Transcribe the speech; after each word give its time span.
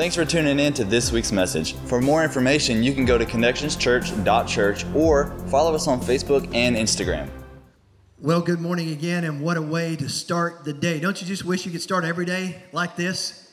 Thanks 0.00 0.16
for 0.16 0.24
tuning 0.24 0.58
in 0.58 0.72
to 0.72 0.84
this 0.84 1.12
week's 1.12 1.30
message. 1.30 1.74
For 1.84 2.00
more 2.00 2.24
information, 2.24 2.82
you 2.82 2.94
can 2.94 3.04
go 3.04 3.18
to 3.18 3.26
connectionschurch.church 3.26 4.86
or 4.94 5.26
follow 5.48 5.74
us 5.74 5.86
on 5.86 6.00
Facebook 6.00 6.48
and 6.54 6.74
Instagram. 6.74 7.28
Well, 8.18 8.40
good 8.40 8.62
morning 8.62 8.92
again, 8.92 9.24
and 9.24 9.42
what 9.42 9.58
a 9.58 9.62
way 9.62 9.96
to 9.96 10.08
start 10.08 10.64
the 10.64 10.72
day. 10.72 11.00
Don't 11.00 11.20
you 11.20 11.28
just 11.28 11.44
wish 11.44 11.66
you 11.66 11.70
could 11.70 11.82
start 11.82 12.06
every 12.06 12.24
day 12.24 12.62
like 12.72 12.96
this? 12.96 13.52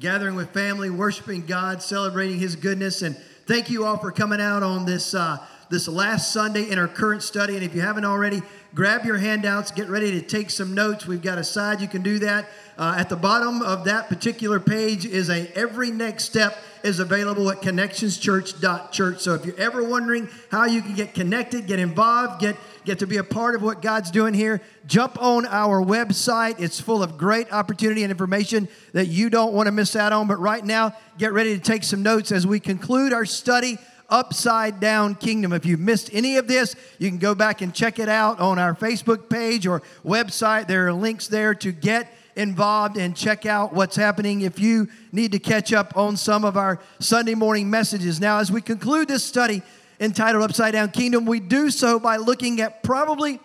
Gathering 0.00 0.36
with 0.36 0.48
family, 0.54 0.88
worshiping 0.88 1.44
God, 1.44 1.82
celebrating 1.82 2.38
His 2.38 2.56
goodness, 2.56 3.02
and 3.02 3.14
thank 3.46 3.68
you 3.68 3.84
all 3.84 3.98
for 3.98 4.10
coming 4.10 4.40
out 4.40 4.62
on 4.62 4.86
this 4.86 5.12
uh, 5.12 5.36
this 5.72 5.88
last 5.88 6.32
Sunday 6.32 6.70
in 6.70 6.78
our 6.78 6.86
current 6.86 7.22
study. 7.22 7.54
And 7.54 7.64
if 7.64 7.74
you 7.74 7.80
haven't 7.80 8.04
already, 8.04 8.42
grab 8.74 9.06
your 9.06 9.16
handouts, 9.16 9.70
get 9.70 9.88
ready 9.88 10.10
to 10.12 10.20
take 10.20 10.50
some 10.50 10.74
notes. 10.74 11.06
We've 11.06 11.22
got 11.22 11.38
a 11.38 11.44
side 11.44 11.80
you 11.80 11.88
can 11.88 12.02
do 12.02 12.18
that. 12.18 12.50
Uh, 12.76 12.94
at 12.98 13.08
the 13.08 13.16
bottom 13.16 13.62
of 13.62 13.84
that 13.84 14.08
particular 14.10 14.60
page 14.60 15.06
is 15.06 15.30
a 15.30 15.50
every 15.56 15.90
next 15.90 16.24
step 16.24 16.58
is 16.82 16.98
available 16.98 17.50
at 17.50 17.62
connectionschurch.church. 17.62 19.20
So 19.20 19.34
if 19.34 19.46
you're 19.46 19.58
ever 19.58 19.82
wondering 19.82 20.28
how 20.50 20.66
you 20.66 20.82
can 20.82 20.94
get 20.94 21.14
connected, 21.14 21.66
get 21.66 21.78
involved, 21.78 22.40
get 22.40 22.56
get 22.84 22.98
to 22.98 23.06
be 23.06 23.16
a 23.16 23.24
part 23.24 23.54
of 23.54 23.62
what 23.62 23.80
God's 23.80 24.10
doing 24.10 24.34
here, 24.34 24.60
jump 24.86 25.22
on 25.22 25.46
our 25.46 25.82
website. 25.82 26.60
It's 26.60 26.80
full 26.80 27.02
of 27.02 27.16
great 27.16 27.52
opportunity 27.52 28.02
and 28.02 28.10
information 28.10 28.68
that 28.92 29.06
you 29.06 29.30
don't 29.30 29.54
want 29.54 29.68
to 29.68 29.72
miss 29.72 29.96
out 29.96 30.12
on. 30.12 30.26
But 30.26 30.40
right 30.40 30.64
now, 30.64 30.94
get 31.16 31.32
ready 31.32 31.56
to 31.56 31.62
take 31.62 31.84
some 31.84 32.02
notes 32.02 32.32
as 32.32 32.46
we 32.46 32.60
conclude 32.60 33.12
our 33.12 33.24
study 33.24 33.78
upside 34.12 34.78
down 34.78 35.14
kingdom. 35.14 35.52
If 35.52 35.64
you've 35.64 35.80
missed 35.80 36.10
any 36.12 36.36
of 36.36 36.46
this, 36.46 36.76
you 36.98 37.08
can 37.08 37.18
go 37.18 37.34
back 37.34 37.62
and 37.62 37.74
check 37.74 37.98
it 37.98 38.08
out 38.08 38.38
on 38.38 38.58
our 38.58 38.74
Facebook 38.74 39.28
page 39.28 39.66
or 39.66 39.82
website. 40.04 40.68
There 40.68 40.86
are 40.86 40.92
links 40.92 41.26
there 41.26 41.54
to 41.56 41.72
get 41.72 42.12
involved 42.36 42.98
and 42.98 43.16
check 43.16 43.46
out 43.46 43.72
what's 43.72 43.96
happening 43.96 44.42
if 44.42 44.58
you 44.58 44.88
need 45.12 45.32
to 45.32 45.38
catch 45.38 45.72
up 45.72 45.96
on 45.96 46.16
some 46.16 46.44
of 46.44 46.56
our 46.56 46.78
Sunday 47.00 47.34
morning 47.34 47.70
messages. 47.70 48.20
Now, 48.20 48.38
as 48.38 48.52
we 48.52 48.60
conclude 48.60 49.08
this 49.08 49.24
study 49.24 49.62
entitled 49.98 50.44
Upside 50.44 50.72
Down 50.74 50.90
Kingdom, 50.90 51.24
we 51.24 51.40
do 51.40 51.70
so 51.70 51.98
by 51.98 52.16
looking 52.18 52.60
at 52.60 52.82
probably 52.82 53.40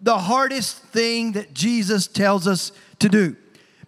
the 0.00 0.18
hardest 0.18 0.78
thing 0.84 1.32
that 1.32 1.52
Jesus 1.52 2.06
tells 2.06 2.46
us 2.46 2.72
to 3.00 3.08
do. 3.08 3.36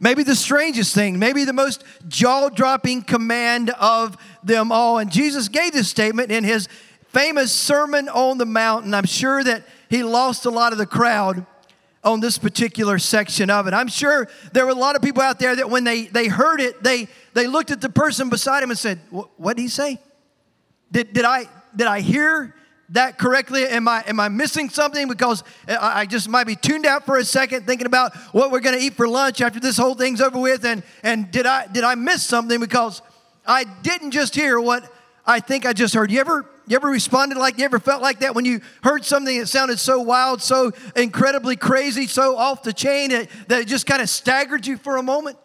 Maybe 0.00 0.23
the 0.23 0.34
strangest 0.34 0.95
thing, 0.95 1.19
maybe 1.19 1.45
the 1.45 1.53
most 1.53 1.84
jaw 2.09 2.48
dropping 2.48 3.03
command 3.03 3.70
of 3.70 4.17
them 4.42 4.73
all. 4.73 4.98
And 4.98 5.11
Jesus 5.11 5.48
gave 5.48 5.73
this 5.73 5.89
statement 5.89 6.31
in 6.33 6.45
his 6.45 6.69
famous 7.09 7.53
Sermon 7.53 8.09
on 8.09 8.39
the 8.39 8.47
Mount. 8.47 8.84
And 8.84 8.95
I'm 8.95 9.06
sure 9.06 9.42
that 9.45 9.62
he 9.89 10.03
lost 10.03 10.47
a 10.47 10.51
lot 10.51 10.73
of 10.73 10.78
the 10.78 10.86
crowd 10.86 11.47
on 12.03 12.20
this 12.20 12.36
particular 12.36 12.98
section 12.98 13.48
of 13.48 13.67
it. 13.67 13.73
I'm 13.73 13.89
sure 13.89 14.28
there 14.53 14.67
were 14.67 14.73
a 14.73 14.77
lot 14.77 14.95
of 14.97 15.03
people 15.03 15.23
out 15.23 15.39
there 15.39 15.56
that 15.56 15.70
when 15.70 15.84
they, 15.84 16.03
they 16.03 16.29
heard 16.29 16.61
it, 16.61 16.83
they, 16.83 17.08
they 17.33 17.47
looked 17.47 17.70
at 17.70 17.81
the 17.81 17.89
person 17.89 18.29
beside 18.29 18.62
him 18.62 18.70
and 18.70 18.79
said, 18.79 19.01
What 19.11 19.56
did 19.56 19.62
he 19.62 19.69
say? 19.69 19.98
Did, 20.92 21.12
did, 21.12 21.25
I, 21.25 21.48
did 21.75 21.86
I 21.86 22.01
hear 22.01 22.55
that 22.90 23.18
correctly? 23.18 23.66
Am 23.66 23.88
I, 23.88 24.04
am 24.06 24.20
I 24.20 24.28
missing 24.28 24.68
something? 24.68 25.08
Because 25.08 25.42
I 25.66 26.06
just 26.06 26.28
might 26.28 26.46
be 26.46 26.56
tuned 26.56 26.86
out 26.86 27.06
for 27.06 27.16
a 27.16 27.24
second 27.24 27.66
thinking 27.66 27.86
about 27.86 28.14
what 28.32 28.50
we're 28.50 28.60
going 28.60 28.78
to 28.78 28.84
eat 28.84 28.94
for 28.94 29.08
lunch 29.08 29.40
after 29.40 29.60
this 29.60 29.77
whole 29.77 29.94
thing's 29.94 30.20
over 30.20 30.38
with. 30.38 30.64
And, 30.64 30.82
and 31.02 31.30
did, 31.30 31.46
I, 31.46 31.66
did 31.66 31.84
I 31.84 31.94
miss 31.94 32.22
something? 32.22 32.60
Because 32.60 33.02
I 33.46 33.64
didn't 33.64 34.10
just 34.10 34.34
hear 34.34 34.60
what 34.60 34.90
I 35.27 35.40
think 35.40 35.64
I 35.64 35.72
just 35.72 35.94
heard. 35.94 36.10
You 36.10 36.20
ever, 36.20 36.46
you 36.66 36.77
ever 36.77 36.88
responded 36.88 37.38
like, 37.38 37.58
you 37.58 37.64
ever 37.64 37.78
felt 37.78 38.02
like 38.02 38.20
that 38.20 38.34
when 38.34 38.44
you 38.44 38.60
heard 38.82 39.05
something 39.05 39.38
that 39.38 39.46
sounded 39.46 39.78
so 39.78 40.00
wild, 40.00 40.42
so 40.42 40.72
incredibly 40.94 41.56
crazy, 41.56 42.06
so 42.06 42.36
off 42.36 42.62
the 42.62 42.72
chain 42.72 43.10
that, 43.10 43.28
that 43.48 43.62
it 43.62 43.68
just 43.68 43.86
kind 43.86 44.02
of 44.02 44.08
staggered 44.08 44.66
you 44.66 44.77
for 44.77 44.98
a 44.98 45.02
moment? 45.02 45.38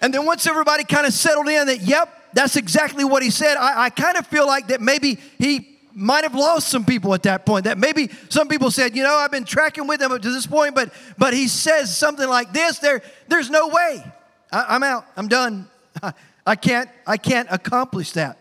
And 0.00 0.12
then 0.12 0.24
once 0.26 0.46
everybody 0.46 0.84
kind 0.84 1.06
of 1.06 1.12
settled 1.12 1.48
in 1.48 1.66
that, 1.66 1.80
yep, 1.80 2.08
that's 2.36 2.56
exactly 2.56 3.02
what 3.02 3.22
he 3.22 3.30
said. 3.30 3.56
I, 3.56 3.84
I 3.84 3.90
kind 3.90 4.18
of 4.18 4.26
feel 4.26 4.46
like 4.46 4.68
that 4.68 4.82
maybe 4.82 5.18
he 5.38 5.78
might 5.94 6.22
have 6.22 6.34
lost 6.34 6.68
some 6.68 6.84
people 6.84 7.14
at 7.14 7.22
that 7.22 7.46
point. 7.46 7.64
That 7.64 7.78
maybe 7.78 8.10
some 8.28 8.46
people 8.46 8.70
said, 8.70 8.94
you 8.94 9.02
know, 9.02 9.16
I've 9.16 9.30
been 9.30 9.46
tracking 9.46 9.86
with 9.86 10.02
him 10.02 10.12
up 10.12 10.20
to 10.20 10.30
this 10.30 10.46
point, 10.46 10.74
but 10.74 10.92
but 11.16 11.32
he 11.32 11.48
says 11.48 11.96
something 11.96 12.28
like 12.28 12.52
this. 12.52 12.78
There, 12.78 13.00
there's 13.28 13.48
no 13.48 13.68
way. 13.68 14.04
I, 14.52 14.66
I'm 14.68 14.82
out. 14.82 15.06
I'm 15.16 15.28
done. 15.28 15.66
I 16.46 16.56
can't. 16.56 16.90
I 17.06 17.16
can't 17.16 17.48
accomplish 17.50 18.12
that. 18.12 18.38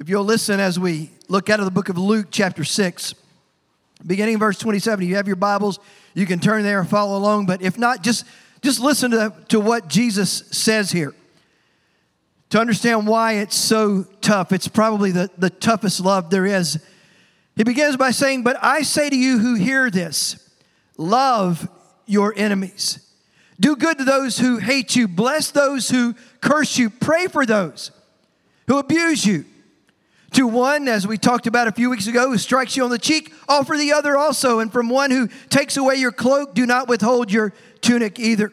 If 0.00 0.08
you'll 0.08 0.24
listen 0.24 0.60
as 0.60 0.78
we 0.78 1.10
look 1.28 1.50
out 1.50 1.58
of 1.58 1.66
the 1.66 1.70
book 1.70 1.90
of 1.90 1.98
Luke, 1.98 2.28
chapter 2.30 2.64
six, 2.64 3.14
beginning 4.06 4.38
verse 4.38 4.58
27. 4.58 5.06
You 5.06 5.16
have 5.16 5.26
your 5.26 5.36
Bibles. 5.36 5.78
You 6.14 6.24
can 6.24 6.38
turn 6.38 6.62
there 6.62 6.80
and 6.80 6.88
follow 6.88 7.18
along. 7.18 7.44
But 7.44 7.60
if 7.60 7.76
not, 7.76 8.02
just 8.02 8.24
just 8.62 8.80
listen 8.80 9.10
to, 9.10 9.34
to 9.48 9.60
what 9.60 9.88
Jesus 9.88 10.44
says 10.52 10.90
here 10.90 11.14
to 12.50 12.58
understand 12.58 13.06
why 13.06 13.34
it's 13.34 13.56
so 13.56 14.04
tough. 14.20 14.52
It's 14.52 14.68
probably 14.68 15.12
the, 15.12 15.30
the 15.38 15.50
toughest 15.50 16.00
love 16.00 16.30
there 16.30 16.46
is. 16.46 16.84
He 17.56 17.64
begins 17.64 17.96
by 17.96 18.10
saying, 18.10 18.42
But 18.42 18.56
I 18.62 18.82
say 18.82 19.08
to 19.08 19.16
you 19.16 19.38
who 19.38 19.54
hear 19.54 19.90
this, 19.90 20.48
love 20.96 21.68
your 22.06 22.34
enemies. 22.36 23.06
Do 23.58 23.76
good 23.76 23.98
to 23.98 24.04
those 24.04 24.38
who 24.38 24.56
hate 24.56 24.96
you. 24.96 25.06
Bless 25.06 25.50
those 25.50 25.90
who 25.90 26.14
curse 26.40 26.78
you. 26.78 26.90
Pray 26.90 27.26
for 27.26 27.44
those 27.44 27.90
who 28.66 28.78
abuse 28.78 29.24
you. 29.24 29.44
To 30.32 30.46
one, 30.46 30.88
as 30.88 31.06
we 31.06 31.18
talked 31.18 31.46
about 31.46 31.66
a 31.66 31.72
few 31.72 31.90
weeks 31.90 32.06
ago, 32.06 32.30
who 32.30 32.38
strikes 32.38 32.76
you 32.76 32.84
on 32.84 32.90
the 32.90 32.98
cheek, 32.98 33.32
offer 33.48 33.76
the 33.76 33.92
other 33.92 34.16
also. 34.16 34.60
And 34.60 34.72
from 34.72 34.88
one 34.88 35.10
who 35.10 35.28
takes 35.48 35.76
away 35.76 35.96
your 35.96 36.12
cloak, 36.12 36.54
do 36.54 36.66
not 36.66 36.88
withhold 36.88 37.32
your 37.32 37.52
tunic 37.80 38.18
either. 38.18 38.52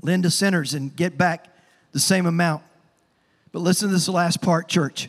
lend 0.00 0.22
to 0.24 0.30
sinners 0.30 0.74
and 0.74 0.94
get 0.94 1.18
back 1.18 1.48
the 1.92 2.00
same 2.00 2.26
amount. 2.26 2.62
But 3.52 3.60
listen 3.60 3.88
to 3.88 3.94
this 3.94 4.08
last 4.08 4.40
part, 4.40 4.68
church. 4.68 5.08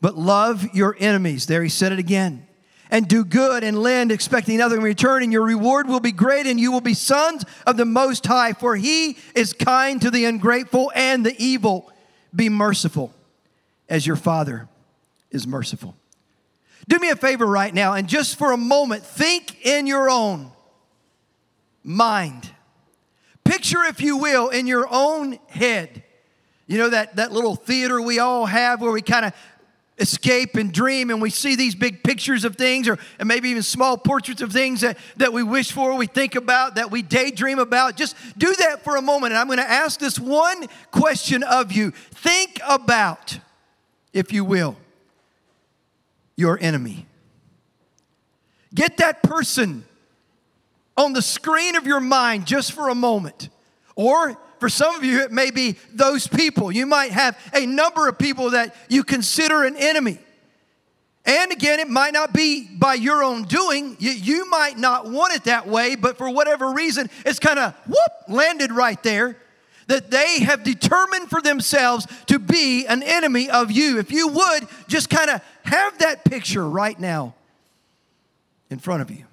But 0.00 0.16
love 0.16 0.74
your 0.74 0.96
enemies. 0.98 1.46
There 1.46 1.62
he 1.62 1.68
said 1.68 1.92
it 1.92 1.98
again. 1.98 2.46
And 2.90 3.06
do 3.06 3.24
good 3.24 3.62
and 3.62 3.78
lend, 3.78 4.10
expecting 4.10 4.58
nothing 4.58 4.78
in 4.78 4.84
return, 4.84 5.22
and 5.22 5.32
your 5.32 5.44
reward 5.44 5.86
will 5.86 6.00
be 6.00 6.10
great, 6.10 6.46
and 6.46 6.58
you 6.58 6.72
will 6.72 6.80
be 6.80 6.94
sons 6.94 7.44
of 7.64 7.76
the 7.76 7.84
Most 7.84 8.26
High, 8.26 8.52
for 8.52 8.74
he 8.74 9.16
is 9.34 9.52
kind 9.52 10.02
to 10.02 10.10
the 10.10 10.24
ungrateful 10.24 10.90
and 10.94 11.24
the 11.24 11.34
evil. 11.38 11.92
Be 12.34 12.48
merciful 12.48 13.14
as 13.88 14.06
your 14.06 14.16
Father 14.16 14.68
is 15.30 15.46
merciful. 15.46 15.94
Do 16.88 16.98
me 16.98 17.10
a 17.10 17.16
favor 17.16 17.46
right 17.46 17.72
now, 17.72 17.92
and 17.92 18.08
just 18.08 18.36
for 18.36 18.50
a 18.50 18.56
moment, 18.56 19.04
think 19.04 19.64
in 19.64 19.86
your 19.86 20.10
own 20.10 20.50
mind 21.84 22.50
Picture, 23.50 23.82
if 23.82 24.00
you 24.00 24.16
will, 24.16 24.50
in 24.50 24.68
your 24.68 24.86
own 24.88 25.36
head, 25.48 26.04
you 26.68 26.78
know, 26.78 26.88
that, 26.88 27.16
that 27.16 27.32
little 27.32 27.56
theater 27.56 28.00
we 28.00 28.20
all 28.20 28.46
have 28.46 28.80
where 28.80 28.92
we 28.92 29.02
kind 29.02 29.26
of 29.26 29.32
escape 29.98 30.54
and 30.54 30.72
dream 30.72 31.10
and 31.10 31.20
we 31.20 31.30
see 31.30 31.56
these 31.56 31.74
big 31.74 32.04
pictures 32.04 32.44
of 32.44 32.54
things 32.54 32.86
or 32.86 32.96
and 33.18 33.26
maybe 33.26 33.48
even 33.48 33.64
small 33.64 33.98
portraits 33.98 34.40
of 34.40 34.52
things 34.52 34.82
that, 34.82 34.96
that 35.16 35.32
we 35.32 35.42
wish 35.42 35.72
for, 35.72 35.96
we 35.96 36.06
think 36.06 36.36
about, 36.36 36.76
that 36.76 36.92
we 36.92 37.02
daydream 37.02 37.58
about. 37.58 37.96
Just 37.96 38.14
do 38.38 38.54
that 38.60 38.84
for 38.84 38.94
a 38.94 39.02
moment. 39.02 39.32
And 39.32 39.40
I'm 39.40 39.48
going 39.48 39.58
to 39.58 39.68
ask 39.68 39.98
this 39.98 40.16
one 40.16 40.68
question 40.92 41.42
of 41.42 41.72
you. 41.72 41.90
Think 41.90 42.60
about, 42.64 43.40
if 44.12 44.32
you 44.32 44.44
will, 44.44 44.76
your 46.36 46.56
enemy. 46.60 47.04
Get 48.72 48.98
that 48.98 49.24
person 49.24 49.86
on 51.00 51.14
the 51.14 51.22
screen 51.22 51.76
of 51.76 51.86
your 51.86 52.00
mind 52.00 52.46
just 52.46 52.72
for 52.72 52.88
a 52.90 52.94
moment. 52.94 53.48
Or 53.96 54.38
for 54.58 54.68
some 54.68 54.94
of 54.94 55.02
you, 55.02 55.20
it 55.22 55.32
may 55.32 55.50
be 55.50 55.76
those 55.92 56.26
people. 56.26 56.70
You 56.70 56.86
might 56.86 57.10
have 57.12 57.38
a 57.54 57.64
number 57.66 58.08
of 58.08 58.18
people 58.18 58.50
that 58.50 58.76
you 58.88 59.02
consider 59.02 59.64
an 59.64 59.76
enemy. 59.76 60.18
And 61.24 61.52
again, 61.52 61.80
it 61.80 61.88
might 61.88 62.12
not 62.12 62.32
be 62.32 62.66
by 62.66 62.94
your 62.94 63.22
own 63.22 63.44
doing. 63.44 63.96
You, 63.98 64.10
you 64.10 64.50
might 64.50 64.78
not 64.78 65.06
want 65.08 65.34
it 65.34 65.44
that 65.44 65.66
way, 65.66 65.94
but 65.94 66.18
for 66.18 66.30
whatever 66.30 66.72
reason, 66.72 67.08
it's 67.24 67.38
kind 67.38 67.58
of 67.58 67.74
whoop, 67.86 68.28
landed 68.28 68.72
right 68.72 69.02
there 69.02 69.36
that 69.86 70.10
they 70.10 70.40
have 70.40 70.62
determined 70.62 71.28
for 71.30 71.42
themselves 71.42 72.06
to 72.26 72.38
be 72.38 72.86
an 72.86 73.02
enemy 73.02 73.50
of 73.50 73.72
you. 73.72 73.98
If 73.98 74.12
you 74.12 74.28
would, 74.28 74.68
just 74.86 75.10
kind 75.10 75.30
of 75.30 75.42
have 75.64 75.98
that 75.98 76.24
picture 76.24 76.68
right 76.68 76.98
now 76.98 77.34
in 78.70 78.78
front 78.78 79.02
of 79.02 79.10
you. 79.10 79.24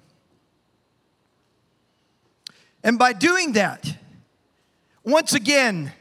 And 2.82 2.98
by 2.98 3.12
doing 3.12 3.52
that, 3.52 3.96
once 5.04 5.34
again, 5.34 5.92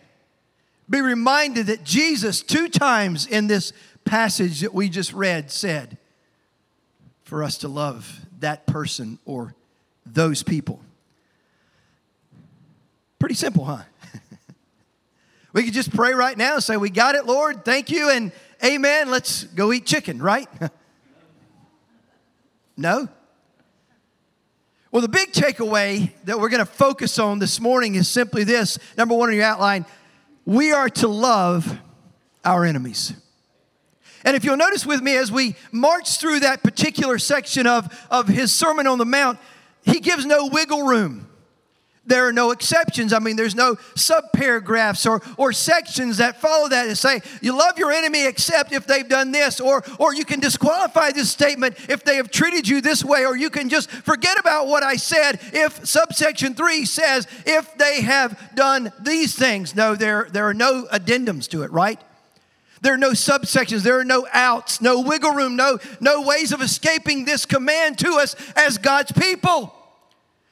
be 0.90 1.02
reminded 1.02 1.68
that 1.68 1.84
Jesus, 1.84 2.42
two 2.42 2.70
times 2.70 3.26
in 3.26 3.48
this 3.48 3.74
passage 4.06 4.62
that 4.62 4.74
we 4.74 4.90
just 4.90 5.14
read, 5.14 5.52
said 5.52 5.98
for 7.24 7.44
us 7.44 7.58
to 7.60 7.68
love 7.68 8.26
that 8.40 8.66
person 8.66 9.20
or 9.26 9.54
those 10.06 10.44
people. 10.44 10.80
Pretty 13.20 13.36
simple, 13.36 13.66
huh? 13.66 13.84
we 15.54 15.64
could 15.64 15.74
just 15.74 15.94
pray 15.94 16.14
right 16.14 16.38
now 16.38 16.56
and 16.56 16.64
say, 16.64 16.78
We 16.78 16.90
got 16.90 17.16
it, 17.16 17.26
Lord. 17.26 17.66
Thank 17.66 17.90
you, 17.90 18.10
and 18.10 18.32
amen. 18.64 19.10
Let's 19.10 19.44
go 19.44 19.74
eat 19.74 19.86
chicken, 19.86 20.22
right? 20.22 20.48
no? 22.78 23.10
Well, 24.92 25.02
the 25.02 25.10
big 25.10 25.34
takeaway 25.34 26.12
that 26.24 26.40
we're 26.40 26.50
going 26.50 26.66
to 26.66 26.72
focus 26.72 27.20
on 27.20 27.40
this 27.40 27.60
morning 27.60 27.96
is 27.96 28.08
simply 28.08 28.44
this. 28.44 28.80
Number 28.98 29.16
one 29.16 29.30
in 29.30 29.36
your 29.36 29.46
outline 29.46 29.86
we 30.46 30.72
are 30.72 30.88
to 30.88 31.10
love 31.10 31.78
our 32.46 32.64
enemies. 32.64 33.14
And 34.24 34.36
if 34.38 34.46
you'll 34.46 34.56
notice 34.56 34.86
with 34.86 35.02
me 35.02 35.18
as 35.18 35.30
we 35.30 35.56
march 35.74 36.20
through 36.20 36.40
that 36.40 36.64
particular 36.64 37.20
section 37.20 37.68
of, 37.68 37.94
of 38.10 38.30
his 38.30 38.54
Sermon 38.54 38.88
on 38.88 38.98
the 38.98 39.06
Mount, 39.06 39.40
he 39.84 40.00
gives 40.00 40.26
no 40.26 40.48
wiggle 40.48 40.84
room 40.84 41.27
there 42.08 42.28
are 42.28 42.34
no 42.34 42.52
exceptions. 42.52 43.14
I 43.14 43.20
mean, 43.20 43.36
there's 43.36 43.54
no 43.54 43.76
subparagraphs 43.96 45.06
or, 45.06 45.22
or 45.38 45.54
sections 45.54 46.18
that 46.18 46.42
follow 46.42 46.70
that 46.70 46.88
and 46.88 46.98
say, 46.98 47.22
you 47.42 47.56
love 47.56 47.78
your 47.78 47.92
enemy 47.92 48.26
except 48.26 48.72
if 48.72 48.88
they've 48.88 49.08
done 49.08 49.32
this, 49.32 49.60
or, 49.60 49.84
or 50.00 50.16
you 50.16 50.26
can 50.26 50.40
disqualify 50.40 51.12
this 51.12 51.30
statement 51.30 51.76
if 51.90 52.04
they 52.04 52.16
have 52.16 52.32
treated 52.32 52.68
you 52.68 52.82
this 52.82 53.04
way, 53.04 53.26
or 53.26 53.36
you 53.38 53.50
can 53.50 53.70
just 53.70 53.92
forget 53.92 54.40
about 54.40 54.68
what 54.68 54.84
I 54.84 54.96
said 54.96 55.40
if 55.54 55.86
subsection 55.86 56.56
three 56.56 56.86
says 56.86 57.28
if 57.46 57.78
they 57.78 58.02
have 58.02 58.56
done 58.56 58.92
these 59.00 59.36
things. 59.36 59.76
No, 59.76 59.96
there, 59.96 60.28
there 60.32 60.48
are 60.48 60.54
no 60.54 60.88
addendums 60.92 61.48
to 61.50 61.64
it, 61.64 61.72
right? 61.72 62.00
There 62.82 62.94
are 62.94 62.98
no 62.98 63.12
subsections, 63.12 63.82
there 63.82 64.00
are 64.00 64.06
no 64.06 64.28
outs, 64.32 64.82
no 64.82 65.02
wiggle 65.02 65.32
room, 65.32 65.56
no, 65.56 65.80
no 66.00 66.22
ways 66.22 66.52
of 66.52 66.62
escaping 66.62 67.26
this 67.26 67.46
command 67.46 67.98
to 68.00 68.12
us 68.14 68.36
as 68.56 68.78
God's 68.78 69.12
people. 69.12 69.74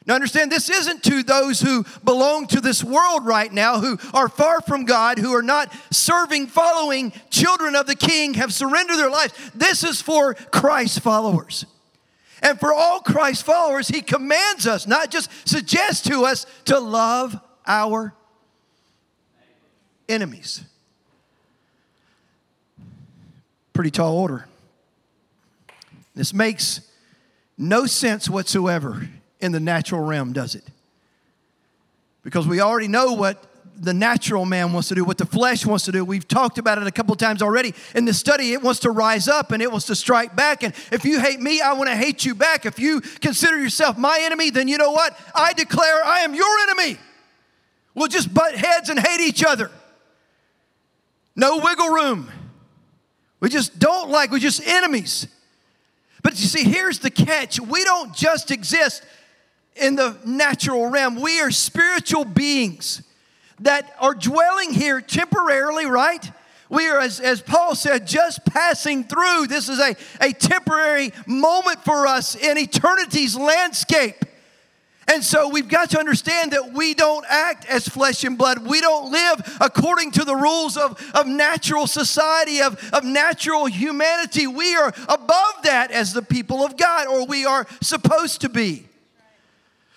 Now, 0.07 0.13
understand, 0.13 0.52
this 0.52 0.69
isn't 0.69 1.04
to 1.04 1.24
those 1.24 1.60
who 1.60 1.84
belong 2.04 2.46
to 2.48 2.62
this 2.62 2.84
world 2.84 3.25
right 3.25 3.52
now, 3.52 3.80
who 3.80 3.98
are 4.13 4.30
far 4.30 4.62
from 4.62 4.86
God, 4.86 5.18
who 5.18 5.34
are 5.34 5.42
not 5.42 5.74
serving, 5.90 6.48
following 6.48 7.12
children 7.31 7.75
of 7.75 7.88
the 7.88 7.96
King, 7.96 8.36
have 8.36 8.54
surrendered 8.54 8.98
their 8.98 9.10
lives. 9.10 9.34
This 9.56 9.84
is 9.84 10.04
for 10.04 10.36
Christ 10.36 11.00
followers. 11.00 11.66
And 12.44 12.60
for 12.60 12.72
all 12.72 13.00
Christ 13.00 13.44
followers, 13.44 13.88
He 13.88 14.02
commands 14.02 14.68
us, 14.68 14.86
not 14.86 15.10
just 15.10 15.31
suggests 15.48 16.08
to 16.08 16.25
us, 16.25 16.46
to 16.66 16.80
love 16.80 17.40
our 17.66 18.13
enemies. 20.08 20.63
Pretty 23.74 23.90
tall 23.90 24.16
order. 24.18 24.48
This 26.13 26.31
makes 26.31 26.81
no 27.58 27.88
sense 27.88 28.30
whatsoever 28.30 29.10
in 29.40 29.52
the 29.52 29.60
natural 29.60 30.02
realm, 30.02 30.34
does 30.34 30.56
it? 30.56 30.64
Because 32.24 32.48
we 32.48 32.60
already 32.60 32.88
know 32.88 33.14
what 33.14 33.44
the 33.78 33.94
natural 33.94 34.46
man 34.46 34.74
wants 34.74 34.88
to 34.90 34.96
do, 34.96 35.04
what 35.04 35.18
the 35.18 35.26
flesh 35.26 35.66
wants 35.66 35.86
to 35.86 35.92
do. 35.92 36.04
We've 36.06 36.28
talked 36.28 36.58
about 36.58 36.78
it 36.78 36.88
a 36.88 36.92
couple 36.92 37.16
times 37.16 37.42
already. 37.42 37.74
In 37.94 38.06
the 38.06 38.14
study, 38.14 38.54
it 38.54 38.62
wants 38.62 38.80
to 38.82 38.92
rise 38.92 39.28
up 39.28 39.52
and 39.52 39.62
it 39.62 39.70
wants 39.72 39.88
to 39.88 39.96
strike 39.96 40.36
back. 40.36 40.64
And 40.64 40.74
if 40.92 41.04
you 41.06 41.20
hate 41.20 41.40
me, 41.40 41.62
I 41.62 41.74
want 41.74 41.90
to 41.90 41.96
hate 41.96 42.26
you 42.26 42.36
back. 42.36 42.66
If 42.66 42.80
you 42.80 43.02
consider 43.02 43.60
yourself 43.60 43.98
my 43.98 44.20
enemy, 44.22 44.50
then 44.50 44.68
you 44.68 44.78
know 44.78 44.92
what? 44.92 45.18
I 45.34 45.54
declare 45.54 46.04
I 46.04 46.20
am 46.20 46.34
your 46.34 46.60
enemy. 46.60 46.98
We'll 47.94 48.08
just 48.08 48.34
butt 48.34 48.56
heads 48.56 48.90
and 48.90 49.00
hate 49.00 49.22
each 49.22 49.44
other. 49.44 49.72
No 51.36 51.58
wiggle 51.58 51.90
room. 51.90 52.32
We 53.40 53.50
just 53.50 53.78
don't 53.78 54.10
like, 54.10 54.32
we're 54.32 54.40
just 54.40 54.66
enemies. 54.66 55.28
But 56.24 56.40
you 56.40 56.48
see, 56.48 56.64
here's 56.64 57.00
the 57.00 57.12
catch 57.12 57.60
we 57.60 57.84
don't 57.84 58.16
just 58.16 58.52
exist 58.52 59.04
in 59.75 59.95
the 59.95 60.18
natural 60.25 60.89
realm. 60.89 61.22
We 61.22 61.42
are 61.42 61.51
spiritual 61.51 62.25
beings 62.25 63.01
that 63.60 63.95
are 64.00 64.13
dwelling 64.13 64.74
here 64.74 65.01
temporarily, 65.01 65.86
right? 65.86 66.31
We 66.69 66.88
are, 66.88 67.00
as, 67.00 67.19
as 67.19 67.42
Paul 67.42 67.75
said, 67.75 68.07
just 68.07 68.44
passing 68.45 69.04
through. 69.04 69.48
This 69.48 69.69
is 69.69 69.80
a, 69.80 69.95
a 70.19 70.33
temporary 70.33 71.13
moment 71.27 71.83
for 71.83 72.07
us 72.07 72.36
in 72.36 72.57
eternity's 72.57 73.36
landscape. 73.36 74.25
And 75.07 75.24
so 75.24 75.50
we've 75.50 75.68
got 75.68 75.92
to 75.92 76.00
understand 76.00 76.54
that 76.54 76.74
we 76.74 76.95
don't 76.95 77.24
act 77.30 77.66
as 77.68 77.88
flesh 77.88 78.24
and 78.24 78.38
blood. 78.38 78.66
We 78.66 78.81
don't 78.81 79.12
live 79.12 79.57
according 79.62 80.12
to 80.13 80.25
the 80.25 80.36
rules 80.36 80.77
of, 80.77 81.00
of 81.13 81.27
natural 81.27 81.86
society, 81.86 82.62
of, 82.62 82.89
of 82.92 83.04
natural 83.04 83.68
humanity. 83.68 84.48
We 84.48 84.75
are 84.75 84.92
above 85.07 85.54
that 85.63 85.92
as 85.92 86.13
the 86.13 86.24
people 86.24 86.66
of 86.66 86.75
God, 86.75 87.07
or 87.07 87.27
we 87.27 87.45
are 87.45 87.68
supposed 87.81 88.42
to 88.42 88.50
be. 88.50 88.88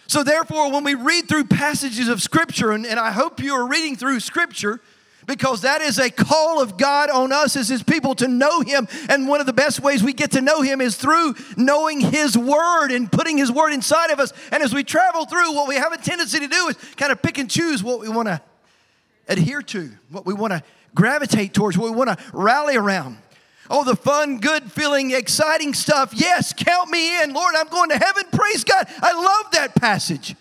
So, 0.09 0.25
therefore, 0.25 0.73
when 0.73 0.85
we 0.85 0.95
read 0.95 1.29
through 1.29 1.45
passages 1.45 2.09
of 2.09 2.23
Scripture, 2.23 2.73
and, 2.73 2.87
and 2.87 2.99
I 2.99 3.13
hope 3.13 3.41
you 3.41 3.55
are 3.55 3.69
reading 3.69 3.95
through 3.95 4.21
Scripture, 4.21 4.81
because 5.27 5.61
that 5.61 5.83
is 5.83 5.99
a 5.99 6.09
call 6.09 6.63
of 6.63 6.79
God 6.79 7.11
on 7.11 7.31
us 7.31 7.55
as 7.55 7.69
His 7.69 7.83
people 7.83 8.15
to 8.15 8.27
know 8.27 8.63
Him. 8.63 8.89
And 9.11 9.29
one 9.29 9.41
of 9.41 9.47
the 9.47 9.53
best 9.53 9.81
ways 9.81 10.03
we 10.03 10.15
get 10.15 10.31
to 10.31 10.41
know 10.41 10.63
Him 10.63 10.81
is 10.81 10.97
through 10.97 11.35
knowing 11.59 12.01
His 12.01 12.39
Word 12.39 12.91
and 12.91 13.13
putting 13.13 13.37
His 13.37 13.53
Word 13.53 13.75
inside 13.75 14.11
of 14.11 14.19
us. 14.19 14.33
And 14.51 14.63
as 14.63 14.73
we 14.73 14.83
travel 14.83 15.27
through, 15.27 15.55
what 15.55 15.69
we 15.69 15.75
have 15.75 15.93
a 15.93 15.99
tendency 15.99 16.41
to 16.41 16.49
do 16.49 16.69
is 16.69 16.77
kind 16.97 17.13
of 17.13 17.21
pick 17.21 17.37
and 17.37 17.51
choose 17.51 17.83
what 17.83 18.01
we 18.01 18.09
want 18.09 18.29
to 18.29 18.41
adhere 19.29 19.61
to, 19.61 19.91
what 20.09 20.25
we 20.25 20.33
want 20.33 20.55
to 20.55 20.63
gravitate 20.95 21.53
towards, 21.53 21.77
what 21.77 21.91
we 21.91 21.97
want 21.97 22.19
to 22.19 22.25
rally 22.33 22.77
around. 22.77 23.19
Oh, 23.71 23.85
the 23.85 23.97
fun, 23.97 24.39
good 24.39 24.73
feeling, 24.73 25.11
exciting 25.11 25.75
stuff. 25.75 26.13
Yes, 26.15 26.53
count 26.53 26.91
me 26.91 27.23
in. 27.23 27.33
Lord, 27.33 27.55
I'm 27.57 27.69
going 27.69 27.91
to 27.91 27.99
heaven. 27.99 28.25
Praise 28.33 28.65
God. 28.65 28.87
I 29.03 29.13
love 29.13 29.53
that 29.53 29.75
passage. 29.75 30.35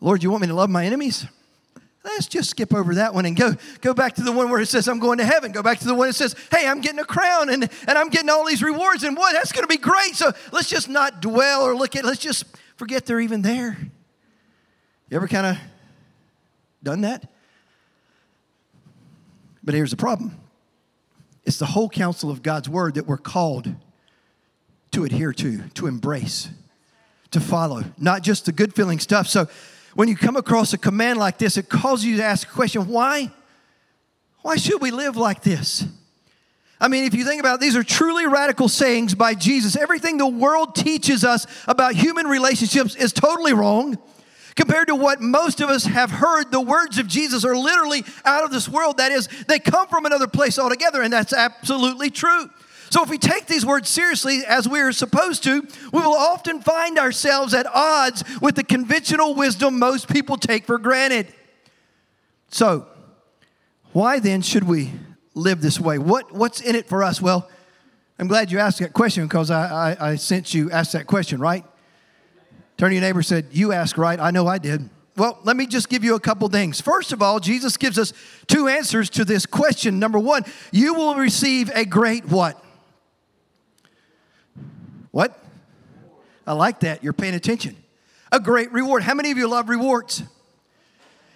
Lord, 0.00 0.22
you 0.22 0.30
want 0.30 0.42
me 0.42 0.48
to 0.48 0.54
love 0.54 0.70
my 0.70 0.86
enemies? 0.86 1.26
Let's 2.02 2.26
just 2.26 2.48
skip 2.48 2.74
over 2.74 2.94
that 2.94 3.12
one 3.12 3.26
and 3.26 3.36
go, 3.36 3.54
go 3.82 3.92
back 3.92 4.14
to 4.14 4.22
the 4.22 4.32
one 4.32 4.48
where 4.48 4.60
it 4.60 4.68
says, 4.68 4.88
I'm 4.88 5.00
going 5.00 5.18
to 5.18 5.24
heaven. 5.24 5.52
Go 5.52 5.62
back 5.62 5.80
to 5.80 5.86
the 5.86 5.94
one 5.94 6.08
that 6.08 6.14
says, 6.14 6.34
hey, 6.50 6.66
I'm 6.66 6.80
getting 6.80 6.98
a 6.98 7.04
crown 7.04 7.50
and, 7.50 7.68
and 7.86 7.98
I'm 7.98 8.08
getting 8.08 8.30
all 8.30 8.46
these 8.46 8.62
rewards. 8.62 9.02
And 9.02 9.14
boy, 9.14 9.28
that's 9.32 9.52
going 9.52 9.64
to 9.64 9.68
be 9.68 9.76
great. 9.76 10.14
So 10.14 10.32
let's 10.50 10.68
just 10.68 10.88
not 10.88 11.20
dwell 11.20 11.60
or 11.60 11.76
look 11.76 11.94
at, 11.96 12.04
let's 12.06 12.20
just 12.20 12.46
forget 12.76 13.04
they're 13.04 13.20
even 13.20 13.42
there. 13.42 13.76
You 15.10 15.16
ever 15.16 15.28
kind 15.28 15.46
of 15.46 15.58
done 16.82 17.02
that? 17.02 17.30
But 19.62 19.74
here's 19.74 19.90
the 19.90 19.98
problem 19.98 20.39
it's 21.50 21.58
the 21.58 21.66
whole 21.66 21.88
counsel 21.88 22.30
of 22.30 22.44
God's 22.44 22.68
word 22.68 22.94
that 22.94 23.08
we're 23.08 23.16
called 23.16 23.74
to 24.92 25.02
adhere 25.02 25.32
to, 25.32 25.58
to 25.70 25.88
embrace, 25.88 26.48
to 27.32 27.40
follow, 27.40 27.82
not 27.98 28.22
just 28.22 28.46
the 28.46 28.52
good 28.52 28.72
feeling 28.72 29.00
stuff. 29.00 29.26
So 29.26 29.48
when 29.94 30.06
you 30.06 30.14
come 30.14 30.36
across 30.36 30.72
a 30.74 30.78
command 30.78 31.18
like 31.18 31.38
this, 31.38 31.56
it 31.56 31.68
causes 31.68 32.06
you 32.06 32.18
to 32.18 32.22
ask 32.22 32.48
a 32.48 32.52
question 32.52 32.86
why? 32.86 33.32
Why 34.42 34.54
should 34.58 34.80
we 34.80 34.92
live 34.92 35.16
like 35.16 35.42
this? 35.42 35.84
I 36.80 36.86
mean, 36.86 37.02
if 37.02 37.14
you 37.14 37.24
think 37.24 37.40
about 37.40 37.56
it, 37.56 37.60
these 37.62 37.74
are 37.74 37.82
truly 37.82 38.28
radical 38.28 38.68
sayings 38.68 39.16
by 39.16 39.34
Jesus. 39.34 39.76
Everything 39.76 40.18
the 40.18 40.28
world 40.28 40.76
teaches 40.76 41.24
us 41.24 41.48
about 41.66 41.96
human 41.96 42.28
relationships 42.28 42.94
is 42.94 43.12
totally 43.12 43.54
wrong. 43.54 43.98
Compared 44.60 44.88
to 44.88 44.94
what 44.94 45.22
most 45.22 45.62
of 45.62 45.70
us 45.70 45.86
have 45.86 46.10
heard, 46.10 46.52
the 46.52 46.60
words 46.60 46.98
of 46.98 47.06
Jesus 47.06 47.46
are 47.46 47.56
literally 47.56 48.04
out 48.26 48.44
of 48.44 48.50
this 48.50 48.68
world. 48.68 48.98
That 48.98 49.10
is, 49.10 49.26
they 49.48 49.58
come 49.58 49.88
from 49.88 50.04
another 50.04 50.26
place 50.26 50.58
altogether, 50.58 51.00
and 51.00 51.10
that's 51.10 51.32
absolutely 51.32 52.10
true. 52.10 52.50
So, 52.90 53.02
if 53.02 53.08
we 53.08 53.16
take 53.16 53.46
these 53.46 53.64
words 53.64 53.88
seriously 53.88 54.42
as 54.46 54.68
we 54.68 54.80
are 54.80 54.92
supposed 54.92 55.44
to, 55.44 55.62
we 55.94 56.00
will 56.02 56.12
often 56.12 56.60
find 56.60 56.98
ourselves 56.98 57.54
at 57.54 57.66
odds 57.72 58.22
with 58.42 58.54
the 58.54 58.62
conventional 58.62 59.34
wisdom 59.34 59.78
most 59.78 60.10
people 60.10 60.36
take 60.36 60.66
for 60.66 60.76
granted. 60.76 61.28
So, 62.48 62.86
why 63.94 64.18
then 64.18 64.42
should 64.42 64.64
we 64.64 64.90
live 65.34 65.62
this 65.62 65.80
way? 65.80 65.96
What, 65.96 66.32
what's 66.32 66.60
in 66.60 66.76
it 66.76 66.86
for 66.86 67.02
us? 67.02 67.22
Well, 67.22 67.48
I'm 68.18 68.28
glad 68.28 68.52
you 68.52 68.58
asked 68.58 68.80
that 68.80 68.92
question 68.92 69.24
because 69.24 69.50
I, 69.50 69.94
I, 69.94 70.10
I 70.10 70.16
sense 70.16 70.52
you 70.52 70.70
asked 70.70 70.92
that 70.92 71.06
question, 71.06 71.40
right? 71.40 71.64
Turn 72.80 72.88
to 72.88 72.94
your 72.94 73.02
neighbor 73.02 73.20
said, 73.20 73.44
You 73.50 73.72
asked 73.72 73.98
right. 73.98 74.18
I 74.18 74.30
know 74.30 74.46
I 74.46 74.56
did. 74.56 74.88
Well, 75.14 75.38
let 75.44 75.54
me 75.54 75.66
just 75.66 75.90
give 75.90 76.02
you 76.02 76.14
a 76.14 76.18
couple 76.18 76.48
things. 76.48 76.80
First 76.80 77.12
of 77.12 77.20
all, 77.20 77.38
Jesus 77.38 77.76
gives 77.76 77.98
us 77.98 78.14
two 78.46 78.68
answers 78.68 79.10
to 79.10 79.24
this 79.26 79.44
question. 79.44 79.98
Number 79.98 80.18
one, 80.18 80.46
you 80.72 80.94
will 80.94 81.14
receive 81.14 81.70
a 81.74 81.84
great 81.84 82.24
what? 82.24 82.64
What? 85.10 85.38
I 86.46 86.54
like 86.54 86.80
that. 86.80 87.04
You're 87.04 87.12
paying 87.12 87.34
attention. 87.34 87.76
A 88.32 88.40
great 88.40 88.72
reward. 88.72 89.02
How 89.02 89.12
many 89.12 89.30
of 89.30 89.36
you 89.36 89.46
love 89.46 89.68
rewards? 89.68 90.22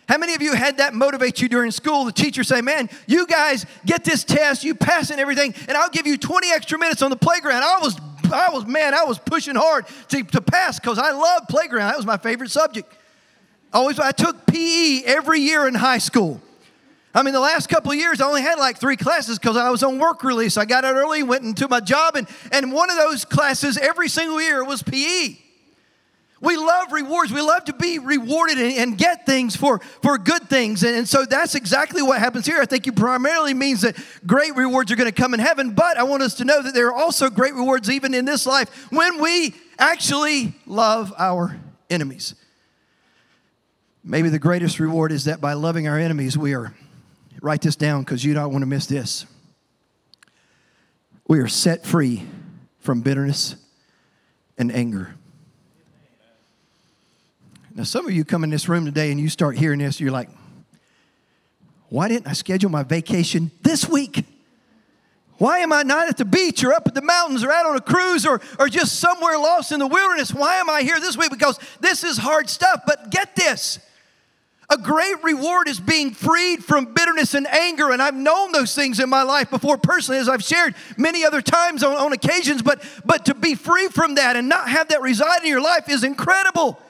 How 0.08 0.16
many 0.16 0.34
of 0.34 0.40
you 0.40 0.54
had 0.54 0.78
that 0.78 0.94
motivate 0.94 1.42
you 1.42 1.50
during 1.50 1.72
school? 1.72 2.06
The 2.06 2.12
teacher 2.12 2.42
say, 2.42 2.62
"Man, 2.62 2.88
you 3.06 3.26
guys 3.26 3.66
get 3.84 4.02
this 4.02 4.24
test, 4.24 4.64
you 4.64 4.74
pass 4.74 5.10
and 5.10 5.20
everything, 5.20 5.54
and 5.68 5.76
I'll 5.76 5.90
give 5.90 6.06
you 6.06 6.16
20 6.16 6.50
extra 6.50 6.78
minutes 6.78 7.02
on 7.02 7.10
the 7.10 7.16
playground." 7.16 7.62
I 7.62 7.80
was 7.82 7.98
I 8.32 8.50
was, 8.50 8.66
man, 8.66 8.94
I 8.94 9.04
was 9.04 9.18
pushing 9.18 9.54
hard 9.54 9.86
to, 10.08 10.22
to 10.22 10.40
pass 10.40 10.78
because 10.78 10.98
I 10.98 11.12
loved 11.12 11.48
playground. 11.48 11.88
That 11.88 11.96
was 11.96 12.06
my 12.06 12.16
favorite 12.16 12.50
subject. 12.50 12.92
Always, 13.72 13.98
I 13.98 14.12
took 14.12 14.46
PE 14.46 15.02
every 15.04 15.40
year 15.40 15.66
in 15.66 15.74
high 15.74 15.98
school. 15.98 16.40
I 17.14 17.22
mean, 17.22 17.32
the 17.34 17.40
last 17.40 17.68
couple 17.68 17.92
of 17.92 17.98
years, 17.98 18.20
I 18.20 18.26
only 18.26 18.42
had 18.42 18.58
like 18.58 18.78
three 18.78 18.96
classes 18.96 19.38
because 19.38 19.56
I 19.56 19.70
was 19.70 19.82
on 19.84 19.98
work 19.98 20.24
release. 20.24 20.56
I 20.56 20.64
got 20.64 20.84
out 20.84 20.96
early, 20.96 21.22
went 21.22 21.44
into 21.44 21.68
my 21.68 21.80
job, 21.80 22.16
and, 22.16 22.26
and 22.50 22.72
one 22.72 22.90
of 22.90 22.96
those 22.96 23.24
classes 23.24 23.78
every 23.78 24.08
single 24.08 24.40
year 24.42 24.64
was 24.64 24.82
PE. 24.82 25.36
We 26.40 26.56
love 26.56 26.92
rewards. 26.92 27.32
We 27.32 27.40
love 27.40 27.64
to 27.64 27.72
be 27.72 27.98
rewarded 27.98 28.58
and, 28.58 28.76
and 28.76 28.98
get 28.98 29.24
things 29.24 29.56
for, 29.56 29.78
for 30.02 30.18
good 30.18 30.48
things. 30.50 30.82
And, 30.82 30.96
and, 30.96 31.08
so 31.08 31.24
that's 31.24 31.54
exactly 31.54 32.02
what 32.02 32.18
happens 32.18 32.44
here. 32.44 32.60
I 32.60 32.66
think 32.66 32.86
it 32.86 32.96
primarily 32.96 33.54
means 33.54 33.80
that 33.82 33.96
great 34.26 34.54
rewards 34.54 34.92
are 34.92 34.96
going 34.96 35.10
to 35.10 35.14
come 35.14 35.32
in 35.32 35.40
heaven, 35.40 35.72
but 35.72 35.96
I 35.96 36.02
want 36.02 36.22
us 36.22 36.34
to 36.34 36.44
know 36.44 36.62
that 36.62 36.74
there 36.74 36.88
are 36.88 36.94
also 36.94 37.30
great 37.30 37.54
rewards 37.54 37.88
even 37.88 38.12
in 38.14 38.24
this 38.24 38.46
life 38.46 38.90
when 38.90 39.22
we 39.22 39.54
actually 39.78 40.54
love 40.66 41.14
our 41.16 41.56
enemies. 41.88 42.34
Maybe 44.02 44.28
the 44.28 44.38
greatest 44.38 44.78
reward 44.80 45.12
is 45.12 45.24
that 45.24 45.40
by 45.40 45.54
loving 45.54 45.88
our 45.88 45.98
enemies, 45.98 46.36
we 46.36 46.54
are, 46.54 46.74
write 47.40 47.62
this 47.62 47.76
down 47.76 48.02
because 48.02 48.22
you 48.22 48.34
don't 48.34 48.52
want 48.52 48.62
to 48.62 48.66
miss 48.66 48.86
this. 48.86 49.24
We 51.26 51.38
are 51.38 51.48
set 51.48 51.86
free 51.86 52.24
from 52.80 53.00
bitterness 53.00 53.56
and 54.58 54.70
anger. 54.70 55.14
Now, 57.76 57.82
some 57.82 58.06
of 58.06 58.12
you 58.12 58.24
come 58.24 58.44
in 58.44 58.50
this 58.50 58.68
room 58.68 58.84
today 58.84 59.10
and 59.10 59.20
you 59.20 59.28
start 59.28 59.56
hearing 59.56 59.80
this, 59.80 59.98
you're 59.98 60.12
like, 60.12 60.28
why 61.88 62.06
didn't 62.06 62.28
I 62.28 62.32
schedule 62.32 62.70
my 62.70 62.84
vacation 62.84 63.50
this 63.62 63.88
week? 63.88 64.24
Why 65.38 65.58
am 65.58 65.72
I 65.72 65.82
not 65.82 66.08
at 66.08 66.16
the 66.16 66.24
beach 66.24 66.62
or 66.62 66.72
up 66.72 66.86
at 66.86 66.94
the 66.94 67.02
mountains 67.02 67.42
or 67.42 67.50
out 67.50 67.66
on 67.66 67.76
a 67.76 67.80
cruise 67.80 68.24
or, 68.24 68.40
or 68.60 68.68
just 68.68 69.00
somewhere 69.00 69.36
lost 69.36 69.72
in 69.72 69.80
the 69.80 69.86
wilderness? 69.88 70.32
Why 70.32 70.56
am 70.56 70.70
I 70.70 70.82
here 70.82 71.00
this 71.00 71.16
week? 71.16 71.30
Because 71.30 71.58
this 71.80 72.04
is 72.04 72.16
hard 72.16 72.48
stuff. 72.48 72.82
But 72.86 73.10
get 73.10 73.34
this 73.34 73.80
a 74.70 74.78
great 74.78 75.22
reward 75.22 75.68
is 75.68 75.78
being 75.78 76.12
freed 76.12 76.64
from 76.64 76.94
bitterness 76.94 77.34
and 77.34 77.46
anger. 77.46 77.90
And 77.90 78.00
I've 78.00 78.14
known 78.14 78.52
those 78.52 78.74
things 78.74 78.98
in 78.98 79.10
my 79.10 79.22
life 79.22 79.50
before 79.50 79.76
personally, 79.76 80.20
as 80.20 80.28
I've 80.28 80.42
shared 80.42 80.74
many 80.96 81.24
other 81.24 81.42
times 81.42 81.82
on, 81.82 81.94
on 81.94 82.12
occasions. 82.12 82.62
But, 82.62 82.82
but 83.04 83.26
to 83.26 83.34
be 83.34 83.56
free 83.56 83.88
from 83.88 84.14
that 84.14 84.36
and 84.36 84.48
not 84.48 84.68
have 84.68 84.88
that 84.88 85.02
reside 85.02 85.42
in 85.42 85.48
your 85.48 85.60
life 85.60 85.88
is 85.88 86.02
incredible. 86.02 86.80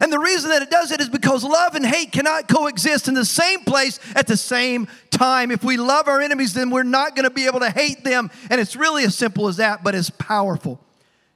And 0.00 0.10
the 0.10 0.18
reason 0.18 0.50
that 0.50 0.62
it 0.62 0.70
does 0.70 0.90
it 0.90 1.00
is 1.00 1.10
because 1.10 1.44
love 1.44 1.74
and 1.74 1.84
hate 1.84 2.10
cannot 2.10 2.48
coexist 2.48 3.06
in 3.06 3.14
the 3.14 3.24
same 3.24 3.60
place 3.60 4.00
at 4.14 4.26
the 4.26 4.36
same 4.36 4.88
time. 5.10 5.50
If 5.50 5.62
we 5.62 5.76
love 5.76 6.08
our 6.08 6.22
enemies, 6.22 6.54
then 6.54 6.70
we're 6.70 6.84
not 6.84 7.14
going 7.14 7.24
to 7.24 7.30
be 7.30 7.46
able 7.46 7.60
to 7.60 7.70
hate 7.70 8.02
them. 8.02 8.30
And 8.48 8.60
it's 8.60 8.74
really 8.74 9.04
as 9.04 9.14
simple 9.14 9.46
as 9.46 9.58
that, 9.58 9.84
but 9.84 9.94
as 9.94 10.08
powerful 10.08 10.80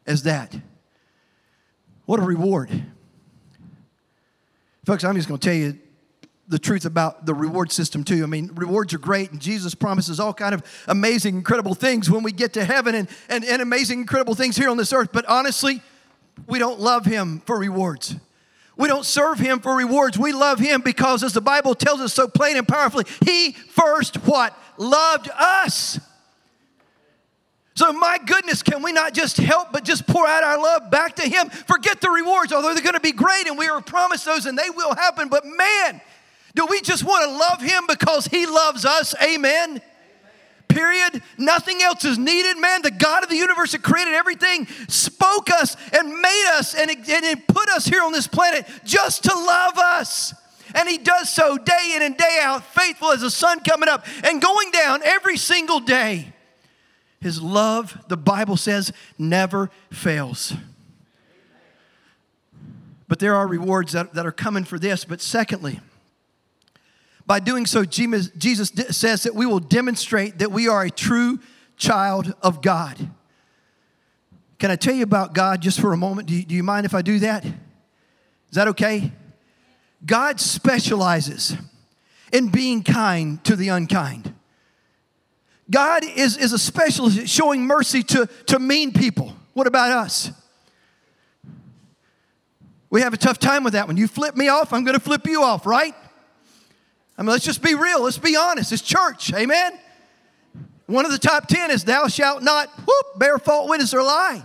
as 0.06 0.22
that. 0.22 0.56
What 2.06 2.20
a 2.20 2.22
reward. 2.22 2.70
Folks, 4.86 5.04
I'm 5.04 5.14
just 5.14 5.28
going 5.28 5.40
to 5.40 5.46
tell 5.46 5.56
you 5.56 5.78
the 6.48 6.58
truth 6.58 6.84
about 6.84 7.26
the 7.26 7.34
reward 7.34 7.72
system 7.72 8.04
too. 8.04 8.22
I 8.22 8.26
mean, 8.26 8.50
rewards 8.54 8.92
are 8.94 8.98
great, 8.98 9.30
and 9.30 9.40
Jesus 9.40 9.74
promises 9.74 10.20
all 10.20 10.34
kind 10.34 10.54
of 10.54 10.62
amazing, 10.86 11.36
incredible 11.36 11.74
things 11.74 12.10
when 12.10 12.22
we 12.22 12.32
get 12.32 12.54
to 12.54 12.64
heaven 12.64 12.94
and, 12.94 13.08
and, 13.28 13.44
and 13.44 13.62
amazing, 13.62 14.00
incredible 14.00 14.34
things 14.34 14.56
here 14.56 14.68
on 14.68 14.76
this 14.76 14.92
earth. 14.92 15.10
But 15.12 15.24
honestly, 15.26 15.82
we 16.46 16.58
don't 16.58 16.80
love 16.80 17.06
him 17.06 17.40
for 17.46 17.58
rewards. 17.58 18.16
We 18.76 18.88
don't 18.88 19.04
serve 19.04 19.38
him 19.38 19.60
for 19.60 19.76
rewards. 19.76 20.18
We 20.18 20.32
love 20.32 20.58
him 20.58 20.80
because, 20.80 21.22
as 21.22 21.32
the 21.32 21.40
Bible 21.40 21.74
tells 21.74 22.00
us 22.00 22.12
so 22.12 22.26
plain 22.26 22.56
and 22.56 22.66
powerfully, 22.66 23.04
he 23.24 23.52
first 23.52 24.16
what? 24.26 24.58
Loved 24.76 25.30
us. 25.30 26.00
So, 27.76 27.92
my 27.92 28.18
goodness, 28.24 28.62
can 28.62 28.82
we 28.82 28.92
not 28.92 29.14
just 29.14 29.36
help 29.36 29.72
but 29.72 29.84
just 29.84 30.06
pour 30.06 30.26
out 30.26 30.44
our 30.44 30.58
love 30.60 30.90
back 30.90 31.16
to 31.16 31.22
Him? 31.22 31.48
Forget 31.48 32.00
the 32.00 32.08
rewards, 32.08 32.52
although 32.52 32.72
they're 32.72 32.84
going 32.84 32.94
to 32.94 33.00
be 33.00 33.12
great 33.12 33.48
and 33.48 33.58
we 33.58 33.68
are 33.68 33.80
promised 33.80 34.24
those 34.24 34.46
and 34.46 34.56
they 34.56 34.70
will 34.70 34.94
happen. 34.94 35.28
But 35.28 35.44
man, 35.44 36.00
do 36.54 36.66
we 36.66 36.80
just 36.80 37.02
want 37.02 37.24
to 37.24 37.36
love 37.36 37.60
Him 37.60 37.84
because 37.88 38.26
He 38.26 38.46
loves 38.46 38.84
us? 38.84 39.14
Amen 39.20 39.80
period. 40.68 41.22
Nothing 41.38 41.82
else 41.82 42.04
is 42.04 42.18
needed, 42.18 42.58
man. 42.58 42.82
The 42.82 42.90
God 42.90 43.22
of 43.22 43.30
the 43.30 43.36
universe 43.36 43.72
that 43.72 43.82
created 43.82 44.14
everything 44.14 44.66
spoke 44.88 45.50
us 45.50 45.76
and 45.92 46.08
made 46.20 46.52
us 46.54 46.74
and, 46.74 46.90
it, 46.90 47.08
and 47.08 47.46
put 47.46 47.68
us 47.68 47.86
here 47.86 48.02
on 48.02 48.12
this 48.12 48.26
planet 48.26 48.66
just 48.84 49.24
to 49.24 49.34
love 49.34 49.78
us. 49.78 50.34
And 50.74 50.88
he 50.88 50.98
does 50.98 51.30
so 51.30 51.56
day 51.56 51.92
in 51.94 52.02
and 52.02 52.16
day 52.16 52.38
out, 52.42 52.64
faithful 52.64 53.10
as 53.10 53.20
the 53.20 53.30
sun 53.30 53.60
coming 53.60 53.88
up 53.88 54.04
and 54.24 54.42
going 54.42 54.70
down 54.70 55.02
every 55.04 55.36
single 55.36 55.80
day. 55.80 56.32
His 57.20 57.40
love, 57.40 58.04
the 58.08 58.16
Bible 58.16 58.56
says, 58.56 58.92
never 59.18 59.70
fails. 59.90 60.52
But 63.08 63.18
there 63.18 63.34
are 63.34 63.46
rewards 63.46 63.92
that, 63.92 64.14
that 64.14 64.26
are 64.26 64.32
coming 64.32 64.64
for 64.64 64.78
this. 64.78 65.04
But 65.04 65.20
secondly, 65.20 65.80
by 67.26 67.40
doing 67.40 67.64
so, 67.66 67.84
Jesus 67.84 68.72
says 68.90 69.22
that 69.22 69.34
we 69.34 69.46
will 69.46 69.60
demonstrate 69.60 70.38
that 70.38 70.52
we 70.52 70.68
are 70.68 70.82
a 70.82 70.90
true 70.90 71.40
child 71.76 72.34
of 72.42 72.60
God. 72.60 73.10
Can 74.58 74.70
I 74.70 74.76
tell 74.76 74.94
you 74.94 75.02
about 75.02 75.34
God 75.34 75.60
just 75.62 75.80
for 75.80 75.92
a 75.92 75.96
moment? 75.96 76.28
Do 76.28 76.34
you, 76.34 76.44
do 76.44 76.54
you 76.54 76.62
mind 76.62 76.86
if 76.86 76.94
I 76.94 77.02
do 77.02 77.18
that? 77.20 77.44
Is 77.44 77.52
that 78.52 78.68
okay? 78.68 79.12
God 80.04 80.38
specializes 80.38 81.56
in 82.32 82.48
being 82.48 82.82
kind 82.82 83.42
to 83.44 83.56
the 83.56 83.68
unkind. 83.68 84.34
God 85.70 86.04
is, 86.04 86.36
is 86.36 86.52
a 86.52 86.58
specialist 86.58 87.18
at 87.18 87.28
showing 87.28 87.62
mercy 87.62 88.02
to, 88.02 88.28
to 88.46 88.58
mean 88.58 88.92
people. 88.92 89.34
What 89.54 89.66
about 89.66 89.90
us? 89.90 90.30
We 92.90 93.00
have 93.00 93.14
a 93.14 93.16
tough 93.16 93.38
time 93.38 93.64
with 93.64 93.72
that. 93.72 93.86
one. 93.86 93.96
you 93.96 94.06
flip 94.06 94.36
me 94.36 94.48
off, 94.48 94.72
I'm 94.72 94.84
going 94.84 94.96
to 94.96 95.02
flip 95.02 95.26
you 95.26 95.42
off, 95.42 95.66
right? 95.66 95.94
I 97.16 97.22
mean, 97.22 97.30
let's 97.30 97.44
just 97.44 97.62
be 97.62 97.74
real. 97.74 98.02
Let's 98.02 98.18
be 98.18 98.36
honest. 98.36 98.72
It's 98.72 98.82
church. 98.82 99.32
Amen. 99.32 99.78
One 100.86 101.06
of 101.06 101.12
the 101.12 101.18
top 101.18 101.46
10 101.46 101.70
is 101.70 101.84
thou 101.84 102.08
shalt 102.08 102.42
not 102.42 102.68
whoop, 102.80 103.18
bear 103.18 103.38
false 103.38 103.70
witness 103.70 103.94
or 103.94 104.02
lie. 104.02 104.42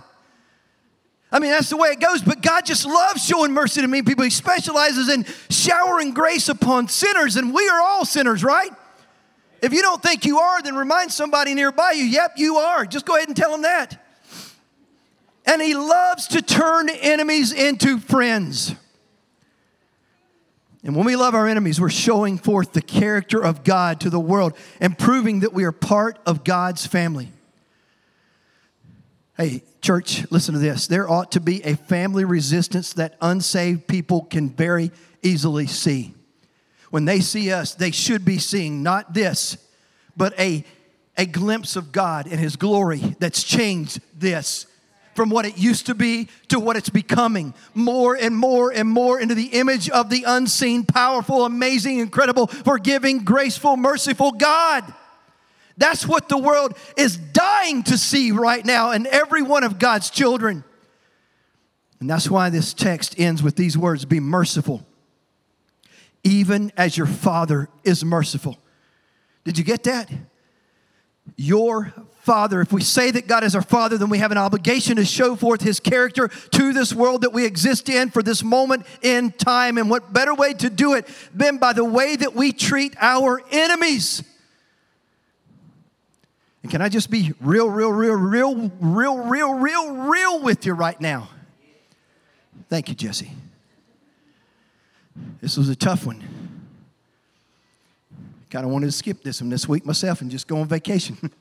I 1.32 1.40
mean, 1.40 1.52
that's 1.52 1.70
the 1.70 1.78
way 1.78 1.90
it 1.90 2.00
goes. 2.00 2.22
But 2.22 2.42
God 2.42 2.66
just 2.66 2.86
loves 2.86 3.24
showing 3.24 3.52
mercy 3.52 3.82
to 3.82 3.88
me 3.88 4.02
people. 4.02 4.24
He 4.24 4.30
specializes 4.30 5.10
in 5.10 5.26
showering 5.50 6.14
grace 6.14 6.50
upon 6.50 6.88
sinners, 6.88 7.36
and 7.36 7.54
we 7.54 7.68
are 7.70 7.82
all 7.82 8.06
sinners, 8.06 8.44
right? 8.44 8.72
If 9.62 9.74
you 9.74 9.82
don't 9.82 10.02
think 10.02 10.26
you 10.26 10.40
are, 10.40 10.62
then 10.62 10.76
remind 10.76 11.12
somebody 11.12 11.54
nearby 11.54 11.92
you, 11.92 12.06
yep, 12.06 12.34
you 12.38 12.58
are. 12.58 12.86
Just 12.86 13.06
go 13.06 13.16
ahead 13.16 13.28
and 13.28 13.36
tell 13.36 13.52
them 13.52 13.64
that. 13.64 14.04
And 15.46 15.62
He 15.62 15.76
loves 15.76 16.28
to 16.30 16.42
turn 16.42 16.90
enemies 16.90 17.52
into 17.52 18.00
friends. 18.00 18.74
And 20.84 20.96
when 20.96 21.06
we 21.06 21.16
love 21.16 21.36
our 21.36 21.48
enemies, 21.48 21.80
we're 21.80 21.90
showing 21.90 22.38
forth 22.38 22.72
the 22.72 22.82
character 22.82 23.44
of 23.44 23.64
God 23.64 24.00
to 24.02 24.10
the 24.10 24.20
world 24.20 24.54
and 24.80 24.98
proving 24.98 25.42
that 25.42 25.54
we 25.54 25.66
are 25.66 25.74
part 25.74 26.20
of 26.26 26.44
God's 26.44 26.88
family. 26.88 27.32
Hey, 29.36 29.64
church, 29.82 30.30
listen 30.32 30.54
to 30.54 30.60
this. 30.60 30.88
There 30.88 31.10
ought 31.10 31.34
to 31.34 31.42
be 31.42 31.64
a 31.64 31.76
family 31.76 32.26
resistance 32.26 32.94
that 32.94 33.16
unsaved 33.22 33.88
people 33.88 34.24
can 34.24 34.50
very 34.50 34.92
easily 35.22 35.68
see. 35.68 36.14
When 36.90 37.06
they 37.06 37.20
see 37.20 37.52
us, 37.52 37.76
they 37.76 37.92
should 37.92 38.26
be 38.26 38.38
seeing 38.38 38.82
not 38.82 39.14
this, 39.14 39.58
but 40.18 40.38
a, 40.40 40.64
a 41.18 41.26
glimpse 41.26 41.76
of 41.76 41.92
God 41.92 42.26
and 42.26 42.40
His 42.40 42.56
glory 42.56 43.16
that's 43.20 43.44
changed 43.44 44.02
this 44.18 44.66
from 45.20 45.30
what 45.30 45.46
it 45.46 45.58
used 45.58 45.88
to 45.88 45.94
be 45.94 46.30
to 46.48 46.62
what 46.62 46.78
it's 46.78 46.90
becoming 46.90 47.54
more 47.74 48.16
and 48.16 48.34
more 48.34 48.72
and 48.72 48.88
more 48.88 49.20
into 49.20 49.36
the 49.36 49.48
image 49.48 49.90
of 49.90 50.10
the 50.10 50.24
unseen, 50.26 50.86
powerful, 50.86 51.44
amazing, 51.44 52.00
incredible, 52.00 52.48
forgiving, 52.48 53.26
graceful, 53.26 53.76
merciful 53.76 54.32
God. 54.32 54.82
That's 55.76 56.08
what 56.08 56.30
the 56.30 56.38
world 56.38 56.78
is 56.96 57.18
dying 57.18 57.84
to 57.84 57.98
see 57.98 58.32
right 58.32 58.66
now 58.66 58.92
in 58.92 59.08
every 59.08 59.42
one 59.42 59.66
of 59.66 59.78
God's 59.78 60.10
children. 60.10 60.64
And 62.00 62.10
that's 62.10 62.30
why 62.30 62.50
this 62.50 62.74
text 62.74 63.20
ends 63.20 63.44
with 63.44 63.58
these 63.58 63.78
words 63.78 64.06
Be 64.06 64.22
merciful, 64.22 64.88
even 66.24 66.72
as 66.78 66.96
your 66.96 67.08
Father 67.08 67.68
is 67.84 68.06
merciful. 68.06 68.58
Did 69.44 69.58
you 69.58 69.66
get 69.66 69.84
that? 69.84 70.10
Your 71.38 71.94
Father. 72.22 72.62
If 72.62 72.72
we 72.72 72.82
say 72.82 73.10
that 73.12 73.28
God 73.28 73.44
is 73.44 73.56
our 73.56 73.62
Father, 73.62 73.98
then 73.98 74.10
we 74.10 74.20
have 74.20 74.32
an 74.32 74.38
obligation 74.38 74.98
to 74.98 75.06
show 75.06 75.36
forth 75.36 75.62
His 75.62 75.80
character 75.80 76.28
to 76.28 76.74
this 76.74 76.94
world 76.94 77.22
that 77.22 77.34
we 77.34 77.46
exist 77.46 77.90
in 77.90 78.12
for 78.12 78.22
this 78.22 78.44
moment 78.44 78.86
in 79.02 79.32
time. 79.32 79.78
And 79.78 79.90
what 79.90 80.14
better 80.14 80.36
way 80.36 80.54
to 80.54 80.70
do 80.70 80.94
it 80.94 81.08
than 81.34 81.58
by 81.58 81.74
the 81.74 81.84
way 81.84 82.16
that 82.16 82.36
we 82.36 82.52
treat 82.52 82.96
our 83.00 83.42
enemies? 83.52 84.24
And 86.62 86.72
can 86.72 86.82
I 86.82 86.90
just 86.90 87.10
be 87.10 87.34
real, 87.40 87.70
real, 87.70 87.92
real, 87.92 88.14
real, 88.14 88.72
real, 88.80 89.18
real, 89.18 89.54
real, 89.54 89.96
real 89.96 90.44
with 90.44 90.66
you 90.66 90.74
right 90.74 91.00
now? 91.00 91.30
Thank 92.70 92.90
you, 92.90 92.96
Jesse. 92.96 93.32
This 95.42 95.58
was 95.58 95.70
a 95.70 95.76
tough 95.76 96.06
one. 96.06 96.24
Kind 98.50 98.66
of 98.66 98.72
wanted 98.72 98.88
to 98.88 98.92
skip 98.92 99.24
this 99.24 99.42
one 99.42 99.50
this 99.50 99.68
week 99.68 99.86
myself 99.86 100.22
and 100.22 100.32
just 100.32 100.48
go 100.48 100.58
on 100.58 100.68
vacation. 100.68 101.18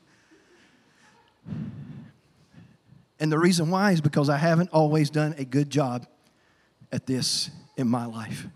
And 3.19 3.31
the 3.31 3.37
reason 3.37 3.69
why 3.69 3.91
is 3.91 4.01
because 4.01 4.29
I 4.29 4.37
haven't 4.37 4.69
always 4.71 5.09
done 5.09 5.35
a 5.37 5.43
good 5.43 5.69
job 5.69 6.07
at 6.91 7.05
this 7.05 7.49
in 7.75 7.87
my 7.87 8.05
life. 8.05 8.47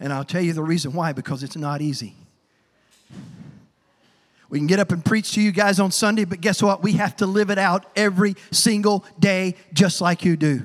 And 0.00 0.12
I'll 0.12 0.24
tell 0.24 0.40
you 0.40 0.52
the 0.52 0.62
reason 0.62 0.92
why 0.92 1.12
because 1.12 1.42
it's 1.42 1.56
not 1.56 1.82
easy. 1.82 2.14
We 4.48 4.58
can 4.58 4.66
get 4.66 4.80
up 4.80 4.92
and 4.92 5.04
preach 5.04 5.32
to 5.32 5.42
you 5.42 5.52
guys 5.52 5.78
on 5.78 5.90
Sunday, 5.90 6.24
but 6.24 6.40
guess 6.40 6.62
what? 6.62 6.82
We 6.82 6.92
have 6.92 7.16
to 7.16 7.26
live 7.26 7.50
it 7.50 7.58
out 7.58 7.84
every 7.94 8.34
single 8.50 9.04
day, 9.18 9.56
just 9.74 10.00
like 10.00 10.24
you 10.24 10.36
do. 10.36 10.62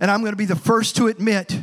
And 0.00 0.10
I'm 0.10 0.20
going 0.20 0.32
to 0.32 0.36
be 0.36 0.44
the 0.44 0.54
first 0.54 0.96
to 0.96 1.06
admit, 1.06 1.58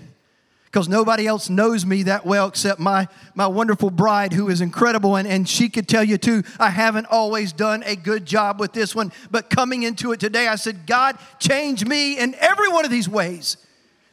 because 0.76 0.90
nobody 0.90 1.26
else 1.26 1.50
knows 1.50 1.86
me 1.86 2.04
that 2.04 2.26
well 2.26 2.50
except 2.50 2.82
my, 2.82 3.08
my 3.34 3.48
wonderful 3.48 3.90
bride, 3.90 4.34
who 4.34 4.50
is 4.50 4.60
incredible. 4.60 5.16
And, 5.16 5.26
and 5.26 5.48
she 5.48 5.70
could 5.70 5.88
tell 5.88 6.04
you 6.04 6.18
too, 6.18 6.44
I 6.60 6.70
haven't 6.70 7.06
always 7.06 7.54
done 7.54 7.82
a 7.86 7.96
good 7.96 8.26
job 8.26 8.60
with 8.60 8.74
this 8.74 8.94
one. 8.94 9.14
But 9.32 9.50
coming 9.50 9.84
into 9.84 10.12
it 10.12 10.20
today, 10.20 10.50
I 10.50 10.56
said, 10.56 10.86
God, 10.86 11.18
change 11.40 11.86
me 11.86 12.20
in 12.20 12.36
every 12.42 12.68
one 12.68 12.84
of 12.84 12.92
these 12.92 13.08
ways 13.08 13.56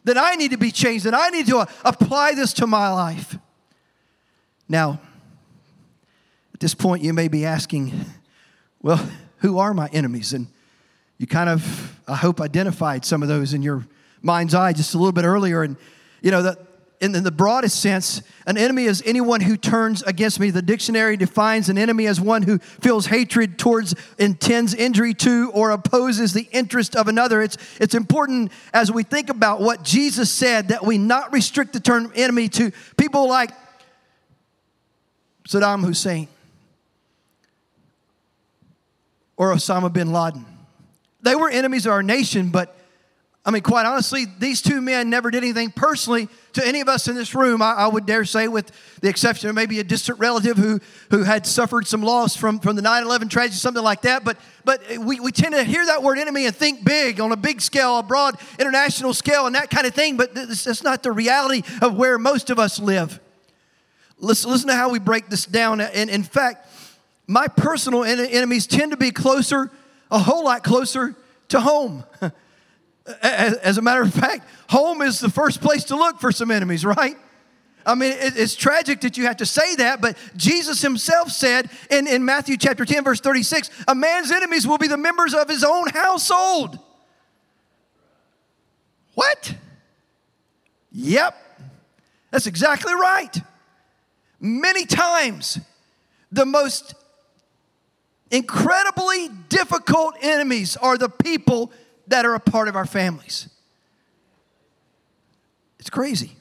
that 0.04 0.16
I 0.16 0.36
need 0.36 0.52
to 0.52 0.56
be 0.56 0.70
changed, 0.70 1.04
that 1.04 1.14
I 1.14 1.30
need 1.30 1.48
to 1.48 1.58
uh, 1.58 1.66
apply 1.84 2.34
this 2.34 2.52
to 2.52 2.68
my 2.68 2.92
life. 2.92 3.36
Now, 4.68 5.00
at 6.54 6.60
this 6.60 6.76
point, 6.76 7.02
you 7.02 7.12
may 7.12 7.26
be 7.26 7.44
asking, 7.44 7.92
well, 8.80 9.04
who 9.38 9.58
are 9.58 9.74
my 9.74 9.88
enemies? 9.92 10.32
And 10.32 10.46
you 11.18 11.26
kind 11.26 11.50
of, 11.50 11.98
I 12.06 12.14
hope, 12.14 12.40
identified 12.40 13.04
some 13.04 13.20
of 13.20 13.28
those 13.28 13.52
in 13.52 13.62
your 13.62 13.84
mind's 14.20 14.54
eye 14.54 14.72
just 14.72 14.94
a 14.94 14.98
little 14.98 15.10
bit 15.10 15.24
earlier. 15.24 15.64
And, 15.64 15.76
you 16.22 16.30
know, 16.30 16.42
the, 16.42 16.58
in 17.02 17.10
the 17.10 17.32
broadest 17.32 17.80
sense, 17.80 18.22
an 18.46 18.56
enemy 18.56 18.84
is 18.84 19.02
anyone 19.04 19.40
who 19.40 19.56
turns 19.56 20.04
against 20.04 20.38
me. 20.38 20.50
The 20.50 20.62
dictionary 20.62 21.16
defines 21.16 21.68
an 21.68 21.76
enemy 21.76 22.06
as 22.06 22.20
one 22.20 22.42
who 22.42 22.58
feels 22.58 23.06
hatred 23.06 23.58
towards, 23.58 23.96
intends 24.20 24.72
injury 24.72 25.12
to, 25.14 25.50
or 25.52 25.72
opposes 25.72 26.32
the 26.32 26.48
interest 26.52 26.94
of 26.94 27.08
another. 27.08 27.42
It's, 27.42 27.58
it's 27.80 27.96
important 27.96 28.52
as 28.72 28.92
we 28.92 29.02
think 29.02 29.30
about 29.30 29.60
what 29.60 29.82
Jesus 29.82 30.30
said 30.30 30.68
that 30.68 30.86
we 30.86 30.96
not 30.96 31.32
restrict 31.32 31.72
the 31.72 31.80
term 31.80 32.12
enemy 32.14 32.48
to 32.50 32.70
people 32.96 33.28
like 33.28 33.50
Saddam 35.48 35.84
Hussein 35.84 36.28
or 39.36 39.52
Osama 39.52 39.92
bin 39.92 40.12
Laden. 40.12 40.46
They 41.20 41.34
were 41.34 41.50
enemies 41.50 41.84
of 41.86 41.92
our 41.92 42.02
nation, 42.04 42.50
but 42.50 42.76
I 43.44 43.50
mean, 43.50 43.62
quite 43.62 43.86
honestly, 43.86 44.26
these 44.38 44.62
two 44.62 44.80
men 44.80 45.10
never 45.10 45.28
did 45.28 45.42
anything 45.42 45.72
personally 45.72 46.28
to 46.52 46.64
any 46.64 46.80
of 46.80 46.88
us 46.88 47.08
in 47.08 47.16
this 47.16 47.34
room. 47.34 47.60
I, 47.60 47.72
I, 47.72 47.86
would 47.88 48.06
dare 48.06 48.24
say, 48.24 48.46
with 48.46 48.70
the 49.00 49.08
exception 49.08 49.48
of 49.48 49.56
maybe 49.56 49.80
a 49.80 49.84
distant 49.84 50.20
relative 50.20 50.56
who, 50.56 50.78
who 51.10 51.24
had 51.24 51.44
suffered 51.44 51.88
some 51.88 52.02
loss 52.02 52.36
from, 52.36 52.60
from 52.60 52.76
the 52.76 52.82
9 52.82 53.02
11 53.02 53.28
tragedy, 53.28 53.56
something 53.56 53.82
like 53.82 54.02
that. 54.02 54.22
But, 54.22 54.36
but 54.64 54.80
we, 54.98 55.18
we 55.18 55.32
tend 55.32 55.54
to 55.54 55.64
hear 55.64 55.84
that 55.86 56.04
word 56.04 56.18
enemy 56.18 56.46
and 56.46 56.54
think 56.54 56.84
big 56.84 57.20
on 57.20 57.32
a 57.32 57.36
big 57.36 57.60
scale, 57.60 57.98
a 57.98 58.04
broad 58.04 58.36
international 58.60 59.12
scale, 59.12 59.46
and 59.46 59.56
that 59.56 59.70
kind 59.70 59.88
of 59.88 59.94
thing. 59.94 60.16
But 60.16 60.34
that's 60.34 60.84
not 60.84 61.02
the 61.02 61.10
reality 61.10 61.62
of 61.80 61.96
where 61.96 62.18
most 62.18 62.48
of 62.48 62.60
us 62.60 62.78
live. 62.78 63.18
Listen, 64.18 64.52
listen 64.52 64.68
to 64.68 64.76
how 64.76 64.88
we 64.90 65.00
break 65.00 65.28
this 65.28 65.46
down. 65.46 65.80
And 65.80 66.08
in 66.08 66.22
fact, 66.22 66.68
my 67.26 67.48
personal 67.48 68.04
enemies 68.04 68.68
tend 68.68 68.92
to 68.92 68.96
be 68.96 69.10
closer, 69.10 69.72
a 70.12 70.18
whole 70.20 70.44
lot 70.44 70.62
closer 70.62 71.16
to 71.48 71.60
home. 71.60 72.04
As 73.22 73.78
a 73.78 73.82
matter 73.82 74.02
of 74.02 74.14
fact, 74.14 74.46
home 74.68 75.02
is 75.02 75.18
the 75.18 75.30
first 75.30 75.60
place 75.60 75.84
to 75.84 75.96
look 75.96 76.20
for 76.20 76.30
some 76.30 76.50
enemies, 76.50 76.84
right? 76.84 77.16
I 77.84 77.96
mean, 77.96 78.12
it's 78.16 78.54
tragic 78.54 79.00
that 79.00 79.18
you 79.18 79.24
have 79.24 79.38
to 79.38 79.46
say 79.46 79.74
that, 79.76 80.00
but 80.00 80.16
Jesus 80.36 80.80
himself 80.82 81.30
said 81.30 81.68
in, 81.90 82.06
in 82.06 82.24
Matthew 82.24 82.56
chapter 82.56 82.84
10, 82.84 83.02
verse 83.02 83.20
36, 83.20 83.70
a 83.88 83.94
man's 83.94 84.30
enemies 84.30 84.66
will 84.66 84.78
be 84.78 84.86
the 84.86 84.96
members 84.96 85.34
of 85.34 85.48
his 85.48 85.64
own 85.64 85.88
household. 85.88 86.78
What? 89.14 89.54
Yep, 90.92 91.36
that's 92.30 92.46
exactly 92.46 92.94
right. 92.94 93.36
Many 94.40 94.86
times, 94.86 95.58
the 96.30 96.46
most 96.46 96.94
incredibly 98.30 99.28
difficult 99.48 100.16
enemies 100.20 100.76
are 100.76 100.96
the 100.96 101.08
people 101.08 101.72
that 102.08 102.24
are 102.24 102.34
a 102.34 102.40
part 102.40 102.68
of 102.68 102.76
our 102.76 102.86
families. 102.86 103.48
It's 105.78 105.90
crazy. 105.90 106.36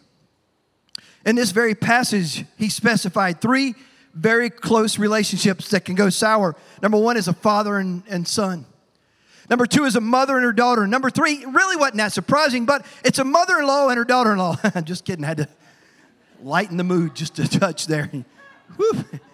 In 1.26 1.36
this 1.36 1.52
very 1.52 1.76
passage, 1.76 2.46
he 2.58 2.70
specified 2.70 3.42
three 3.42 3.76
very 4.14 4.50
close 4.50 5.00
relationships 5.00 5.70
that 5.70 5.86
can 5.86 5.96
go 5.96 6.10
sour. 6.10 6.56
Number 6.82 6.98
one 6.98 7.18
is 7.18 7.28
a 7.28 7.34
father 7.34 7.78
and, 7.78 8.04
and 8.10 8.28
son. 8.28 8.66
Number 9.50 9.66
two 9.66 9.86
is 9.86 9.96
a 9.96 10.02
mother 10.02 10.36
and 10.36 10.46
her 10.46 10.54
daughter. 10.54 10.88
Number 10.88 11.10
three 11.10 11.46
really 11.46 11.76
wasn't 11.76 11.98
that 11.98 12.14
surprising, 12.14 12.66
but 12.66 12.86
it's 13.04 13.20
a 13.20 13.24
mother 13.24 13.60
in 13.60 13.68
law 13.68 13.90
and 13.90 13.98
her 13.98 14.06
daughter 14.06 14.32
in 14.32 14.38
law. 14.38 14.56
just 14.84 15.06
kidding, 15.06 15.26
I 15.26 15.30
had 15.30 15.38
to 15.38 15.48
lighten 16.42 16.78
the 16.78 16.84
mood 16.84 17.16
just 17.16 17.38
a 17.40 17.48
touch 17.48 17.88
there. 17.88 18.10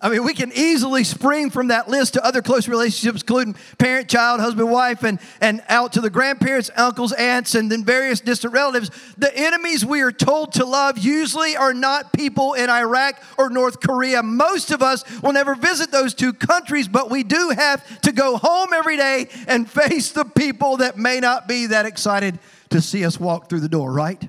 I 0.00 0.10
mean, 0.10 0.24
we 0.24 0.34
can 0.34 0.52
easily 0.54 1.04
spring 1.04 1.50
from 1.50 1.68
that 1.68 1.88
list 1.88 2.14
to 2.14 2.24
other 2.24 2.42
close 2.42 2.68
relationships, 2.68 3.22
including 3.22 3.56
parent, 3.78 4.08
child, 4.08 4.40
husband, 4.40 4.70
wife, 4.70 5.02
and, 5.04 5.18
and 5.40 5.62
out 5.68 5.94
to 5.94 6.00
the 6.00 6.10
grandparents, 6.10 6.70
uncles, 6.76 7.12
aunts, 7.12 7.54
and 7.54 7.70
then 7.70 7.84
various 7.84 8.20
distant 8.20 8.52
relatives. 8.52 8.90
The 9.16 9.34
enemies 9.36 9.84
we 9.84 10.02
are 10.02 10.12
told 10.12 10.52
to 10.54 10.64
love 10.64 10.98
usually 10.98 11.56
are 11.56 11.72
not 11.74 12.12
people 12.12 12.54
in 12.54 12.68
Iraq 12.68 13.22
or 13.38 13.48
North 13.48 13.80
Korea. 13.80 14.22
Most 14.22 14.70
of 14.70 14.82
us 14.82 15.04
will 15.22 15.32
never 15.32 15.54
visit 15.54 15.90
those 15.90 16.14
two 16.14 16.32
countries, 16.32 16.88
but 16.88 17.10
we 17.10 17.22
do 17.22 17.50
have 17.56 18.00
to 18.02 18.12
go 18.12 18.36
home 18.36 18.72
every 18.74 18.96
day 18.96 19.28
and 19.48 19.70
face 19.70 20.12
the 20.12 20.24
people 20.24 20.78
that 20.78 20.98
may 20.98 21.20
not 21.20 21.48
be 21.48 21.66
that 21.66 21.86
excited 21.86 22.38
to 22.70 22.80
see 22.80 23.04
us 23.04 23.18
walk 23.18 23.48
through 23.48 23.60
the 23.60 23.68
door, 23.68 23.92
right? 23.92 24.28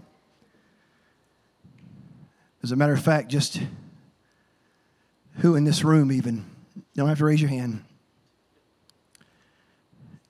As 2.63 2.71
a 2.71 2.75
matter 2.75 2.93
of 2.93 3.01
fact, 3.01 3.29
just 3.29 3.59
who 5.37 5.55
in 5.55 5.63
this 5.63 5.83
room, 5.83 6.11
even, 6.11 6.45
you 6.75 6.83
don't 6.95 7.09
have 7.09 7.19
to 7.19 7.25
raise 7.25 7.41
your 7.41 7.49
hand, 7.49 7.83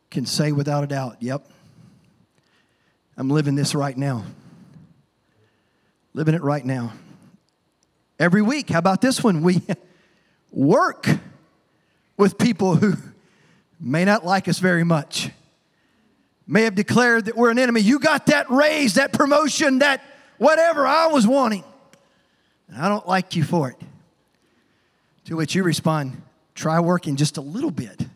can 0.09 0.25
say 0.25 0.51
without 0.51 0.83
a 0.83 0.87
doubt, 0.87 1.17
Yep, 1.19 1.47
I'm 3.17 3.29
living 3.29 3.55
this 3.55 3.73
right 3.73 3.97
now. 3.97 4.23
Living 6.13 6.35
it 6.35 6.43
right 6.43 6.65
now. 6.65 6.93
Every 8.19 8.41
week, 8.41 8.69
how 8.69 8.79
about 8.79 9.01
this 9.01 9.23
one? 9.23 9.43
We 9.43 9.61
work 10.51 11.07
with 12.15 12.37
people 12.37 12.75
who 12.75 12.93
may 13.79 14.05
not 14.05 14.25
like 14.25 14.47
us 14.47 14.59
very 14.59 14.83
much, 14.83 15.29
may 16.47 16.63
have 16.63 16.75
declared 16.75 17.25
that 17.25 17.35
we're 17.35 17.51
an 17.51 17.59
enemy. 17.59 17.81
You 17.81 17.99
got 17.99 18.27
that 18.27 18.49
raise, 18.49 18.95
that 18.95 19.13
promotion, 19.13 19.79
that 19.79 20.03
whatever 20.37 20.87
I 20.87 21.07
was 21.07 21.27
wanting. 21.27 21.63
And 22.67 22.81
I 22.81 22.89
don't 22.89 23.07
like 23.07 23.35
you 23.35 23.43
for 23.43 23.69
it. 23.69 23.77
To 25.27 25.35
which 25.35 25.55
you 25.55 25.63
respond, 25.63 26.21
try 26.55 26.79
working 26.79 27.17
just 27.17 27.35
a 27.35 27.41
little 27.41 27.71
bit. 27.71 28.07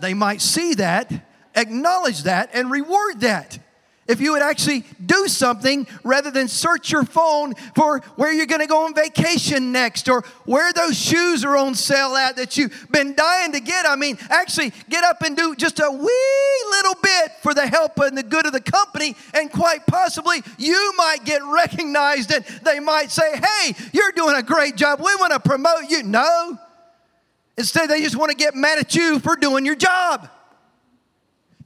They 0.00 0.14
might 0.14 0.40
see 0.40 0.74
that, 0.74 1.12
acknowledge 1.54 2.24
that, 2.24 2.50
and 2.52 2.72
reward 2.72 3.20
that. 3.20 3.60
If 4.12 4.20
you 4.20 4.32
would 4.32 4.42
actually 4.42 4.84
do 5.04 5.26
something 5.26 5.86
rather 6.04 6.30
than 6.30 6.46
search 6.46 6.92
your 6.92 7.04
phone 7.04 7.54
for 7.74 8.00
where 8.16 8.30
you're 8.30 8.44
going 8.44 8.60
to 8.60 8.66
go 8.66 8.84
on 8.84 8.94
vacation 8.94 9.72
next 9.72 10.06
or 10.06 10.20
where 10.44 10.70
those 10.74 10.98
shoes 10.98 11.46
are 11.46 11.56
on 11.56 11.74
sale 11.74 12.14
at 12.14 12.36
that 12.36 12.58
you've 12.58 12.88
been 12.90 13.14
dying 13.14 13.52
to 13.52 13.60
get. 13.60 13.86
I 13.86 13.96
mean, 13.96 14.18
actually 14.28 14.74
get 14.90 15.02
up 15.02 15.22
and 15.22 15.34
do 15.34 15.56
just 15.56 15.80
a 15.80 15.90
wee 15.90 16.70
little 16.70 16.94
bit 17.02 17.32
for 17.42 17.54
the 17.54 17.66
help 17.66 17.98
and 18.00 18.18
the 18.18 18.22
good 18.22 18.44
of 18.44 18.52
the 18.52 18.60
company, 18.60 19.16
and 19.32 19.50
quite 19.50 19.86
possibly 19.86 20.42
you 20.58 20.92
might 20.98 21.24
get 21.24 21.40
recognized 21.42 22.30
and 22.32 22.44
they 22.64 22.80
might 22.80 23.10
say, 23.10 23.34
Hey, 23.34 23.74
you're 23.94 24.12
doing 24.12 24.36
a 24.36 24.42
great 24.42 24.76
job. 24.76 24.98
We 24.98 25.14
want 25.16 25.32
to 25.32 25.40
promote 25.40 25.88
you. 25.88 26.02
No. 26.02 26.58
Instead, 27.56 27.88
they 27.88 28.02
just 28.02 28.16
want 28.16 28.30
to 28.30 28.36
get 28.36 28.54
mad 28.54 28.78
at 28.78 28.94
you 28.94 29.20
for 29.20 29.36
doing 29.36 29.64
your 29.64 29.74
job. 29.74 30.28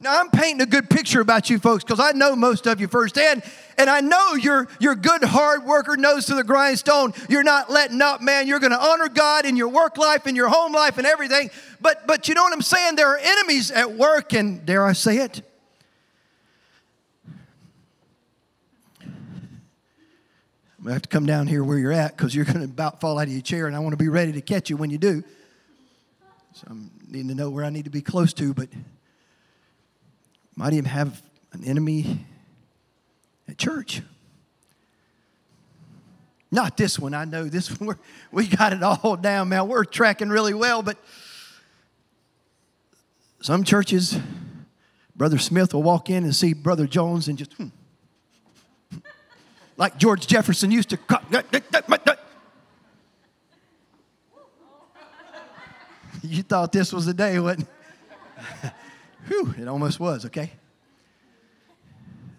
Now, 0.00 0.20
I'm 0.20 0.30
painting 0.30 0.60
a 0.60 0.66
good 0.66 0.90
picture 0.90 1.20
about 1.20 1.48
you 1.48 1.58
folks 1.58 1.82
because 1.82 2.00
I 2.00 2.12
know 2.12 2.36
most 2.36 2.66
of 2.66 2.80
you 2.80 2.88
firsthand, 2.88 3.42
and 3.78 3.88
I 3.88 4.00
know 4.00 4.34
you're, 4.34 4.68
you're 4.78 4.94
good 4.94 5.24
hard 5.24 5.64
worker, 5.64 5.96
nose 5.96 6.26
to 6.26 6.34
the 6.34 6.44
grindstone. 6.44 7.14
You're 7.30 7.42
not 7.42 7.70
letting 7.70 8.02
up, 8.02 8.20
man. 8.20 8.46
You're 8.46 8.58
going 8.58 8.72
to 8.72 8.78
honor 8.80 9.08
God 9.08 9.46
in 9.46 9.56
your 9.56 9.68
work 9.68 9.96
life, 9.96 10.26
in 10.26 10.36
your 10.36 10.48
home 10.48 10.72
life, 10.72 10.98
and 10.98 11.06
everything. 11.06 11.50
But, 11.80 12.06
but 12.06 12.28
you 12.28 12.34
know 12.34 12.42
what 12.42 12.52
I'm 12.52 12.62
saying? 12.62 12.96
There 12.96 13.08
are 13.08 13.18
enemies 13.18 13.70
at 13.70 13.92
work, 13.92 14.34
and 14.34 14.66
dare 14.66 14.84
I 14.84 14.92
say 14.92 15.18
it? 15.18 15.40
I'm 20.78 20.84
going 20.84 20.88
to 20.88 20.92
have 20.92 21.02
to 21.02 21.08
come 21.08 21.26
down 21.26 21.46
here 21.46 21.64
where 21.64 21.78
you're 21.78 21.92
at 21.92 22.16
because 22.16 22.34
you're 22.34 22.44
going 22.44 22.58
to 22.58 22.64
about 22.64 23.00
fall 23.00 23.18
out 23.18 23.28
of 23.28 23.32
your 23.32 23.40
chair, 23.40 23.66
and 23.66 23.74
I 23.74 23.78
want 23.78 23.94
to 23.94 23.96
be 23.96 24.08
ready 24.08 24.32
to 24.32 24.42
catch 24.42 24.68
you 24.68 24.76
when 24.76 24.90
you 24.90 24.98
do. 24.98 25.24
So 26.52 26.66
I'm 26.68 26.90
needing 27.08 27.28
to 27.28 27.34
know 27.34 27.48
where 27.48 27.64
I 27.64 27.70
need 27.70 27.84
to 27.84 27.90
be 27.90 28.02
close 28.02 28.34
to, 28.34 28.52
but 28.52 28.68
might 30.56 30.72
even 30.72 30.86
have 30.86 31.22
an 31.52 31.64
enemy 31.64 32.24
at 33.46 33.58
church. 33.58 34.02
Not 36.50 36.76
this 36.76 36.98
one. 36.98 37.12
I 37.12 37.24
know 37.24 37.44
this 37.44 37.68
one. 37.78 37.98
we 38.32 38.46
got 38.46 38.72
it 38.72 38.82
all 38.82 39.16
down, 39.16 39.50
man. 39.50 39.68
We're 39.68 39.84
tracking 39.84 40.30
really 40.30 40.54
well, 40.54 40.82
but 40.82 40.96
some 43.40 43.62
churches, 43.62 44.18
Brother 45.14 45.38
Smith 45.38 45.74
will 45.74 45.82
walk 45.82 46.08
in 46.08 46.24
and 46.24 46.34
see 46.34 46.54
Brother 46.54 46.86
Jones 46.86 47.28
and 47.28 47.36
just, 47.36 47.52
hmm. 47.54 47.68
like 49.76 49.98
George 49.98 50.26
Jefferson 50.26 50.70
used 50.70 50.88
to. 50.90 50.98
you 56.22 56.42
thought 56.42 56.72
this 56.72 56.92
was 56.92 57.06
the 57.06 57.14
day, 57.14 57.38
wasn't 57.38 57.68
Whew, 59.28 59.54
it 59.58 59.68
almost 59.68 59.98
was, 59.98 60.24
okay? 60.26 60.52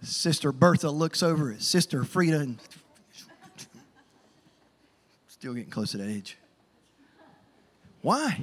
Sister 0.01 0.51
Bertha 0.51 0.89
looks 0.89 1.21
over 1.21 1.51
at 1.51 1.61
Sister 1.61 2.03
Frida 2.03 2.39
and 2.39 2.59
still 5.27 5.53
getting 5.53 5.69
close 5.69 5.91
to 5.91 5.97
that 5.97 6.09
age. 6.09 6.37
Why? 8.01 8.39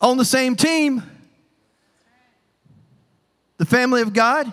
On 0.00 0.16
the 0.16 0.24
same 0.24 0.56
team, 0.56 1.02
the 3.58 3.66
family 3.66 4.02
of 4.02 4.12
God. 4.12 4.52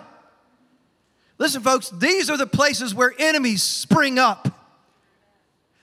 Listen, 1.38 1.62
folks, 1.62 1.90
these 1.90 2.28
are 2.28 2.36
the 2.36 2.46
places 2.46 2.94
where 2.94 3.14
enemies 3.18 3.62
spring 3.62 4.18
up. 4.18 4.49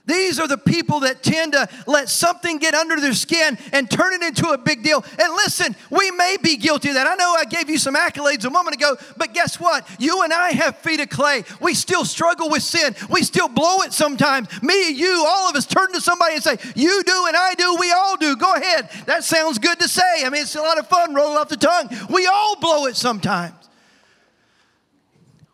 These 0.08 0.40
are 0.40 0.48
the 0.48 0.58
people 0.58 1.02
that 1.02 1.22
tend 1.22 1.52
to 1.52 1.68
let 1.86 2.10
something 2.10 2.58
get 2.58 2.74
under 2.74 3.00
their 3.00 3.14
skin 3.14 3.58
and 3.74 3.92
turn 3.92 4.14
it 4.14 4.24
into 4.24 4.50
a 4.50 4.58
big 4.58 4.82
deal. 4.82 5.04
And 5.20 5.34
listen, 5.34 5.76
we 5.92 6.12
may 6.12 6.38
be 6.42 6.56
guilty 6.56 6.90
of 6.90 6.96
that. 6.96 7.08
I 7.08 7.16
know 7.16 7.36
I 7.38 7.44
gave 7.44 7.70
you 7.70 7.78
some 7.78 7.96
accolades 7.96 8.46
a 8.46 8.50
moment 8.50 8.76
ago, 8.76 8.96
but 9.18 9.34
guess 9.34 9.60
what? 9.60 9.86
You 10.00 10.24
and 10.24 10.32
I 10.32 10.52
have 10.52 10.78
feet 10.78 11.02
of 11.02 11.10
clay. 11.10 11.44
We 11.60 11.74
still 11.74 12.06
struggle 12.06 12.50
with 12.50 12.64
sin. 12.64 12.96
We 13.10 13.22
still 13.24 13.50
blow 13.50 13.82
it 13.82 13.92
sometimes. 13.92 14.48
Me, 14.64 14.92
you, 14.92 15.26
all 15.28 15.50
of 15.50 15.56
us 15.56 15.66
turn 15.66 15.92
to 15.92 16.00
somebody 16.00 16.36
and 16.36 16.44
say, 16.44 16.58
You 16.74 17.04
do 17.06 17.26
and 17.28 17.36
I 17.36 17.54
do, 17.56 17.76
we 17.78 17.92
all 17.92 18.16
do. 18.16 18.38
Go 18.38 18.54
ahead. 18.54 18.90
That 19.08 19.26
sounds 19.26 19.60
good 19.60 19.80
to 19.80 19.90
say. 19.90 20.24
I 20.24 20.30
mean, 20.30 20.44
it's 20.44 20.56
a 20.56 20.62
lot 20.62 20.80
of 20.80 20.88
fun 20.88 21.14
rolling 21.14 21.38
off 21.38 21.50
the 21.50 21.58
tongue. 21.58 21.90
We 22.10 22.28
all 22.28 22.56
blow 22.60 22.86
it 22.86 22.96
sometimes. 22.96 23.54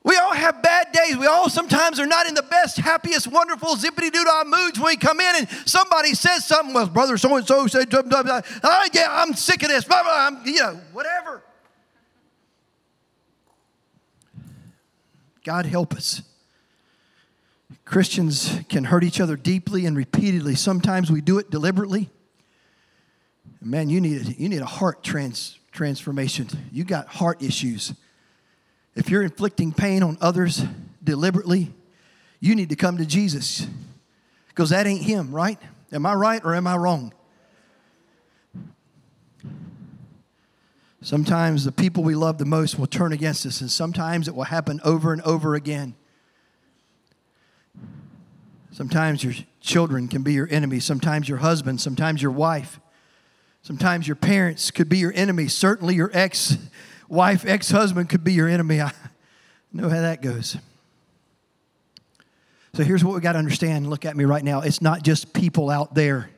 We 0.04 0.18
all 0.18 0.34
have 0.34 0.62
bad 0.62 0.83
days. 0.94 1.18
We 1.18 1.28
all 1.28 1.50
sometimes 1.50 2.00
are 2.00 2.06
not 2.06 2.28
in 2.28 2.34
the 2.34 2.44
best, 2.44 2.78
happiest, 2.78 3.28
wonderful, 3.28 3.76
zippity 3.76 4.12
doo 4.12 4.24
dah 4.24 4.44
moods 4.46 4.80
when 4.80 4.88
we 4.88 4.98
come 4.98 5.20
in 5.20 5.36
and 5.36 5.50
somebody 5.66 6.14
says 6.14 6.46
something. 6.46 6.74
Well, 6.74 6.88
brother 6.88 7.18
so 7.18 7.36
and 7.36 7.46
so 7.46 7.68
said, 7.68 7.90
blah, 7.90 8.04
blah, 8.04 8.24
blah. 8.24 8.42
Oh, 8.64 8.88
yeah, 8.94 9.08
I'm 9.10 9.34
sick 9.34 9.64
of 9.64 9.70
this. 9.70 9.84
Blah, 9.84 10.04
blah, 10.04 10.28
I'm, 10.28 10.46
you 10.46 10.60
know, 10.60 10.80
whatever. 10.94 11.44
God 15.44 15.66
help 15.66 15.94
us. 15.94 16.22
Christians 17.86 18.60
can 18.70 18.86
hurt 18.86 19.04
each 19.04 19.20
other 19.20 19.36
deeply 19.36 19.86
and 19.86 19.98
repeatedly. 19.98 20.56
Sometimes 20.56 21.12
we 21.12 21.22
do 21.22 21.38
it 21.38 21.52
deliberately. 21.52 22.10
Man, 23.62 23.90
you 23.90 24.02
need 24.02 24.36
you 24.40 24.50
need 24.50 24.62
a 24.62 24.66
heart 24.66 25.04
trans, 25.04 25.60
transformation. 25.72 26.48
You 26.72 26.84
got 26.84 27.08
heart 27.08 27.42
issues. 27.42 27.94
If 28.96 29.10
you're 29.10 29.24
inflicting 29.24 29.72
pain 29.72 30.04
on 30.04 30.18
others 30.22 30.64
deliberately, 31.04 31.74
you 32.40 32.56
need 32.56 32.70
to 32.70 32.76
come 32.76 32.98
to 32.98 33.06
Jesus 33.06 33.66
because 34.50 34.70
that 34.70 34.86
ain't 34.86 35.02
Him, 35.02 35.34
right? 35.34 35.60
Am 35.92 36.06
I 36.06 36.14
right 36.14 36.42
or 36.44 36.54
am 36.56 36.68
I 36.68 36.76
wrong? 36.76 37.14
Sometimes 41.02 41.66
the 41.66 41.72
people 41.72 42.02
we 42.04 42.16
love 42.16 42.38
the 42.38 42.46
most 42.46 42.80
will 42.80 42.88
turn 42.88 43.12
against 43.12 43.46
us, 43.46 43.60
and 43.60 43.70
sometimes 43.70 44.28
it 44.28 44.36
will 44.36 44.46
happen 44.46 44.80
over 44.86 45.12
and 45.12 45.22
over 45.24 45.54
again. 45.54 45.96
Sometimes 48.72 49.24
your 49.24 49.34
children 49.60 50.08
can 50.08 50.24
be 50.24 50.34
your 50.34 50.48
enemy, 50.50 50.80
sometimes 50.80 51.28
your 51.28 51.40
husband, 51.40 51.82
sometimes 51.82 52.22
your 52.22 52.32
wife, 52.32 52.80
sometimes 53.62 54.08
your 54.08 54.16
parents 54.16 54.72
could 54.72 54.88
be 54.88 54.98
your 54.98 55.12
enemy, 55.14 55.48
certainly 55.48 55.94
your 55.94 56.10
ex 56.14 56.58
wife, 57.08 57.46
ex 57.46 57.72
husband 57.72 58.10
could 58.10 58.24
be 58.24 58.34
your 58.34 58.48
enemy. 58.48 58.82
I 58.82 58.92
know 59.72 59.90
how 59.90 60.02
that 60.02 60.22
goes. 60.22 60.58
So 62.76 62.84
here's 62.84 63.04
what 63.04 63.14
we 63.14 63.22
got 63.22 63.34
to 63.34 63.40
understand. 63.40 63.90
Look 63.90 64.04
at 64.06 64.18
me 64.18 64.26
right 64.26 64.44
now. 64.44 64.62
It's 64.62 64.82
not 64.82 65.04
just 65.04 65.34
people 65.34 65.70
out 65.70 65.94
there. 65.94 66.30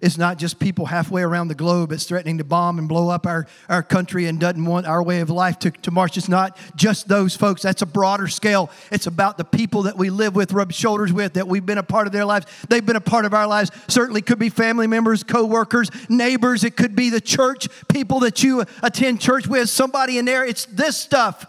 It's 0.00 0.18
not 0.18 0.38
just 0.38 0.58
people 0.58 0.86
halfway 0.86 1.22
around 1.22 1.48
the 1.48 1.54
globe 1.54 1.90
that's 1.90 2.04
threatening 2.04 2.38
to 2.38 2.44
bomb 2.44 2.78
and 2.78 2.88
blow 2.88 3.08
up 3.08 3.26
our, 3.26 3.46
our 3.68 3.82
country 3.82 4.26
and 4.26 4.38
doesn't 4.38 4.64
want 4.64 4.86
our 4.86 5.02
way 5.02 5.20
of 5.20 5.30
life 5.30 5.58
to, 5.60 5.70
to 5.70 5.90
march. 5.90 6.16
It's 6.16 6.28
not 6.28 6.58
just 6.76 7.08
those 7.08 7.34
folks. 7.34 7.62
That's 7.62 7.82
a 7.82 7.86
broader 7.86 8.28
scale. 8.28 8.70
It's 8.90 9.06
about 9.06 9.38
the 9.38 9.44
people 9.44 9.84
that 9.84 9.96
we 9.96 10.10
live 10.10 10.34
with, 10.34 10.52
rub 10.52 10.72
shoulders 10.72 11.12
with, 11.12 11.34
that 11.34 11.48
we've 11.48 11.64
been 11.64 11.78
a 11.78 11.82
part 11.82 12.06
of 12.06 12.12
their 12.12 12.24
lives. 12.24 12.46
They've 12.68 12.84
been 12.84 12.96
a 12.96 13.00
part 13.00 13.24
of 13.24 13.32
our 13.32 13.46
lives. 13.46 13.70
Certainly 13.88 14.22
could 14.22 14.38
be 14.38 14.50
family 14.50 14.86
members, 14.86 15.22
co-workers, 15.22 15.90
neighbors. 16.08 16.62
It 16.64 16.76
could 16.76 16.94
be 16.94 17.10
the 17.10 17.20
church, 17.20 17.68
people 17.88 18.20
that 18.20 18.42
you 18.42 18.64
attend 18.82 19.20
church 19.20 19.46
with, 19.46 19.70
somebody 19.70 20.18
in 20.18 20.24
there. 20.26 20.44
It's 20.44 20.66
this 20.66 20.96
stuff. 20.96 21.46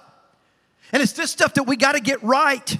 And 0.94 1.04
it's 1.04 1.14
this 1.14 1.32
stuff 1.32 1.56
that 1.56 1.64
we 1.64 1.76
got 1.76 1.94
to 1.94 2.00
get 2.00 2.24
right. 2.24 2.78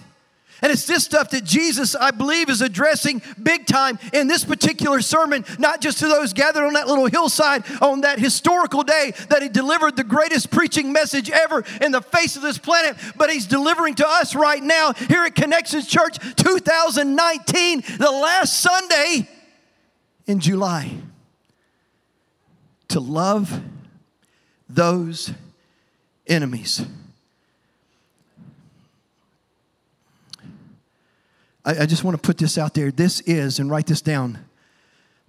And 0.62 0.72
it's 0.72 0.86
this 0.86 1.04
stuff 1.04 1.30
that 1.32 1.44
Jesus, 1.44 1.96
I 1.96 2.12
believe, 2.12 2.50
is 2.50 2.62
addressing 2.62 3.22
big 3.42 3.68
time 3.68 4.00
in 4.14 4.28
this 4.28 4.44
particular 4.44 5.02
sermon, 5.02 5.46
not 5.60 5.82
just 5.82 6.00
to 6.00 6.08
those 6.08 6.34
gathered 6.34 6.66
on 6.66 6.74
that 6.74 6.88
little 6.88 7.06
hillside 7.06 7.64
on 7.82 8.02
that 8.02 8.20
historical 8.20 8.84
day 8.84 9.14
that 9.30 9.42
he 9.42 9.50
delivered 9.50 9.96
the 9.96 10.04
greatest 10.04 10.50
preaching 10.50 10.92
message 10.92 11.30
ever 11.30 11.64
in 11.82 11.92
the 11.92 12.02
face 12.02 12.36
of 12.36 12.42
this 12.42 12.58
planet, 12.58 12.98
but 13.16 13.30
he's 13.30 13.46
delivering 13.46 13.96
to 13.96 14.08
us 14.08 14.36
right 14.36 14.64
now 14.64 14.94
here 14.94 15.24
at 15.26 15.36
Connections 15.36 15.88
Church 15.88 16.18
2019, 16.36 17.84
the 18.00 18.12
last 18.12 18.60
Sunday 18.60 19.30
in 20.26 20.40
July. 20.40 20.92
To 22.90 23.00
love 23.00 23.62
those 24.70 25.34
enemies. 26.26 26.86
I, 31.68 31.82
I 31.82 31.86
just 31.86 32.06
want 32.06 32.16
to 32.16 32.22
put 32.22 32.38
this 32.38 32.58
out 32.58 32.74
there. 32.74 32.90
This 32.92 33.20
is, 33.22 33.60
and 33.60 33.70
write 33.70 33.86
this 33.86 34.02
down, 34.02 34.40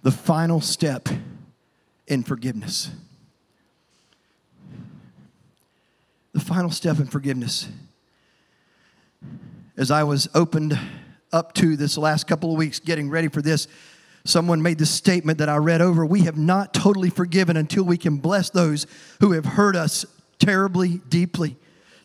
the 0.01 0.11
final 0.11 0.61
step 0.61 1.09
in 2.07 2.23
forgiveness. 2.23 2.89
The 6.33 6.39
final 6.39 6.71
step 6.71 6.99
in 6.99 7.07
forgiveness. 7.07 7.67
As 9.75 9.91
I 9.91 10.03
was 10.03 10.29
opened 10.33 10.79
up 11.33 11.53
to 11.55 11.75
this 11.75 11.97
last 11.97 12.25
couple 12.25 12.51
of 12.51 12.57
weeks, 12.57 12.79
getting 12.79 13.09
ready 13.09 13.27
for 13.27 13.41
this, 13.41 13.67
someone 14.23 14.61
made 14.61 14.77
this 14.79 14.91
statement 14.91 15.39
that 15.39 15.49
I 15.49 15.57
read 15.57 15.81
over. 15.81 16.05
We 16.05 16.21
have 16.21 16.37
not 16.37 16.73
totally 16.73 17.09
forgiven 17.09 17.57
until 17.57 17.83
we 17.83 17.97
can 17.97 18.17
bless 18.17 18.49
those 18.49 18.87
who 19.19 19.33
have 19.33 19.45
hurt 19.45 19.75
us 19.75 20.05
terribly, 20.37 21.01
deeply. 21.09 21.57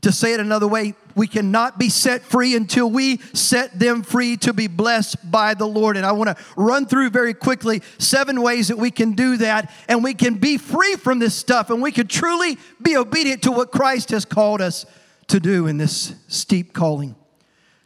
To 0.04 0.12
say 0.12 0.34
it 0.34 0.40
another 0.40 0.68
way, 0.68 0.92
we 1.14 1.26
cannot 1.26 1.78
be 1.78 1.88
set 1.88 2.20
free 2.20 2.54
until 2.54 2.90
we 2.90 3.22
set 3.32 3.78
them 3.78 4.02
free 4.02 4.36
to 4.36 4.52
be 4.52 4.66
blessed 4.66 5.30
by 5.30 5.54
the 5.54 5.66
Lord. 5.66 5.96
And 5.96 6.04
I 6.04 6.12
want 6.12 6.36
to 6.36 6.44
run 6.58 6.84
through 6.84 7.08
very 7.08 7.32
quickly 7.32 7.80
seven 7.96 8.42
ways 8.42 8.68
that 8.68 8.76
we 8.76 8.90
can 8.90 9.12
do 9.12 9.38
that 9.38 9.72
and 9.88 10.04
we 10.04 10.12
can 10.12 10.34
be 10.34 10.58
free 10.58 10.96
from 10.96 11.20
this 11.20 11.34
stuff 11.34 11.70
and 11.70 11.80
we 11.80 11.90
can 11.90 12.06
truly 12.06 12.58
be 12.82 12.98
obedient 12.98 13.44
to 13.44 13.50
what 13.50 13.72
Christ 13.72 14.10
has 14.10 14.26
called 14.26 14.60
us 14.60 14.84
to 15.28 15.40
do 15.40 15.68
in 15.68 15.78
this 15.78 16.14
steep 16.28 16.74
calling. 16.74 17.16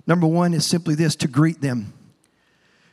Number 0.04 0.26
one 0.26 0.54
is 0.54 0.66
simply 0.66 0.96
this 0.96 1.14
to 1.14 1.28
greet 1.28 1.60
them. 1.60 1.92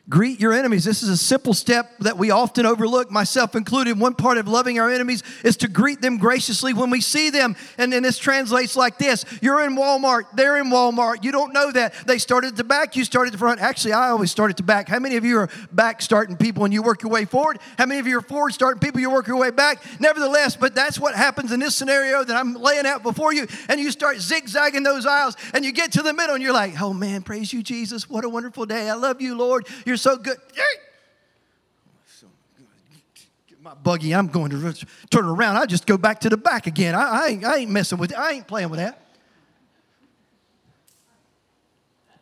Greet 0.07 0.39
your 0.39 0.53
enemies. 0.53 0.83
This 0.83 1.01
is 1.01 1.09
a 1.09 1.17
simple 1.17 1.55
step 1.55 1.97
that 2.01 2.15
we 2.15 2.29
often 2.29 2.67
overlook, 2.67 3.09
myself 3.09 3.55
included. 3.55 3.99
One 3.99 4.13
part 4.13 4.37
of 4.37 4.47
loving 4.47 4.79
our 4.79 4.91
enemies 4.91 5.23
is 5.43 5.57
to 5.57 5.67
greet 5.67 5.99
them 5.99 6.19
graciously 6.19 6.73
when 6.73 6.91
we 6.91 7.01
see 7.01 7.31
them. 7.31 7.55
And 7.79 7.91
then 7.91 8.03
this 8.03 8.19
translates 8.19 8.75
like 8.75 8.99
this 8.99 9.25
You're 9.41 9.65
in 9.65 9.75
Walmart, 9.75 10.25
they're 10.35 10.57
in 10.57 10.67
Walmart. 10.67 11.23
You 11.23 11.31
don't 11.31 11.53
know 11.53 11.71
that. 11.71 11.95
They 12.05 12.19
started 12.19 12.49
at 12.49 12.55
the 12.55 12.63
back, 12.63 12.95
you 12.95 13.03
started 13.03 13.29
at 13.29 13.31
the 13.31 13.39
front. 13.39 13.61
Actually, 13.61 13.93
I 13.93 14.09
always 14.09 14.29
start 14.29 14.51
at 14.51 14.57
the 14.57 14.63
back. 14.63 14.87
How 14.87 14.99
many 14.99 15.15
of 15.15 15.25
you 15.25 15.39
are 15.39 15.49
back 15.71 16.03
starting 16.03 16.37
people 16.37 16.65
and 16.65 16.73
you 16.73 16.83
work 16.83 17.01
your 17.01 17.11
way 17.11 17.25
forward? 17.25 17.57
How 17.79 17.87
many 17.87 17.99
of 17.99 18.05
you 18.05 18.19
are 18.19 18.21
forward 18.21 18.53
starting 18.53 18.79
people, 18.79 19.01
you 19.01 19.09
work 19.09 19.25
your 19.25 19.37
way 19.37 19.49
back? 19.49 19.81
Nevertheless, 19.99 20.55
but 20.55 20.75
that's 20.75 20.99
what 20.99 21.15
happens 21.15 21.51
in 21.51 21.59
this 21.59 21.75
scenario 21.75 22.23
that 22.23 22.35
I'm 22.35 22.53
laying 22.53 22.85
out 22.85 23.01
before 23.01 23.33
you. 23.33 23.47
And 23.69 23.79
you 23.79 23.89
start 23.89 24.17
zigzagging 24.17 24.83
those 24.83 25.07
aisles 25.07 25.35
and 25.55 25.65
you 25.65 25.71
get 25.71 25.93
to 25.93 26.03
the 26.03 26.13
middle 26.13 26.35
and 26.35 26.43
you're 26.43 26.53
like, 26.53 26.79
Oh 26.79 26.93
man, 26.93 27.23
praise 27.23 27.51
you, 27.51 27.63
Jesus. 27.63 28.07
What 28.07 28.23
a 28.23 28.29
wonderful 28.29 28.67
day. 28.67 28.87
I 28.87 28.93
love 28.93 29.19
you, 29.19 29.35
Lord. 29.35 29.67
You're 29.83 29.94
you're 29.95 29.99
so 29.99 30.17
good. 30.17 30.37
my 33.61 33.73
buggy, 33.75 34.13
I'm 34.13 34.27
going 34.27 34.51
to 34.51 34.85
turn 35.09 35.23
around. 35.23 35.55
I 35.55 35.65
just 35.65 35.87
go 35.87 35.97
back 35.97 36.19
to 36.19 36.29
the 36.29 36.35
back 36.35 36.67
again. 36.67 36.93
I, 36.93 37.23
I, 37.23 37.27
ain't, 37.27 37.45
I 37.45 37.57
ain't 37.59 37.71
messing 37.71 37.97
with 37.97 38.11
it. 38.11 38.17
I 38.17 38.33
ain't 38.33 38.45
playing 38.45 38.69
with 38.69 38.79
that. 38.81 39.01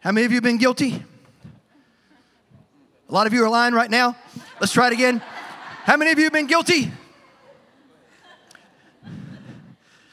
How 0.01 0.11
many 0.11 0.25
of 0.25 0.31
you 0.31 0.35
have 0.35 0.43
been 0.43 0.57
guilty? 0.57 1.03
A 3.09 3.13
lot 3.13 3.25
of 3.25 3.33
you 3.33 3.43
are 3.43 3.49
lying 3.49 3.73
right 3.73 3.89
now. 3.89 4.15
Let's 4.59 4.71
try 4.71 4.87
it 4.87 4.93
again. 4.93 5.17
How 5.17 5.97
many 5.97 6.11
of 6.11 6.19
you 6.19 6.25
have 6.25 6.33
been 6.33 6.45
guilty? 6.45 6.91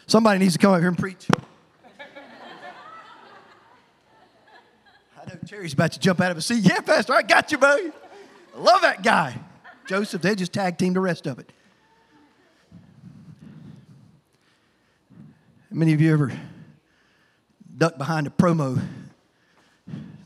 Somebody 0.06 0.38
needs 0.38 0.54
to 0.54 0.58
come 0.58 0.72
up 0.72 0.80
here 0.80 0.88
and 0.88 0.98
preach. 0.98 1.28
Terry's 5.46 5.72
about 5.72 5.92
to 5.92 6.00
jump 6.00 6.20
out 6.20 6.30
of 6.30 6.36
a 6.36 6.42
seat. 6.42 6.64
Yeah, 6.64 6.80
Pastor, 6.80 7.14
I 7.14 7.22
got 7.22 7.50
you, 7.52 7.58
buddy. 7.58 7.90
Love 8.56 8.82
that 8.82 9.02
guy. 9.02 9.38
Joseph, 9.86 10.22
they 10.22 10.34
just 10.34 10.52
tag 10.52 10.78
team 10.78 10.92
the 10.92 11.00
rest 11.00 11.26
of 11.26 11.38
it. 11.38 11.50
How 15.70 15.76
many 15.76 15.92
of 15.92 16.00
you 16.00 16.12
ever 16.12 16.32
duck 17.76 17.96
behind 17.96 18.26
a 18.26 18.30
promo 18.30 18.80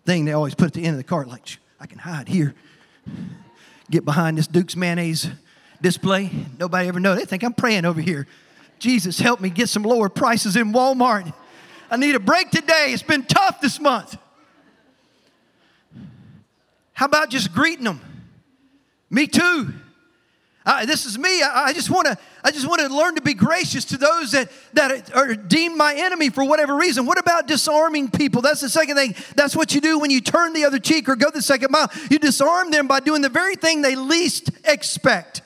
thing 0.05 0.25
they 0.25 0.33
always 0.33 0.55
put 0.55 0.67
at 0.67 0.73
the 0.73 0.83
end 0.83 0.91
of 0.91 0.97
the 0.99 1.05
cart, 1.05 1.29
like, 1.29 1.59
I 1.79 1.87
can 1.87 1.99
hide 1.99 2.29
here. 2.29 2.55
get 3.91 4.05
behind 4.05 4.39
this 4.39 4.47
Duke's 4.47 4.75
mayonnaise 4.77 5.29
display. 5.81 6.31
Nobody 6.59 6.89
ever 6.89 6.99
know. 6.99 7.15
They 7.15 7.25
think 7.25 7.45
I'm 7.45 7.53
praying 7.53 7.85
over 7.85 8.01
here. 8.01 8.27
Jesus, 8.79 9.19
help 9.19 9.41
me 9.41 9.51
get 9.51 9.69
some 9.69 9.83
lower 9.83 10.09
prices 10.09 10.57
in 10.57 10.73
Walmart. 10.73 11.33
I 11.91 11.97
need 11.97 12.15
a 12.15 12.21
break 12.21 12.51
today. 12.51 12.89
It's 12.89 13.03
been 13.03 13.25
tough 13.25 13.61
this 13.61 13.79
month. 13.79 14.17
How 16.95 17.07
about 17.07 17.29
just 17.29 17.53
greeting 17.53 17.85
them? 17.85 18.01
Me 19.11 19.27
too. 19.27 19.75
Uh, 20.67 20.87
this 20.87 21.05
is 21.05 21.19
me. 21.19 21.43
I, 21.43 21.67
I 21.67 21.73
just 21.75 21.91
want 21.91 22.07
to. 22.07 22.17
I 22.43 22.51
just 22.51 22.67
want 22.67 22.81
to 22.81 22.89
learn 22.89 23.17
to 23.17 23.21
be 23.21 23.35
gracious 23.35 23.85
to 23.87 23.99
those 23.99 24.33
that 24.33 24.51
that 24.73 25.15
are 25.15 25.35
deemed 25.35 25.77
my 25.77 25.95
enemy 25.95 26.31
for 26.31 26.43
whatever 26.45 26.75
reason. 26.75 27.05
What 27.05 27.19
about 27.19 27.47
disarming 27.47 28.11
people? 28.11 28.41
That's 28.41 28.63
the 28.63 28.71
second 28.71 28.97
thing. 28.97 29.15
That's 29.37 29.55
what 29.55 29.75
you 29.75 29.83
do 29.83 29.99
when 29.99 30.11
you 30.11 30.23
turn 30.23 30.55
the 30.55 30.65
other 30.65 30.79
cheek 30.79 31.09
or 31.09 31.17
go 31.17 31.31
the 31.31 31.43
second 31.43 31.71
mile. 31.71 31.91
You 32.11 32.19
disarm 32.19 32.71
them 32.71 32.87
by 32.87 33.01
doing 33.01 33.21
the 33.21 33.29
very 33.29 33.57
thing 33.57 33.83
they 33.83 33.95
least 33.95 34.51
expect. 34.65 35.43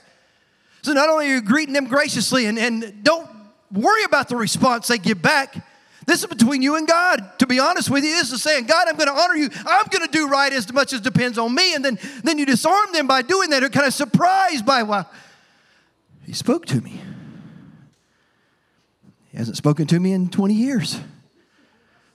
So 0.83 0.93
not 0.93 1.09
only 1.09 1.27
are 1.27 1.35
you 1.35 1.43
greeting 1.43 1.75
them 1.75 1.87
graciously, 1.87 2.47
and, 2.47 2.57
and 2.57 3.03
don't 3.03 3.29
worry 3.73 4.05
about 4.05 4.29
the 4.29 4.37
response 4.37 4.87
they 4.87 4.99
give 4.99 5.21
back. 5.21 5.67
This 6.09 6.21
is 6.23 6.27
between 6.27 6.62
you 6.62 6.77
and 6.77 6.88
God. 6.88 7.38
To 7.38 7.47
be 7.47 7.61
honest 7.61 7.90
with 7.90 8.03
you, 8.03 8.12
this 8.12 8.33
is 8.33 8.42
saying, 8.42 8.64
God, 8.64 8.88
I'm 8.88 8.97
going 8.97 9.09
to 9.09 9.14
honor 9.14 9.35
you. 9.35 9.51
I'm 9.66 9.85
going 9.90 10.07
to 10.07 10.11
do 10.11 10.27
right 10.27 10.51
as 10.51 10.73
much 10.73 10.94
as 10.94 11.03
depends 11.03 11.37
on 11.37 11.55
me. 11.55 11.75
And 11.75 11.85
then, 11.85 11.99
then 12.25 12.38
you 12.38 12.47
disarm 12.47 12.94
them 12.94 13.07
by 13.07 13.21
doing 13.21 13.51
that. 13.51 13.61
They're 13.61 13.68
kind 13.68 13.87
of 13.87 13.92
surprised 13.92 14.64
by, 14.64 14.85
wow, 14.85 15.05
he 16.25 16.33
spoke 16.33 16.64
to 16.66 16.81
me. 16.81 17.03
He 19.27 19.37
hasn't 19.37 19.59
spoken 19.59 19.87
to 19.88 20.01
me 20.01 20.14
in 20.14 20.31
20 20.31 20.55
years. 20.55 20.99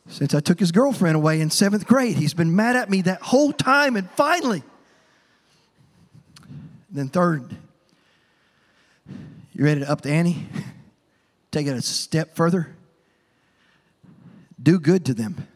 Since 0.07 0.33
I 0.33 0.39
took 0.39 0.59
his 0.59 0.71
girlfriend 0.71 1.15
away 1.15 1.39
in 1.39 1.51
seventh 1.51 1.85
grade, 1.85 2.17
he's 2.17 2.33
been 2.33 2.55
mad 2.55 2.75
at 2.75 2.89
me 2.89 3.03
that 3.03 3.21
whole 3.21 3.53
time. 3.53 3.95
And 3.95 4.09
finally, 4.09 4.63
then 6.89 7.09
third, 7.09 7.55
you 9.53 9.63
ready 9.63 9.81
to 9.81 9.91
up 9.91 10.01
the 10.01 10.09
ante? 10.09 10.47
Take 11.51 11.67
it 11.67 11.75
a 11.75 11.81
step 11.83 12.35
further? 12.35 12.75
Do 14.63 14.79
good 14.79 15.05
to 15.05 15.13
them. 15.13 15.47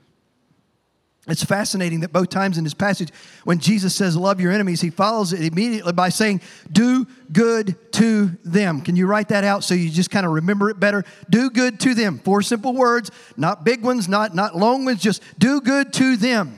It's 1.28 1.44
fascinating 1.44 2.02
that 2.02 2.14
both 2.14 2.30
times 2.30 2.58
in 2.58 2.64
this 2.64 2.74
passage, 2.74 3.10
when 3.44 3.60
Jesus 3.60 3.94
says, 3.94 4.16
Love 4.16 4.40
your 4.40 4.54
enemies, 4.54 4.80
he 4.80 4.90
follows 4.90 5.34
it 5.34 5.42
immediately 5.42 5.92
by 5.92 6.08
saying, 6.08 6.40
Do 6.72 7.06
good 7.34 7.76
to 7.94 8.32
them. 8.46 8.80
Can 8.82 8.96
you 8.96 9.08
write 9.08 9.30
that 9.30 9.44
out 9.44 9.66
so 9.66 9.74
you 9.74 9.90
just 9.90 10.10
kind 10.10 10.26
of 10.26 10.32
remember 10.32 10.70
it 10.70 10.80
better? 10.80 11.04
Do 11.30 11.50
good 11.50 11.82
to 11.82 11.94
them. 11.94 12.20
Four 12.20 12.44
simple 12.44 12.74
words, 12.74 13.12
not 13.36 13.66
big 13.66 13.84
ones, 13.84 14.08
not, 14.08 14.36
not 14.36 14.56
long 14.56 14.86
ones, 14.86 15.02
just 15.02 15.22
do 15.38 15.60
good 15.60 15.92
to 15.94 16.16
them. 16.16 16.58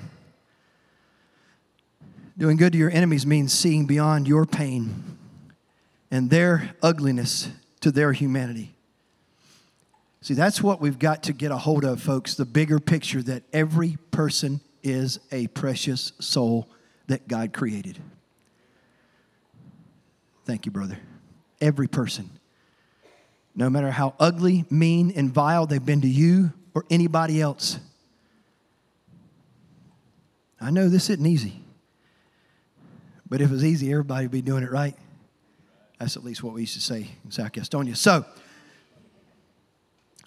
Doing 2.37 2.55
good 2.55 2.73
to 2.73 2.77
your 2.77 2.91
enemies 2.91 3.25
means 3.25 3.51
seeing 3.51 3.87
beyond 3.87 4.27
your 4.27 4.45
pain 4.45 5.17
and 6.11 6.29
their 6.29 6.75
ugliness 6.81 7.49
to 7.81 7.91
their 7.91 8.13
humanity. 8.13 8.75
See, 10.29 10.35
that's 10.35 10.61
what 10.61 10.79
we've 10.79 10.99
got 10.99 11.23
to 11.23 11.33
get 11.33 11.49
a 11.49 11.57
hold 11.57 11.83
of, 11.83 11.99
folks 11.99 12.35
the 12.35 12.45
bigger 12.45 12.79
picture 12.79 13.23
that 13.23 13.41
every 13.51 13.97
person 14.11 14.61
is 14.83 15.19
a 15.31 15.47
precious 15.47 16.11
soul 16.19 16.69
that 17.07 17.27
God 17.27 17.51
created. 17.51 17.97
Thank 20.45 20.67
you, 20.67 20.71
brother. 20.71 20.99
Every 21.59 21.87
person. 21.87 22.29
No 23.55 23.71
matter 23.71 23.89
how 23.89 24.13
ugly, 24.19 24.65
mean, 24.69 25.11
and 25.15 25.33
vile 25.33 25.65
they've 25.65 25.83
been 25.83 26.01
to 26.01 26.07
you 26.07 26.53
or 26.75 26.85
anybody 26.91 27.41
else. 27.41 27.79
I 30.61 30.69
know 30.69 30.89
this 30.89 31.09
isn't 31.09 31.25
easy. 31.25 31.59
But 33.27 33.41
if 33.41 33.49
it 33.49 33.53
was 33.53 33.65
easy, 33.65 33.91
everybody 33.91 34.25
would 34.25 34.31
be 34.31 34.43
doing 34.43 34.61
it 34.61 34.69
right. 34.69 34.95
That's 35.97 36.17
at 36.17 36.23
least 36.23 36.43
what 36.43 36.53
we 36.53 36.61
used 36.61 36.75
to 36.75 36.81
say 36.81 37.07
in 37.25 37.31
South 37.31 37.51
Gastonia. 37.51 37.97
So, 37.97 38.27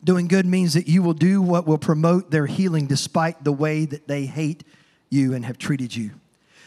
Doing 0.04 0.26
good 0.26 0.46
means 0.46 0.74
that 0.74 0.88
you 0.88 1.02
will 1.02 1.14
do 1.14 1.40
what 1.40 1.66
will 1.66 1.78
promote 1.78 2.30
their 2.30 2.46
healing 2.46 2.86
despite 2.86 3.44
the 3.44 3.52
way 3.52 3.84
that 3.84 4.08
they 4.08 4.26
hate 4.26 4.64
you 5.10 5.34
and 5.34 5.44
have 5.44 5.58
treated 5.58 5.94
you. 5.94 6.10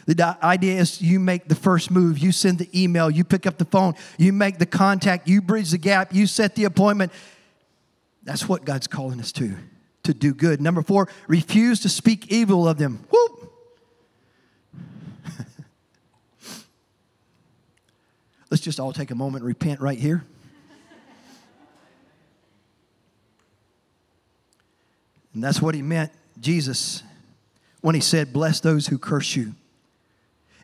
The 0.06 0.38
idea 0.42 0.80
is 0.80 1.02
you 1.02 1.18
make 1.18 1.48
the 1.48 1.56
first 1.56 1.90
move, 1.90 2.18
you 2.18 2.30
send 2.32 2.58
the 2.58 2.68
email, 2.80 3.10
you 3.10 3.24
pick 3.24 3.44
up 3.44 3.58
the 3.58 3.64
phone, 3.64 3.94
you 4.18 4.32
make 4.32 4.58
the 4.58 4.66
contact, 4.66 5.26
you 5.28 5.42
bridge 5.42 5.72
the 5.72 5.78
gap, 5.78 6.14
you 6.14 6.28
set 6.28 6.54
the 6.54 6.64
appointment. 6.64 7.12
That's 8.22 8.48
what 8.48 8.64
God's 8.64 8.86
calling 8.86 9.18
us 9.20 9.32
to, 9.32 9.56
to 10.04 10.14
do 10.14 10.32
good. 10.32 10.60
Number 10.60 10.82
four, 10.82 11.08
refuse 11.26 11.80
to 11.80 11.88
speak 11.88 12.30
evil 12.30 12.68
of 12.68 12.78
them. 12.78 13.04
Whoop! 13.10 13.52
Let's 18.50 18.62
just 18.62 18.78
all 18.78 18.92
take 18.92 19.10
a 19.10 19.16
moment 19.16 19.42
and 19.42 19.48
repent 19.48 19.80
right 19.80 19.98
here. 19.98 20.24
And 25.36 25.44
that's 25.44 25.60
what 25.60 25.74
he 25.74 25.82
meant, 25.82 26.12
Jesus, 26.40 27.02
when 27.82 27.94
he 27.94 28.00
said, 28.00 28.32
Bless 28.32 28.60
those 28.60 28.86
who 28.86 28.96
curse 28.96 29.36
you. 29.36 29.52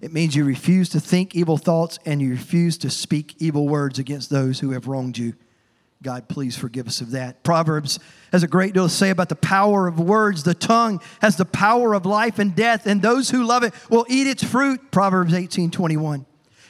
It 0.01 0.15
means 0.15 0.35
you 0.35 0.47
refuse 0.47 0.89
to 0.89 1.01
think 1.01 1.35
evil 1.35 1.59
thoughts 1.59 1.99
and 2.07 2.23
you 2.23 2.31
refuse 2.31 2.79
to 2.79 2.89
speak 2.89 3.35
evil 3.39 3.69
words 3.69 3.99
against 3.99 4.31
those 4.31 4.61
who 4.61 4.71
have 4.71 4.89
wronged 4.89 5.19
you. 5.19 5.35
God, 6.03 6.27
please 6.27 6.57
forgive 6.57 6.87
us 6.87 7.03
of 7.03 7.11
that. 7.11 7.43
Proverbs 7.43 8.01
has 8.33 8.43
a 8.45 8.49
great 8.49 8.73
deal 8.73 8.89
to 8.89 8.95
say 8.95 9.11
about 9.11 9.29
the 9.29 9.37
power 9.37 9.87
of 9.87 10.01
words. 10.01 10.43
The 10.43 10.55
tongue 10.55 11.03
has 11.21 11.37
the 11.37 11.45
power 11.45 11.93
of 11.93 12.07
life 12.07 12.39
and 12.39 12.57
death, 12.57 12.87
and 12.87 13.03
those 13.03 13.29
who 13.29 13.45
love 13.45 13.65
it 13.65 13.75
will 13.91 14.07
eat 14.09 14.27
its 14.27 14.43
fruit. 14.43 14.91
Proverbs 14.91 15.35
18 15.35 15.71
21. 15.71 16.25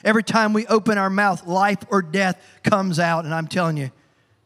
Every 0.04 0.24
time 0.24 0.52
we 0.52 0.66
open 0.66 0.98
our 0.98 1.08
mouth, 1.08 1.46
life 1.46 1.78
or 1.88 2.02
death 2.02 2.36
comes 2.64 2.98
out. 2.98 3.24
And 3.24 3.32
I'm 3.32 3.46
telling 3.46 3.76
you, 3.76 3.92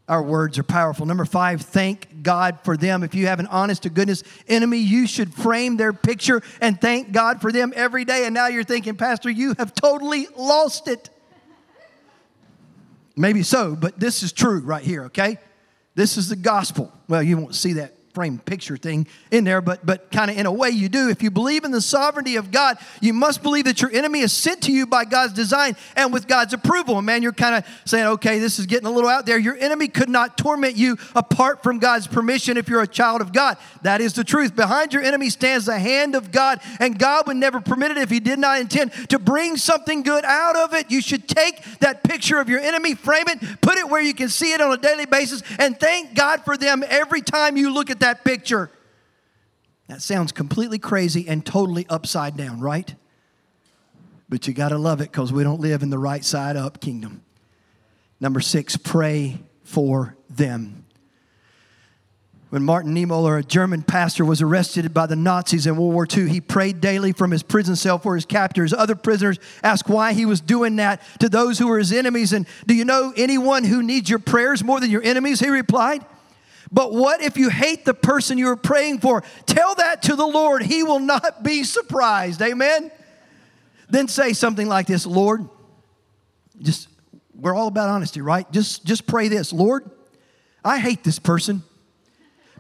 our 0.09 0.23
words 0.23 0.59
are 0.59 0.63
powerful. 0.63 1.05
Number 1.05 1.25
five, 1.25 1.63
thank 1.63 2.23
God 2.23 2.61
for 2.63 2.77
them. 2.77 3.03
If 3.03 3.15
you 3.15 3.27
have 3.27 3.41
an 3.41 3.47
honest 3.49 3.83
to 3.83 3.91
goodness 3.91 4.23
enemy, 4.47 4.79
you 4.79 5.07
should 5.07 5.35
frame 5.35 5.77
their 5.77 5.93
picture 5.93 6.43
and 6.61 6.81
thank 6.81 7.13
God 7.13 7.41
for 7.41 7.51
them 7.51 7.73
every 7.75 8.05
day. 8.05 8.25
And 8.25 8.35
now 8.35 8.47
you're 8.47 8.65
thinking, 8.65 8.97
Pastor, 8.97 9.31
you 9.31 9.55
have 9.59 9.75
totally 9.75 10.29
lost 10.37 10.87
it. 10.87 11.11
Maybe 13.17 13.43
so, 13.43 13.75
but 13.75 13.99
this 13.99 14.23
is 14.23 14.33
true 14.33 14.61
right 14.61 14.85
here, 14.85 15.05
okay? 15.05 15.39
This 15.95 16.17
is 16.17 16.29
the 16.29 16.37
gospel. 16.37 16.93
Well, 17.09 17.23
you 17.23 17.37
won't 17.39 17.55
see 17.55 17.75
that 17.75 17.96
frame 18.17 18.39
picture 18.39 18.79
thing 18.79 19.07
in 19.31 19.45
there, 19.45 19.61
but, 19.61 19.85
but 19.85 20.11
kind 20.11 20.31
of 20.31 20.39
in 20.39 20.47
a 20.47 20.51
way 20.51 20.71
you 20.71 20.89
do. 20.89 21.11
If 21.11 21.23
you 21.23 21.31
believe 21.31 21.65
in 21.65 21.71
the 21.71 21.83
sovereignty 21.83 22.37
of 22.37 22.51
God, 22.51 22.79
you 23.03 23.13
must 23.13 23.43
believe 23.43 23.67
that 23.67 23.83
your 23.83 23.93
enemy 23.93 24.21
is 24.21 24.33
sent 24.33 24.63
to 24.63 24.73
you 24.73 24.87
by 24.87 25.05
God's 25.05 25.35
design 25.35 25.77
and 25.97 26.15
with 26.15 26.27
God's 26.27 26.55
approval. 26.55 26.97
And 26.97 27.05
man, 27.05 27.23
you're 27.23 27.33
kind 27.33 27.57
of 27.57 27.67
saying, 27.85 28.07
okay, 28.07 28.39
this 28.39 28.59
is 28.59 28.65
getting 28.65 28.87
a 28.87 28.91
little 28.91 29.11
out 29.11 29.27
there. 29.27 29.39
Your 29.39 29.59
enemy 29.59 29.89
could 29.89 30.09
not 30.09 30.39
torment 30.39 30.77
you 30.77 30.97
apart 31.15 31.63
from 31.63 31.79
God's 31.79 32.07
permission 32.07 32.57
if 32.57 32.71
you're 32.71 32.81
a 32.81 32.87
child 32.87 33.21
of 33.21 33.35
God. 33.35 33.59
That 33.83 34.01
is 34.01 34.15
the 34.15 34.25
truth. 34.25 34.57
Behind 34.57 34.95
your 34.95 35.03
enemy 35.03 35.29
stands 35.29 35.67
the 35.67 35.79
hand 35.79 36.15
of 36.15 36.33
God, 36.33 36.63
and 36.81 36.99
God 36.99 37.27
would 37.27 37.37
never 37.37 37.61
permit 37.61 37.91
it 37.91 37.99
if 37.99 38.09
He 38.09 38.19
did 38.19 38.39
not 38.39 38.63
intend 38.63 38.93
to 39.11 39.19
bring 39.19 39.59
something 39.59 40.03
good 40.03 40.25
out 40.25 40.57
of 40.57 40.73
it. 40.73 40.91
You 40.91 41.03
should 41.03 41.29
take 41.29 41.63
that 41.81 42.03
picture 42.03 42.41
of 42.41 42.49
your 42.49 42.61
enemy, 42.61 42.95
frame 42.95 43.29
it, 43.29 43.61
put 43.61 43.77
it 43.77 43.91
where 43.91 44.01
you 44.01 44.15
can 44.15 44.31
see 44.31 44.55
it 44.55 44.63
on 44.63 44.73
a 44.73 44.79
daily 44.79 45.05
basis, 45.05 45.43
and 45.59 45.79
thank 45.79 46.15
God 46.15 46.47
for 46.47 46.57
them 46.57 46.83
every 46.89 47.21
time 47.21 47.59
you 47.59 47.75
look 47.75 47.91
at 47.91 48.01
that 48.01 48.06
that 48.07 48.25
picture. 48.25 48.71
That 49.89 50.01
sounds 50.01 50.33
completely 50.33 50.79
crazy 50.79 51.27
and 51.29 51.45
totally 51.45 51.87
upside 51.89 52.37
down, 52.37 52.61
right? 52.61 52.95
But 54.29 54.47
you 54.47 54.55
got 54.55 54.71
to 54.71 54.79
love 54.79 55.01
it 55.01 55.11
because 55.11 55.33
we 55.33 55.43
don't 55.43 55.61
live 55.61 55.83
in 55.83 55.91
the 55.91 55.99
right 55.99 56.25
side 56.25 56.57
up 56.57 56.81
kingdom. 56.81 57.23
Number 58.21 58.41
six, 58.41 58.77
pray 58.77 59.39
for 59.65 60.17
them. 60.31 60.85
When 62.51 62.63
Martin 62.63 62.95
Niemöller, 62.95 63.41
a 63.41 63.43
German 63.43 63.83
pastor, 63.83 64.25
was 64.25 64.41
arrested 64.41 64.95
by 64.95 65.07
the 65.07 65.17
Nazis 65.17 65.67
in 65.67 65.77
World 65.77 65.93
War 65.93 66.07
II, 66.11 66.29
he 66.29 66.41
prayed 66.41 66.81
daily 66.81 67.13
from 67.13 67.33
his 67.33 67.43
prison 67.43 67.75
cell 67.75 67.99
for 67.99 68.15
his 68.15 68.25
captors. 68.25 68.73
Other 68.73 68.95
prisoners 68.95 69.39
asked 69.65 69.89
why 69.89 70.13
he 70.13 70.25
was 70.27 70.41
doing 70.41 70.77
that 70.77 71.03
to 71.19 71.29
those 71.29 71.59
who 71.59 71.67
were 71.67 71.79
his 71.79 71.93
enemies. 71.93 72.33
And 72.33 72.47
do 72.67 72.75
you 72.75 72.85
know 72.85 73.13
anyone 73.17 73.65
who 73.65 73.83
needs 73.83 74.09
your 74.09 74.21
prayers 74.21 74.63
more 74.63 74.79
than 74.79 74.91
your 74.91 75.03
enemies? 75.03 75.41
He 75.41 75.49
replied. 75.49 76.07
But 76.71 76.93
what 76.93 77.23
if 77.23 77.37
you 77.37 77.49
hate 77.49 77.85
the 77.85 77.95
person 77.95 78.39
you 78.39 78.49
are 78.49 78.57
praying 78.57 78.99
for? 78.99 79.23
Tell 79.47 79.75
that 79.77 80.03
to 80.05 80.17
the 80.17 80.27
Lord. 80.27 80.63
He 80.63 80.83
will 80.83 80.99
not 80.99 81.43
be 81.43 81.65
surprised. 81.65 82.43
Amen? 82.43 82.91
Then 83.89 84.09
say 84.09 84.33
something 84.33 84.69
like 84.69 84.87
this 84.87 85.07
Lord, 85.07 85.49
just, 86.61 86.89
we're 87.35 87.55
all 87.55 87.69
about 87.69 87.89
honesty, 87.89 88.21
right? 88.21 88.51
Just, 88.51 88.85
just 88.85 89.07
pray 89.07 89.29
this 89.29 89.53
Lord, 89.53 89.89
I 90.65 90.79
hate 90.79 91.05
this 91.05 91.19
person. 91.19 91.63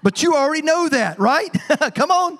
But 0.02 0.22
you 0.22 0.34
already 0.34 0.62
know 0.62 0.88
that, 0.88 1.18
right? 1.18 1.50
Come 1.94 2.10
on. 2.10 2.38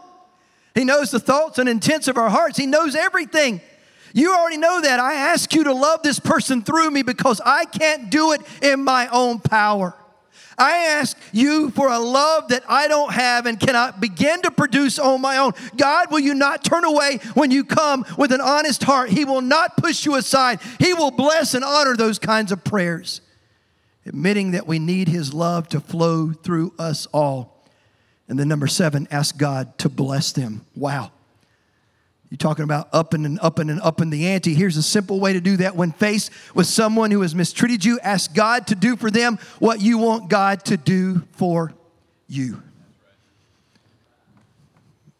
He 0.74 0.85
knows 0.85 1.11
the 1.11 1.18
thoughts 1.18 1.59
and 1.59 1.68
intents 1.68 2.07
of 2.07 2.16
our 2.16 2.31
hearts, 2.31 2.59
He 2.59 2.66
knows 2.66 2.94
everything. 2.94 3.61
You 4.12 4.35
already 4.35 4.57
know 4.57 4.81
that. 4.81 4.98
I 4.98 5.14
ask 5.14 5.52
you 5.52 5.64
to 5.64 5.74
love 5.74 6.02
this 6.02 6.18
person 6.18 6.62
through 6.62 6.90
me 6.90 7.02
because 7.02 7.40
I 7.44 7.66
can't 7.66 8.09
do 8.09 8.33
it 8.33 8.40
in 8.62 8.83
my 8.83 9.09
own 9.09 9.40
power. 9.40 9.94
I 10.59 10.77
ask 10.99 11.16
you 11.33 11.71
for 11.71 11.88
a 11.88 11.99
love 11.99 12.49
that 12.49 12.64
I 12.69 12.88
don't 12.88 13.12
have 13.12 13.47
and 13.47 13.61
cannot 13.61 14.01
begin 14.01 14.42
to 14.42 14.51
produce 14.51 14.99
on 14.99 15.21
my 15.21 15.37
own. 15.37 15.53
God, 15.77 16.11
will 16.11 16.21
you 16.21 16.35
not 16.35 16.64
turn 16.64 16.85
away 16.85 17.19
when 17.35 17.51
you 17.51 17.64
come 17.64 18.07
with 18.16 18.33
an 18.33 18.40
honest 18.40 18.83
heart? 18.85 19.11
He 19.11 19.25
will 19.25 19.42
not 19.42 19.77
push 19.77 20.07
you 20.07 20.14
aside. 20.14 20.61
He 20.79 20.95
will 20.95 21.11
bless 21.11 21.55
and 21.55 21.64
honor 21.64 21.97
those 21.97 22.19
kinds 22.19 22.53
of 22.53 22.64
prayers, 22.64 23.21
admitting 24.07 24.53
that 24.53 24.66
we 24.66 24.79
need 24.79 25.09
His 25.09 25.35
love 25.35 25.69
to 25.69 25.81
flow 25.81 26.33
through 26.33 26.73
us 26.79 27.07
all. 27.12 27.64
And 28.29 28.38
then, 28.38 28.49
number 28.49 28.66
seven, 28.66 29.07
ask 29.11 29.37
God 29.37 29.77
to 29.79 29.88
bless 29.88 30.33
them. 30.33 30.64
Wow. 30.75 31.12
You're 32.31 32.39
talking 32.39 32.65
about 32.65 32.89
upping 32.93 33.25
and 33.25 33.39
upping 33.41 33.71
and 33.71 33.81
upping 33.83 34.11
the 34.11 34.27
ante. 34.27 34.55
Here's 34.55 34.77
a 34.77 34.83
simple 34.83 35.21
way 35.21 35.33
to 35.33 35.41
do 35.41 35.59
that. 35.59 35.77
When 35.77 35.93
faced 35.93 36.33
with 36.55 36.67
someone 36.67 37.11
who 37.12 37.23
has 37.23 37.35
mistreated 37.35 37.85
you, 37.85 38.01
ask 38.01 38.35
God 38.35 38.67
to 38.69 38.75
do 38.75 38.97
for 38.97 39.11
them 39.11 39.39
what 39.61 39.81
you 39.81 39.99
want 39.99 40.29
God 40.29 40.65
to 40.67 40.77
do 40.77 41.23
for 41.33 41.73
you. 42.27 42.62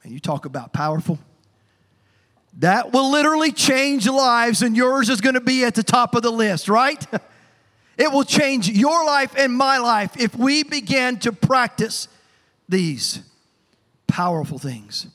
And 0.03 0.13
you 0.13 0.19
talk 0.19 0.47
about 0.47 0.73
powerful. 0.73 1.19
That 2.59 2.93
will 2.93 3.11
literally 3.11 3.53
change 3.53 4.09
lives, 4.09 4.63
and 4.63 4.77
yours 4.77 5.09
is 5.09 5.21
going 5.21 5.35
to 5.35 5.41
be 5.41 5.65
at 5.65 5.75
the 5.75 5.83
top 5.83 6.15
of 6.15 6.23
the 6.23 6.33
list, 6.33 6.69
right? 6.69 7.05
It 7.99 8.13
will 8.13 8.25
change 8.25 8.69
your 8.69 9.07
life 9.07 9.35
and 9.39 9.55
my 9.55 9.79
life 9.79 10.21
if 10.21 10.37
we 10.37 10.63
begin 10.63 11.19
to 11.21 11.33
practice 11.33 12.09
these 12.69 13.21
powerful 14.07 14.59
things. 14.59 15.07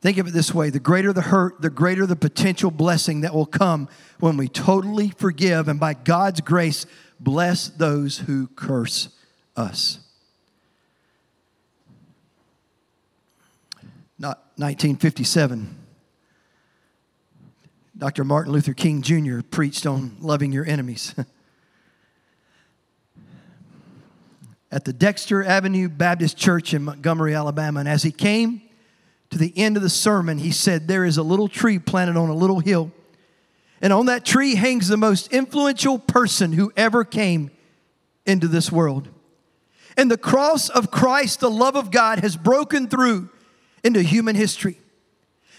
Think 0.00 0.16
of 0.16 0.26
it 0.26 0.32
this 0.32 0.54
way 0.54 0.70
the 0.70 0.80
greater 0.80 1.12
the 1.12 1.20
hurt, 1.22 1.60
the 1.60 1.68
greater 1.70 2.06
the 2.06 2.16
potential 2.16 2.70
blessing 2.70 3.20
that 3.20 3.34
will 3.34 3.46
come 3.46 3.88
when 4.18 4.36
we 4.36 4.48
totally 4.48 5.10
forgive 5.10 5.68
and 5.68 5.78
by 5.78 5.94
God's 5.94 6.40
grace 6.40 6.86
bless 7.18 7.68
those 7.68 8.18
who 8.18 8.46
curse 8.48 9.10
us. 9.56 10.00
Not 14.18 14.38
1957. 14.56 15.76
Dr. 17.96 18.24
Martin 18.24 18.52
Luther 18.54 18.72
King 18.72 19.02
Jr. 19.02 19.40
preached 19.42 19.84
on 19.84 20.16
loving 20.20 20.52
your 20.52 20.64
enemies. 20.64 21.14
At 24.72 24.86
the 24.86 24.94
Dexter 24.94 25.44
Avenue 25.44 25.90
Baptist 25.90 26.38
Church 26.38 26.72
in 26.72 26.84
Montgomery, 26.84 27.34
Alabama. 27.34 27.80
And 27.80 27.88
as 27.88 28.02
he 28.02 28.12
came 28.12 28.62
to 29.30 29.38
the 29.38 29.52
end 29.56 29.76
of 29.76 29.82
the 29.82 29.88
sermon, 29.88 30.38
he 30.38 30.50
said, 30.50 30.88
There 30.88 31.04
is 31.04 31.16
a 31.16 31.22
little 31.22 31.48
tree 31.48 31.78
planted 31.78 32.16
on 32.16 32.28
a 32.28 32.34
little 32.34 32.60
hill, 32.60 32.92
and 33.80 33.92
on 33.92 34.06
that 34.06 34.24
tree 34.24 34.56
hangs 34.56 34.88
the 34.88 34.96
most 34.96 35.32
influential 35.32 35.98
person 35.98 36.52
who 36.52 36.72
ever 36.76 37.04
came 37.04 37.50
into 38.26 38.48
this 38.48 38.70
world. 38.70 39.08
And 39.96 40.10
the 40.10 40.18
cross 40.18 40.68
of 40.68 40.90
Christ, 40.90 41.40
the 41.40 41.50
love 41.50 41.76
of 41.76 41.90
God, 41.90 42.20
has 42.20 42.36
broken 42.36 42.88
through 42.88 43.28
into 43.82 44.02
human 44.02 44.36
history. 44.36 44.78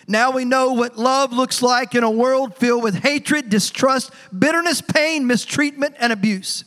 Now 0.07 0.31
we 0.31 0.45
know 0.45 0.73
what 0.73 0.97
love 0.97 1.31
looks 1.31 1.61
like 1.61 1.95
in 1.95 2.03
a 2.03 2.11
world 2.11 2.55
filled 2.55 2.83
with 2.83 2.95
hatred, 2.95 3.49
distrust, 3.49 4.11
bitterness, 4.37 4.81
pain, 4.81 5.27
mistreatment, 5.27 5.95
and 5.99 6.11
abuse. 6.11 6.65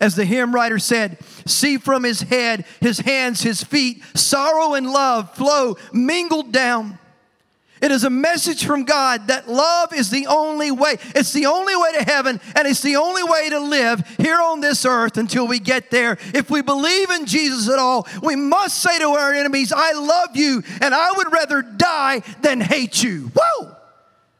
As 0.00 0.14
the 0.14 0.24
hymn 0.24 0.54
writer 0.54 0.78
said, 0.78 1.18
see 1.46 1.76
from 1.76 2.04
his 2.04 2.20
head, 2.22 2.64
his 2.80 3.00
hands, 3.00 3.42
his 3.42 3.64
feet, 3.64 4.02
sorrow 4.14 4.74
and 4.74 4.90
love 4.90 5.34
flow 5.34 5.76
mingled 5.92 6.52
down. 6.52 6.98
It 7.80 7.90
is 7.90 8.04
a 8.04 8.10
message 8.10 8.64
from 8.64 8.84
God 8.84 9.28
that 9.28 9.48
love 9.48 9.92
is 9.92 10.10
the 10.10 10.26
only 10.26 10.70
way. 10.70 10.96
It's 11.14 11.32
the 11.32 11.46
only 11.46 11.76
way 11.76 11.92
to 11.92 12.02
heaven, 12.02 12.40
and 12.56 12.66
it's 12.66 12.82
the 12.82 12.96
only 12.96 13.22
way 13.22 13.50
to 13.50 13.60
live 13.60 14.06
here 14.18 14.40
on 14.40 14.60
this 14.60 14.84
earth 14.84 15.16
until 15.16 15.46
we 15.46 15.60
get 15.60 15.90
there. 15.90 16.18
If 16.34 16.50
we 16.50 16.60
believe 16.60 17.10
in 17.10 17.26
Jesus 17.26 17.68
at 17.68 17.78
all, 17.78 18.06
we 18.22 18.34
must 18.34 18.82
say 18.82 18.98
to 18.98 19.10
our 19.10 19.32
enemies, 19.32 19.72
I 19.74 19.92
love 19.92 20.36
you, 20.36 20.62
and 20.80 20.94
I 20.94 21.12
would 21.12 21.32
rather 21.32 21.62
die 21.62 22.22
than 22.40 22.60
hate 22.60 23.02
you. 23.02 23.30
Whoa! 23.34 23.76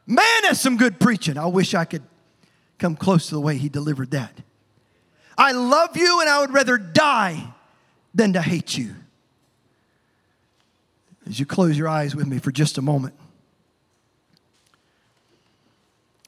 Man, 0.05 0.41
that's 0.41 0.59
some 0.59 0.75
good 0.75 0.99
preaching. 0.99 1.37
I 1.37 1.45
wish 1.45 1.73
I 1.73 1.85
could 1.85 2.03
come 2.77 2.95
close 2.95 3.27
to 3.27 3.35
the 3.35 3.41
way 3.41 3.57
he 3.57 3.69
delivered 3.69 4.11
that. 4.11 4.33
I 5.39 5.53
love 5.53 5.95
you 5.95 6.19
and 6.19 6.29
I 6.29 6.41
would 6.41 6.53
rather 6.53 6.77
die 6.77 7.53
than 8.13 8.33
to 8.33 8.41
hate 8.41 8.77
you. 8.77 8.93
As 11.25 11.39
you 11.39 11.45
close 11.45 11.77
your 11.77 11.87
eyes 11.87 12.13
with 12.13 12.27
me 12.27 12.39
for 12.39 12.51
just 12.51 12.77
a 12.77 12.81
moment. 12.81 13.13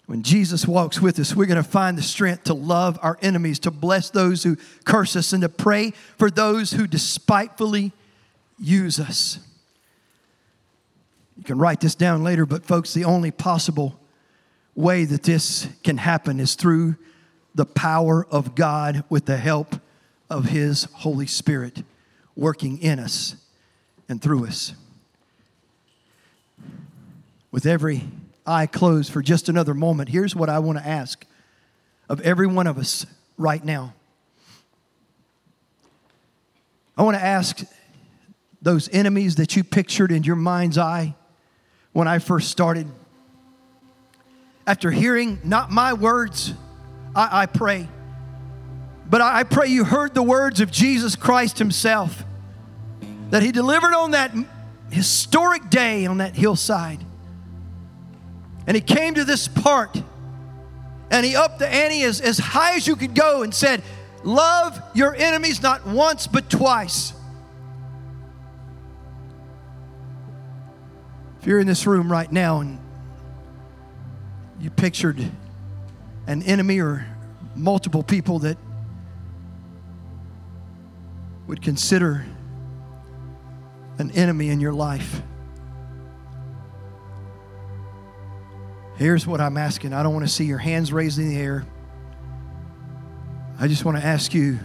When 0.05 0.23
Jesus 0.23 0.65
walks 0.65 1.01
with 1.01 1.19
us, 1.19 1.35
we're 1.35 1.45
going 1.45 1.61
to 1.61 1.69
find 1.69 1.97
the 1.97 2.01
strength 2.01 2.45
to 2.45 2.53
love 2.53 2.97
our 3.01 3.17
enemies, 3.21 3.59
to 3.59 3.71
bless 3.71 4.09
those 4.09 4.43
who 4.43 4.55
curse 4.85 5.15
us, 5.17 5.33
and 5.33 5.41
to 5.41 5.49
pray 5.49 5.91
for 6.17 6.31
those 6.31 6.71
who 6.71 6.87
despitefully 6.87 7.91
use 8.59 8.99
us. 8.99 9.39
You 11.37 11.43
can 11.43 11.57
write 11.57 11.81
this 11.81 11.95
down 11.95 12.23
later, 12.23 12.45
but 12.45 12.65
folks, 12.65 12.93
the 12.93 13.05
only 13.05 13.31
possible 13.31 13.99
way 14.75 15.03
that 15.03 15.23
this 15.23 15.67
can 15.83 15.97
happen 15.97 16.39
is 16.39 16.55
through 16.55 16.95
the 17.53 17.65
power 17.65 18.25
of 18.31 18.55
God 18.55 19.03
with 19.09 19.25
the 19.25 19.37
help 19.37 19.75
of 20.29 20.45
His 20.45 20.85
Holy 20.93 21.27
Spirit 21.27 21.83
working 22.35 22.81
in 22.81 22.99
us 22.99 23.35
and 24.07 24.21
through 24.21 24.47
us. 24.47 24.73
With 27.51 27.65
every 27.65 28.03
eye 28.45 28.65
closed 28.65 29.11
for 29.11 29.21
just 29.21 29.49
another 29.49 29.73
moment, 29.73 30.09
here's 30.09 30.35
what 30.35 30.49
I 30.49 30.59
want 30.59 30.77
to 30.77 30.87
ask 30.87 31.25
of 32.07 32.21
every 32.21 32.47
one 32.47 32.67
of 32.67 32.77
us 32.77 33.05
right 33.37 33.63
now. 33.63 33.93
I 36.97 37.03
want 37.03 37.17
to 37.17 37.23
ask 37.23 37.63
those 38.61 38.89
enemies 38.93 39.35
that 39.35 39.55
you 39.55 39.63
pictured 39.63 40.11
in 40.11 40.23
your 40.23 40.35
mind's 40.35 40.77
eye 40.77 41.15
when 41.93 42.07
I 42.07 42.19
first 42.19 42.51
started. 42.51 42.87
After 44.67 44.91
hearing 44.91 45.39
not 45.43 45.71
my 45.71 45.93
words, 45.93 46.53
I, 47.15 47.41
I 47.41 47.45
pray. 47.45 47.87
But 49.09 49.21
I, 49.21 49.39
I 49.39 49.43
pray 49.43 49.67
you 49.67 49.83
heard 49.83 50.13
the 50.13 50.23
words 50.23 50.61
of 50.61 50.71
Jesus 50.71 51.15
Christ 51.15 51.59
Himself 51.59 52.23
that 53.29 53.43
He 53.43 53.51
delivered 53.51 53.93
on 53.93 54.11
that 54.11 54.31
historic 54.91 55.69
day 55.69 56.05
on 56.05 56.17
that 56.17 56.35
hillside. 56.35 56.99
And 58.67 58.75
He 58.75 58.81
came 58.81 59.15
to 59.15 59.23
this 59.23 59.47
part 59.47 60.01
and 61.09 61.25
He 61.25 61.35
upped 61.35 61.59
the 61.59 61.67
ante 61.67 62.03
as, 62.03 62.21
as 62.21 62.37
high 62.37 62.75
as 62.75 62.87
you 62.87 62.95
could 62.95 63.15
go 63.15 63.43
and 63.43 63.53
said, 63.53 63.81
Love 64.23 64.79
your 64.93 65.15
enemies 65.15 65.61
not 65.61 65.85
once 65.85 66.27
but 66.27 66.49
twice. 66.49 67.13
If 71.39 71.47
you're 71.47 71.59
in 71.59 71.65
this 71.65 71.87
room 71.87 72.11
right 72.11 72.31
now 72.31 72.59
and 72.59 72.77
you 74.59 74.69
pictured 74.69 75.31
an 76.31 76.41
enemy 76.43 76.79
or 76.79 77.05
multiple 77.55 78.03
people 78.03 78.39
that 78.39 78.57
would 81.45 81.61
consider 81.61 82.25
an 83.97 84.09
enemy 84.11 84.47
in 84.47 84.61
your 84.61 84.71
life. 84.71 85.21
Here's 88.95 89.27
what 89.27 89.41
I'm 89.41 89.57
asking. 89.57 89.91
I 89.91 90.03
don't 90.03 90.13
want 90.13 90.25
to 90.25 90.31
see 90.31 90.45
your 90.45 90.57
hands 90.57 90.93
raised 90.93 91.19
in 91.19 91.27
the 91.27 91.37
air. 91.37 91.65
I 93.59 93.67
just 93.67 93.83
want 93.83 93.97
to 93.97 94.05
ask 94.05 94.33
you 94.33 94.57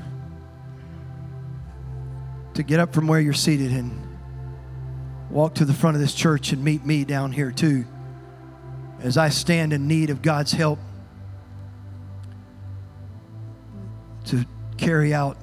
to 2.55 2.63
get 2.63 2.79
up 2.79 2.95
from 2.95 3.09
where 3.09 3.19
you're 3.19 3.33
seated 3.33 3.73
and 3.73 3.91
walk 5.31 5.57
to 5.57 5.65
the 5.65 5.75
front 5.75 5.97
of 5.97 6.01
this 6.01 6.15
church 6.15 6.53
and 6.53 6.63
meet 6.63 6.87
me 6.87 7.05
down 7.05 7.33
here 7.33 7.51
too 7.51 7.85
as 9.01 9.19
I 9.19 9.31
stand 9.31 9.73
in 9.73 9.89
need 9.89 10.11
of 10.11 10.23
God's 10.23 10.53
help 10.53 10.79
to 14.27 14.45
carry 14.77 15.15
out 15.15 15.37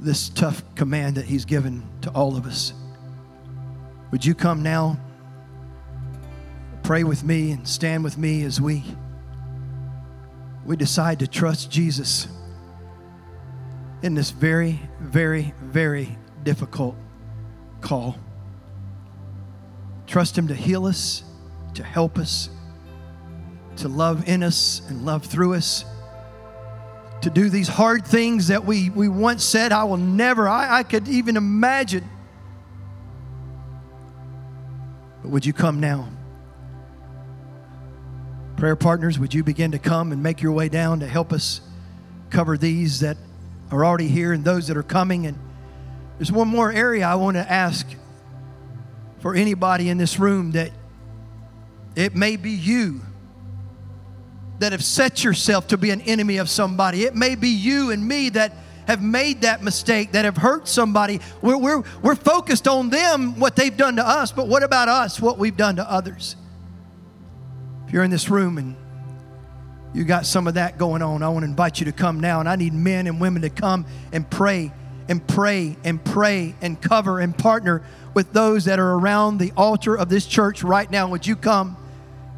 this 0.00 0.28
tough 0.28 0.62
command 0.74 1.16
that 1.16 1.24
He's 1.24 1.44
given 1.44 1.82
to 2.02 2.10
all 2.10 2.36
of 2.36 2.46
us. 2.46 2.72
Would 4.10 4.24
you 4.24 4.34
come 4.34 4.62
now, 4.62 4.98
pray 6.82 7.04
with 7.04 7.24
me, 7.24 7.50
and 7.52 7.66
stand 7.66 8.04
with 8.04 8.16
me 8.16 8.42
as 8.44 8.60
we 8.60 8.84
we 10.64 10.76
decide 10.76 11.20
to 11.20 11.28
trust 11.28 11.70
Jesus 11.70 12.26
in 14.02 14.14
this 14.14 14.30
very, 14.32 14.80
very, 15.00 15.54
very 15.62 16.18
difficult 16.42 16.96
call. 17.80 18.16
Trust 20.08 20.36
Him 20.36 20.48
to 20.48 20.54
heal 20.54 20.86
us, 20.86 21.22
to 21.74 21.84
help 21.84 22.18
us, 22.18 22.50
to 23.76 23.88
love 23.88 24.28
in 24.28 24.42
us 24.42 24.82
and 24.88 25.06
love 25.06 25.24
through 25.24 25.54
us 25.54 25.84
to 27.22 27.30
do 27.30 27.48
these 27.48 27.68
hard 27.68 28.06
things 28.06 28.48
that 28.48 28.64
we, 28.64 28.90
we 28.90 29.08
once 29.08 29.44
said, 29.44 29.72
I 29.72 29.84
will 29.84 29.96
never, 29.96 30.48
I, 30.48 30.78
I 30.78 30.82
could 30.82 31.08
even 31.08 31.36
imagine. 31.36 32.08
But 35.22 35.30
would 35.30 35.46
you 35.46 35.52
come 35.52 35.80
now? 35.80 36.08
Prayer 38.56 38.76
partners, 38.76 39.18
would 39.18 39.34
you 39.34 39.42
begin 39.42 39.72
to 39.72 39.78
come 39.78 40.12
and 40.12 40.22
make 40.22 40.40
your 40.40 40.52
way 40.52 40.68
down 40.68 41.00
to 41.00 41.06
help 41.06 41.32
us 41.32 41.60
cover 42.30 42.56
these 42.56 43.00
that 43.00 43.16
are 43.70 43.84
already 43.84 44.08
here 44.08 44.32
and 44.32 44.44
those 44.44 44.68
that 44.68 44.76
are 44.76 44.82
coming. 44.82 45.26
And 45.26 45.38
there's 46.18 46.32
one 46.32 46.48
more 46.48 46.72
area 46.72 47.06
I 47.06 47.14
want 47.16 47.36
to 47.36 47.50
ask 47.50 47.86
for 49.20 49.34
anybody 49.34 49.88
in 49.88 49.98
this 49.98 50.18
room 50.18 50.52
that 50.52 50.70
it 51.94 52.14
may 52.14 52.36
be 52.36 52.50
you 52.50 53.00
that 54.58 54.72
have 54.72 54.84
set 54.84 55.22
yourself 55.22 55.68
to 55.68 55.76
be 55.76 55.90
an 55.90 56.00
enemy 56.02 56.38
of 56.38 56.48
somebody. 56.48 57.04
It 57.04 57.14
may 57.14 57.34
be 57.34 57.48
you 57.48 57.90
and 57.90 58.06
me 58.06 58.30
that 58.30 58.52
have 58.86 59.02
made 59.02 59.42
that 59.42 59.62
mistake, 59.62 60.12
that 60.12 60.24
have 60.24 60.36
hurt 60.36 60.68
somebody. 60.68 61.20
We're, 61.42 61.58
we're, 61.58 61.82
we're 62.02 62.14
focused 62.14 62.68
on 62.68 62.88
them, 62.88 63.38
what 63.38 63.56
they've 63.56 63.76
done 63.76 63.96
to 63.96 64.06
us, 64.06 64.32
but 64.32 64.48
what 64.48 64.62
about 64.62 64.88
us, 64.88 65.20
what 65.20 65.38
we've 65.38 65.56
done 65.56 65.76
to 65.76 65.90
others? 65.90 66.36
If 67.86 67.92
you're 67.92 68.04
in 68.04 68.10
this 68.10 68.30
room 68.30 68.58
and 68.58 68.76
you 69.92 70.04
got 70.04 70.26
some 70.26 70.46
of 70.46 70.54
that 70.54 70.78
going 70.78 71.02
on, 71.02 71.22
I 71.22 71.28
want 71.28 71.42
to 71.42 71.48
invite 71.48 71.80
you 71.80 71.86
to 71.86 71.92
come 71.92 72.20
now. 72.20 72.40
And 72.40 72.48
I 72.48 72.56
need 72.56 72.74
men 72.74 73.06
and 73.06 73.20
women 73.20 73.42
to 73.42 73.50
come 73.50 73.86
and 74.12 74.28
pray 74.28 74.72
and 75.08 75.26
pray 75.26 75.76
and 75.84 76.04
pray 76.04 76.54
and 76.60 76.80
cover 76.80 77.20
and 77.20 77.36
partner 77.36 77.82
with 78.12 78.32
those 78.32 78.64
that 78.66 78.78
are 78.78 78.94
around 78.94 79.38
the 79.38 79.52
altar 79.56 79.96
of 79.96 80.08
this 80.08 80.26
church 80.26 80.62
right 80.62 80.90
now. 80.90 81.08
Would 81.08 81.26
you 81.26 81.36
come 81.36 81.76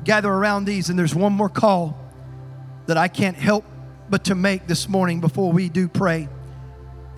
gather 0.04 0.30
around 0.30 0.66
these? 0.66 0.88
And 0.90 0.98
there's 0.98 1.14
one 1.14 1.32
more 1.32 1.48
call 1.48 1.98
that 2.88 2.96
I 2.96 3.06
can't 3.06 3.36
help 3.36 3.66
but 4.08 4.24
to 4.24 4.34
make 4.34 4.66
this 4.66 4.88
morning 4.88 5.20
before 5.20 5.52
we 5.52 5.68
do 5.68 5.88
pray. 5.88 6.26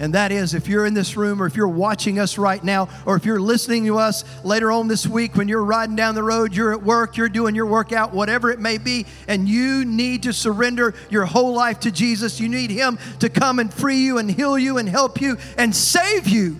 And 0.00 0.14
that 0.14 0.32
is 0.32 0.52
if 0.52 0.66
you're 0.66 0.84
in 0.84 0.94
this 0.94 1.16
room 1.16 1.40
or 1.40 1.46
if 1.46 1.54
you're 1.54 1.68
watching 1.68 2.18
us 2.18 2.38
right 2.38 2.62
now 2.64 2.88
or 3.06 3.14
if 3.14 3.24
you're 3.24 3.40
listening 3.40 3.86
to 3.86 3.98
us 3.98 4.24
later 4.44 4.72
on 4.72 4.88
this 4.88 5.06
week 5.06 5.36
when 5.36 5.46
you're 5.46 5.62
riding 5.62 5.94
down 5.94 6.16
the 6.16 6.24
road, 6.24 6.56
you're 6.56 6.72
at 6.72 6.82
work, 6.82 7.16
you're 7.16 7.28
doing 7.28 7.54
your 7.54 7.66
workout, 7.66 8.12
whatever 8.12 8.50
it 8.50 8.58
may 8.58 8.78
be, 8.78 9.06
and 9.28 9.48
you 9.48 9.84
need 9.84 10.24
to 10.24 10.32
surrender 10.32 10.92
your 11.08 11.24
whole 11.24 11.54
life 11.54 11.78
to 11.80 11.92
Jesus. 11.92 12.40
You 12.40 12.48
need 12.48 12.70
Him 12.70 12.98
to 13.20 13.28
come 13.28 13.60
and 13.60 13.72
free 13.72 13.98
you 13.98 14.18
and 14.18 14.28
heal 14.28 14.58
you 14.58 14.78
and 14.78 14.88
help 14.88 15.20
you 15.20 15.36
and 15.56 15.76
save 15.76 16.26
you 16.26 16.56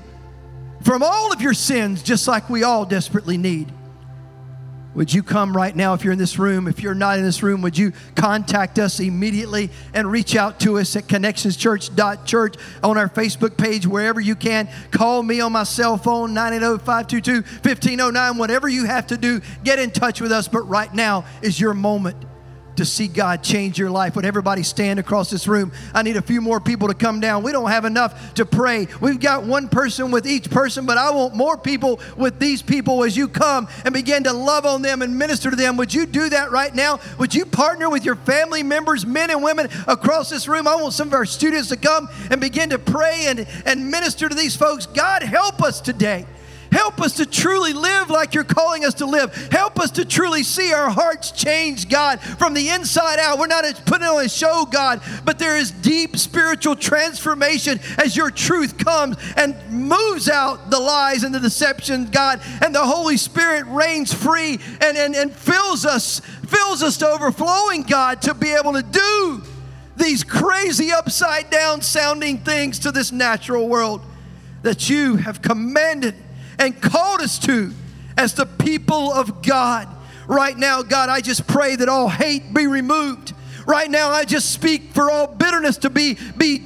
from 0.85 1.03
all 1.03 1.33
of 1.33 1.41
your 1.41 1.55
sins, 1.55 2.05
just 2.05 2.29
like 2.29 2.49
we 2.49 2.63
all 2.63 2.85
desperately 2.85 3.39
need. 3.39 3.73
Would 4.95 5.13
you 5.13 5.23
come 5.23 5.57
right 5.57 5.75
now 5.75 5.95
if 5.95 6.03
you're 6.03 6.13
in 6.13 6.19
this 6.19 6.39
room? 6.39 6.67
If 6.67 6.83
you're 6.83 6.95
not 6.95 7.19
in 7.19 7.25
this 7.25 7.45
room, 7.45 7.63
would 7.63 7.79
you 7.79 7.93
contact 8.17 8.79
us 8.79 8.99
immediately 8.99 9.71
and 9.95 10.11
reach 10.11 10.35
out 10.35 10.59
to 10.61 10.79
us 10.79 10.97
at 10.97 11.05
connectionschurch.church 11.05 12.57
on 12.83 12.99
our 12.99 13.09
Facebook 13.09 13.57
page, 13.57 13.87
wherever 13.87 14.21
you 14.21 14.35
can. 14.35 14.69
Call 14.91 15.23
me 15.23 15.41
on 15.41 15.53
my 15.53 15.63
cell 15.63 15.97
phone, 15.97 16.35
980 16.35 16.85
522 16.85 17.33
1509. 17.43 18.37
Whatever 18.37 18.69
you 18.69 18.85
have 18.85 19.07
to 19.09 19.17
do, 19.17 19.41
get 19.63 19.79
in 19.79 19.93
touch 19.93 20.21
with 20.21 20.33
us. 20.33 20.49
But 20.49 20.69
right 20.69 20.93
now 20.93 21.25
is 21.41 21.61
your 21.61 21.73
moment 21.73 22.17
to 22.81 22.87
see 22.87 23.09
God 23.09 23.43
change 23.43 23.79
your 23.79 23.91
life. 23.91 24.17
Would 24.17 24.25
everybody 24.25 24.63
stand 24.63 24.99
across 24.99 25.29
this 25.29 25.47
room? 25.47 25.71
I 25.93 26.03
need 26.03 26.17
a 26.17 26.23
few 26.23 26.41
more 26.41 26.61
people 26.61 26.89
to 26.89 26.95
come 26.95 27.21
down. 27.21 27.43
We 27.43 27.53
don't 27.53 27.69
have 27.69 27.85
enough 27.85 28.33
to 28.35 28.47
pray. 28.47 28.89
We've 29.03 29.21
got 29.21 29.45
one 29.45 29.69
person 29.69 30.11
with 30.11 30.27
each 30.27 30.49
person, 30.49 30.87
but 30.87 30.97
I 30.97 31.11
want 31.11 31.35
more 31.35 31.59
people 31.59 32.01
with 32.17 32.39
these 32.39 32.63
people 32.63 33.05
as 33.05 33.19
you 33.19 33.29
come 33.29 33.69
and 33.85 33.93
begin 33.93 34.25
to 34.25 34.33
love 34.33 34.65
on 34.65 34.81
them 34.81 35.03
and 35.03 35.19
minister 35.19 35.51
to 35.51 35.57
them. 35.57 35.77
Would 35.77 35.93
you 35.93 36.07
do 36.07 36.31
that 36.31 36.53
right 36.53 36.75
now? 36.75 37.01
Would 37.19 37.35
you 37.35 37.45
partner 37.45 37.91
with 37.91 38.07
your 38.07 38.17
family 38.17 38.63
members, 38.63 39.05
men 39.05 39.31
and 39.31 39.43
women 39.43 39.69
across 39.87 40.31
this 40.31 40.49
room? 40.49 40.67
I 40.67 40.77
want 40.77 40.95
some 40.95 41.09
of 41.09 41.15
our 41.15 41.27
students 41.27 41.69
to 41.69 41.77
come 41.77 42.09
and 42.31 42.41
begin 42.41 42.71
to 42.71 42.79
pray 42.79 43.27
and, 43.27 43.47
and 43.67 43.91
minister 43.91 44.27
to 44.27 44.35
these 44.35 44.57
folks. 44.57 44.87
God, 44.87 45.23
help 45.23 45.63
us 45.63 45.83
today. 45.83 46.25
Help 46.73 47.01
us 47.01 47.15
to 47.15 47.27
truly 47.27 47.73
live 47.73 48.11
like 48.11 48.35
you're 48.35 48.45
calling 48.45 48.85
us 48.85 48.95
to 48.95 49.07
live. 49.07 49.35
Help 49.51 49.81
us 49.81 49.91
to 49.93 50.05
truly 50.05 50.43
see 50.43 50.73
our 50.73 50.91
hearts 50.91 51.33
change, 51.33 51.89
God, 51.89 52.21
from 52.21 52.55
the 52.55 52.69
inside 52.69 53.19
out. 53.19 53.39
We're 53.39 53.49
not 53.49 53.65
putting 53.87 54.07
on 54.07 54.25
a 54.25 54.29
show, 54.29 54.67
God, 54.71 55.01
but 55.25 55.39
there 55.39 55.57
is 55.57 55.71
deep 55.71 56.17
spiritual 56.17 56.77
transformation 56.77 57.81
as 57.99 58.17
your 58.17 58.31
truth 58.31 58.79
comes 58.79 59.17
and 59.37 59.57
moves 59.71 60.29
out 60.29 60.71
the 60.71 60.79
lies 60.79 61.25
and 61.25 61.35
the 61.35 61.41
deception, 61.41 62.07
God, 62.07 62.41
and 62.65 62.75
the 62.75 62.85
Holy 62.85 63.17
Spirit 63.17 63.67
reigns 63.67 64.13
free 64.15 64.61
and, 64.81 64.97
and, 64.97 65.15
and 65.17 65.33
fills 65.33 65.85
us, 65.85 66.21
fills 66.47 66.83
us 66.83 66.97
to 66.99 67.09
overflowing, 67.09 67.83
God, 67.83 68.23
to 68.23 68.35
be 68.35 68.53
able 68.53 68.75
to 68.75 68.83
do 68.83 69.43
these 69.97 70.25
crazy 70.25 70.93
upside 70.93 71.51
down 71.51 71.83
sounding 71.83 72.39
things 72.39 72.79
to 72.81 72.93
this 72.93 73.13
natural 73.13 73.69
world 73.69 74.03
that 74.63 74.89
you 74.89 75.17
have 75.17 75.43
commanded 75.43 76.15
and 76.61 76.81
called 76.81 77.23
us 77.23 77.39
to 77.41 77.73
as 78.17 78.35
the 78.35 78.45
people 78.45 79.13
of 79.13 79.43
God. 79.43 79.89
Right 80.29 80.57
now, 80.57 80.83
God, 80.83 81.09
I 81.09 81.21
just 81.23 81.49
pray 81.49 81.75
that 81.75 81.89
all 81.89 82.09
hate 82.09 82.55
be 82.55 82.67
removed. 82.67 83.33
Right 83.67 83.91
now, 83.91 84.11
I 84.11 84.25
just 84.25 84.53
speak 84.53 84.93
for 84.93 85.11
all 85.11 85.27
bitterness 85.27 85.79
to 85.79 85.91
be, 85.91 86.19
be 86.37 86.63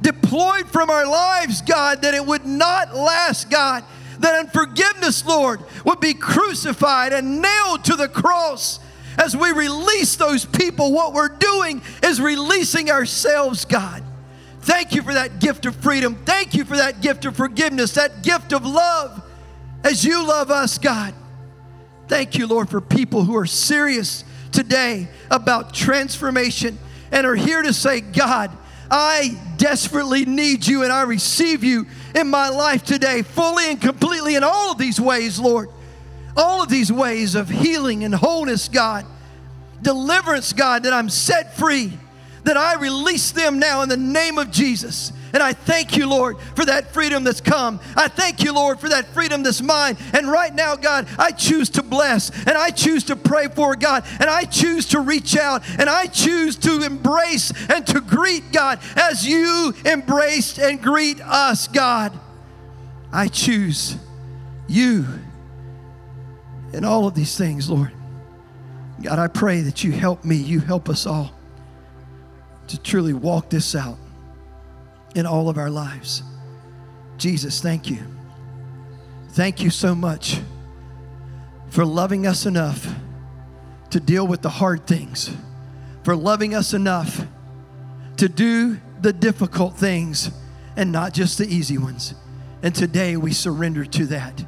deployed 0.00 0.68
from 0.70 0.90
our 0.90 1.06
lives, 1.06 1.60
God, 1.62 2.02
that 2.02 2.14
it 2.14 2.24
would 2.24 2.46
not 2.46 2.96
last, 2.96 3.50
God. 3.50 3.84
That 4.20 4.38
unforgiveness, 4.40 5.24
Lord, 5.26 5.60
would 5.84 6.00
be 6.00 6.14
crucified 6.14 7.12
and 7.12 7.42
nailed 7.42 7.84
to 7.84 7.96
the 7.96 8.08
cross. 8.08 8.80
As 9.18 9.36
we 9.36 9.52
release 9.52 10.16
those 10.16 10.44
people, 10.44 10.92
what 10.92 11.12
we're 11.12 11.28
doing 11.28 11.82
is 12.02 12.20
releasing 12.20 12.90
ourselves, 12.90 13.64
God. 13.64 14.02
Thank 14.62 14.94
you 14.94 15.02
for 15.02 15.12
that 15.12 15.40
gift 15.40 15.66
of 15.66 15.76
freedom. 15.76 16.16
Thank 16.24 16.54
you 16.54 16.64
for 16.64 16.76
that 16.76 17.02
gift 17.02 17.26
of 17.26 17.36
forgiveness, 17.36 17.92
that 17.92 18.22
gift 18.22 18.52
of 18.52 18.64
love 18.64 19.23
as 19.84 20.04
you 20.04 20.26
love 20.26 20.50
us, 20.50 20.78
God. 20.78 21.14
Thank 22.08 22.36
you, 22.36 22.46
Lord, 22.46 22.68
for 22.68 22.80
people 22.80 23.24
who 23.24 23.36
are 23.36 23.46
serious 23.46 24.24
today 24.50 25.08
about 25.30 25.72
transformation 25.72 26.78
and 27.12 27.26
are 27.26 27.34
here 27.34 27.62
to 27.62 27.72
say, 27.72 28.00
God, 28.00 28.50
I 28.90 29.40
desperately 29.56 30.24
need 30.24 30.66
you 30.66 30.82
and 30.82 30.92
I 30.92 31.02
receive 31.02 31.62
you 31.62 31.86
in 32.14 32.28
my 32.28 32.48
life 32.48 32.84
today, 32.84 33.22
fully 33.22 33.70
and 33.70 33.80
completely 33.80 34.34
in 34.34 34.44
all 34.44 34.72
of 34.72 34.78
these 34.78 35.00
ways, 35.00 35.38
Lord. 35.38 35.68
All 36.36 36.62
of 36.62 36.68
these 36.68 36.90
ways 36.90 37.34
of 37.34 37.48
healing 37.48 38.04
and 38.04 38.14
wholeness, 38.14 38.68
God. 38.68 39.06
Deliverance, 39.82 40.52
God, 40.52 40.84
that 40.84 40.92
I'm 40.92 41.08
set 41.08 41.56
free, 41.56 41.92
that 42.44 42.56
I 42.56 42.74
release 42.74 43.30
them 43.30 43.58
now 43.58 43.82
in 43.82 43.88
the 43.88 43.96
name 43.96 44.38
of 44.38 44.50
Jesus. 44.50 45.12
And 45.34 45.42
I 45.42 45.52
thank 45.52 45.96
you, 45.96 46.08
Lord, 46.08 46.38
for 46.54 46.64
that 46.64 46.92
freedom 46.92 47.24
that's 47.24 47.40
come. 47.40 47.80
I 47.96 48.06
thank 48.06 48.44
you, 48.44 48.54
Lord, 48.54 48.78
for 48.78 48.88
that 48.88 49.08
freedom 49.08 49.42
that's 49.42 49.60
mine. 49.60 49.96
And 50.12 50.30
right 50.30 50.54
now, 50.54 50.76
God, 50.76 51.08
I 51.18 51.32
choose 51.32 51.68
to 51.70 51.82
bless 51.82 52.30
and 52.46 52.56
I 52.56 52.70
choose 52.70 53.02
to 53.04 53.16
pray 53.16 53.48
for 53.48 53.74
God 53.74 54.04
and 54.20 54.30
I 54.30 54.44
choose 54.44 54.86
to 54.90 55.00
reach 55.00 55.36
out 55.36 55.68
and 55.80 55.90
I 55.90 56.06
choose 56.06 56.54
to 56.58 56.84
embrace 56.84 57.52
and 57.68 57.84
to 57.88 58.00
greet 58.00 58.52
God 58.52 58.78
as 58.94 59.26
you 59.26 59.74
embraced 59.84 60.60
and 60.60 60.80
greet 60.80 61.20
us, 61.20 61.66
God. 61.66 62.16
I 63.12 63.26
choose 63.26 63.96
you 64.68 65.04
in 66.72 66.84
all 66.84 67.08
of 67.08 67.16
these 67.16 67.36
things, 67.36 67.68
Lord. 67.68 67.90
God, 69.02 69.18
I 69.18 69.26
pray 69.26 69.62
that 69.62 69.82
you 69.82 69.90
help 69.90 70.24
me, 70.24 70.36
you 70.36 70.60
help 70.60 70.88
us 70.88 71.06
all 71.06 71.32
to 72.68 72.80
truly 72.80 73.12
walk 73.12 73.50
this 73.50 73.74
out 73.74 73.98
in 75.14 75.26
all 75.26 75.48
of 75.48 75.58
our 75.58 75.70
lives. 75.70 76.22
Jesus, 77.16 77.60
thank 77.60 77.88
you. 77.88 77.98
Thank 79.30 79.62
you 79.62 79.70
so 79.70 79.94
much 79.94 80.40
for 81.70 81.84
loving 81.84 82.26
us 82.26 82.46
enough 82.46 82.86
to 83.90 84.00
deal 84.00 84.26
with 84.26 84.42
the 84.42 84.48
hard 84.48 84.86
things, 84.86 85.30
for 86.02 86.14
loving 86.14 86.54
us 86.54 86.74
enough 86.74 87.26
to 88.16 88.28
do 88.28 88.78
the 89.00 89.12
difficult 89.12 89.76
things 89.76 90.30
and 90.76 90.90
not 90.90 91.12
just 91.12 91.38
the 91.38 91.46
easy 91.46 91.78
ones. 91.78 92.14
And 92.62 92.74
today 92.74 93.16
we 93.16 93.32
surrender 93.32 93.84
to 93.84 94.06
that 94.06 94.44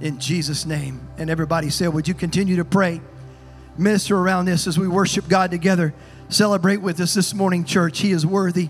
in 0.00 0.18
Jesus' 0.18 0.66
name. 0.66 1.00
And 1.16 1.30
everybody 1.30 1.70
said, 1.70 1.92
Would 1.92 2.06
you 2.06 2.14
continue 2.14 2.56
to 2.56 2.64
pray? 2.64 3.00
Minister 3.76 4.16
around 4.16 4.46
this 4.46 4.66
as 4.66 4.78
we 4.78 4.88
worship 4.88 5.28
God 5.28 5.50
together. 5.50 5.94
Celebrate 6.28 6.78
with 6.78 7.00
us 7.00 7.14
this 7.14 7.32
morning, 7.32 7.64
church. 7.64 8.00
He 8.00 8.10
is 8.10 8.26
worthy 8.26 8.68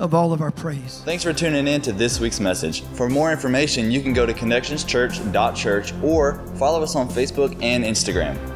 of 0.00 0.14
all 0.14 0.32
of 0.32 0.40
our 0.40 0.50
praise. 0.50 1.02
Thanks 1.04 1.22
for 1.22 1.32
tuning 1.32 1.68
in 1.68 1.80
to 1.82 1.92
this 1.92 2.18
week's 2.18 2.40
message. 2.40 2.82
For 2.94 3.08
more 3.08 3.30
information, 3.30 3.92
you 3.92 4.02
can 4.02 4.12
go 4.12 4.26
to 4.26 4.32
connectionschurch.church 4.32 5.94
or 6.02 6.44
follow 6.56 6.82
us 6.82 6.96
on 6.96 7.08
Facebook 7.08 7.56
and 7.62 7.84
Instagram. 7.84 8.49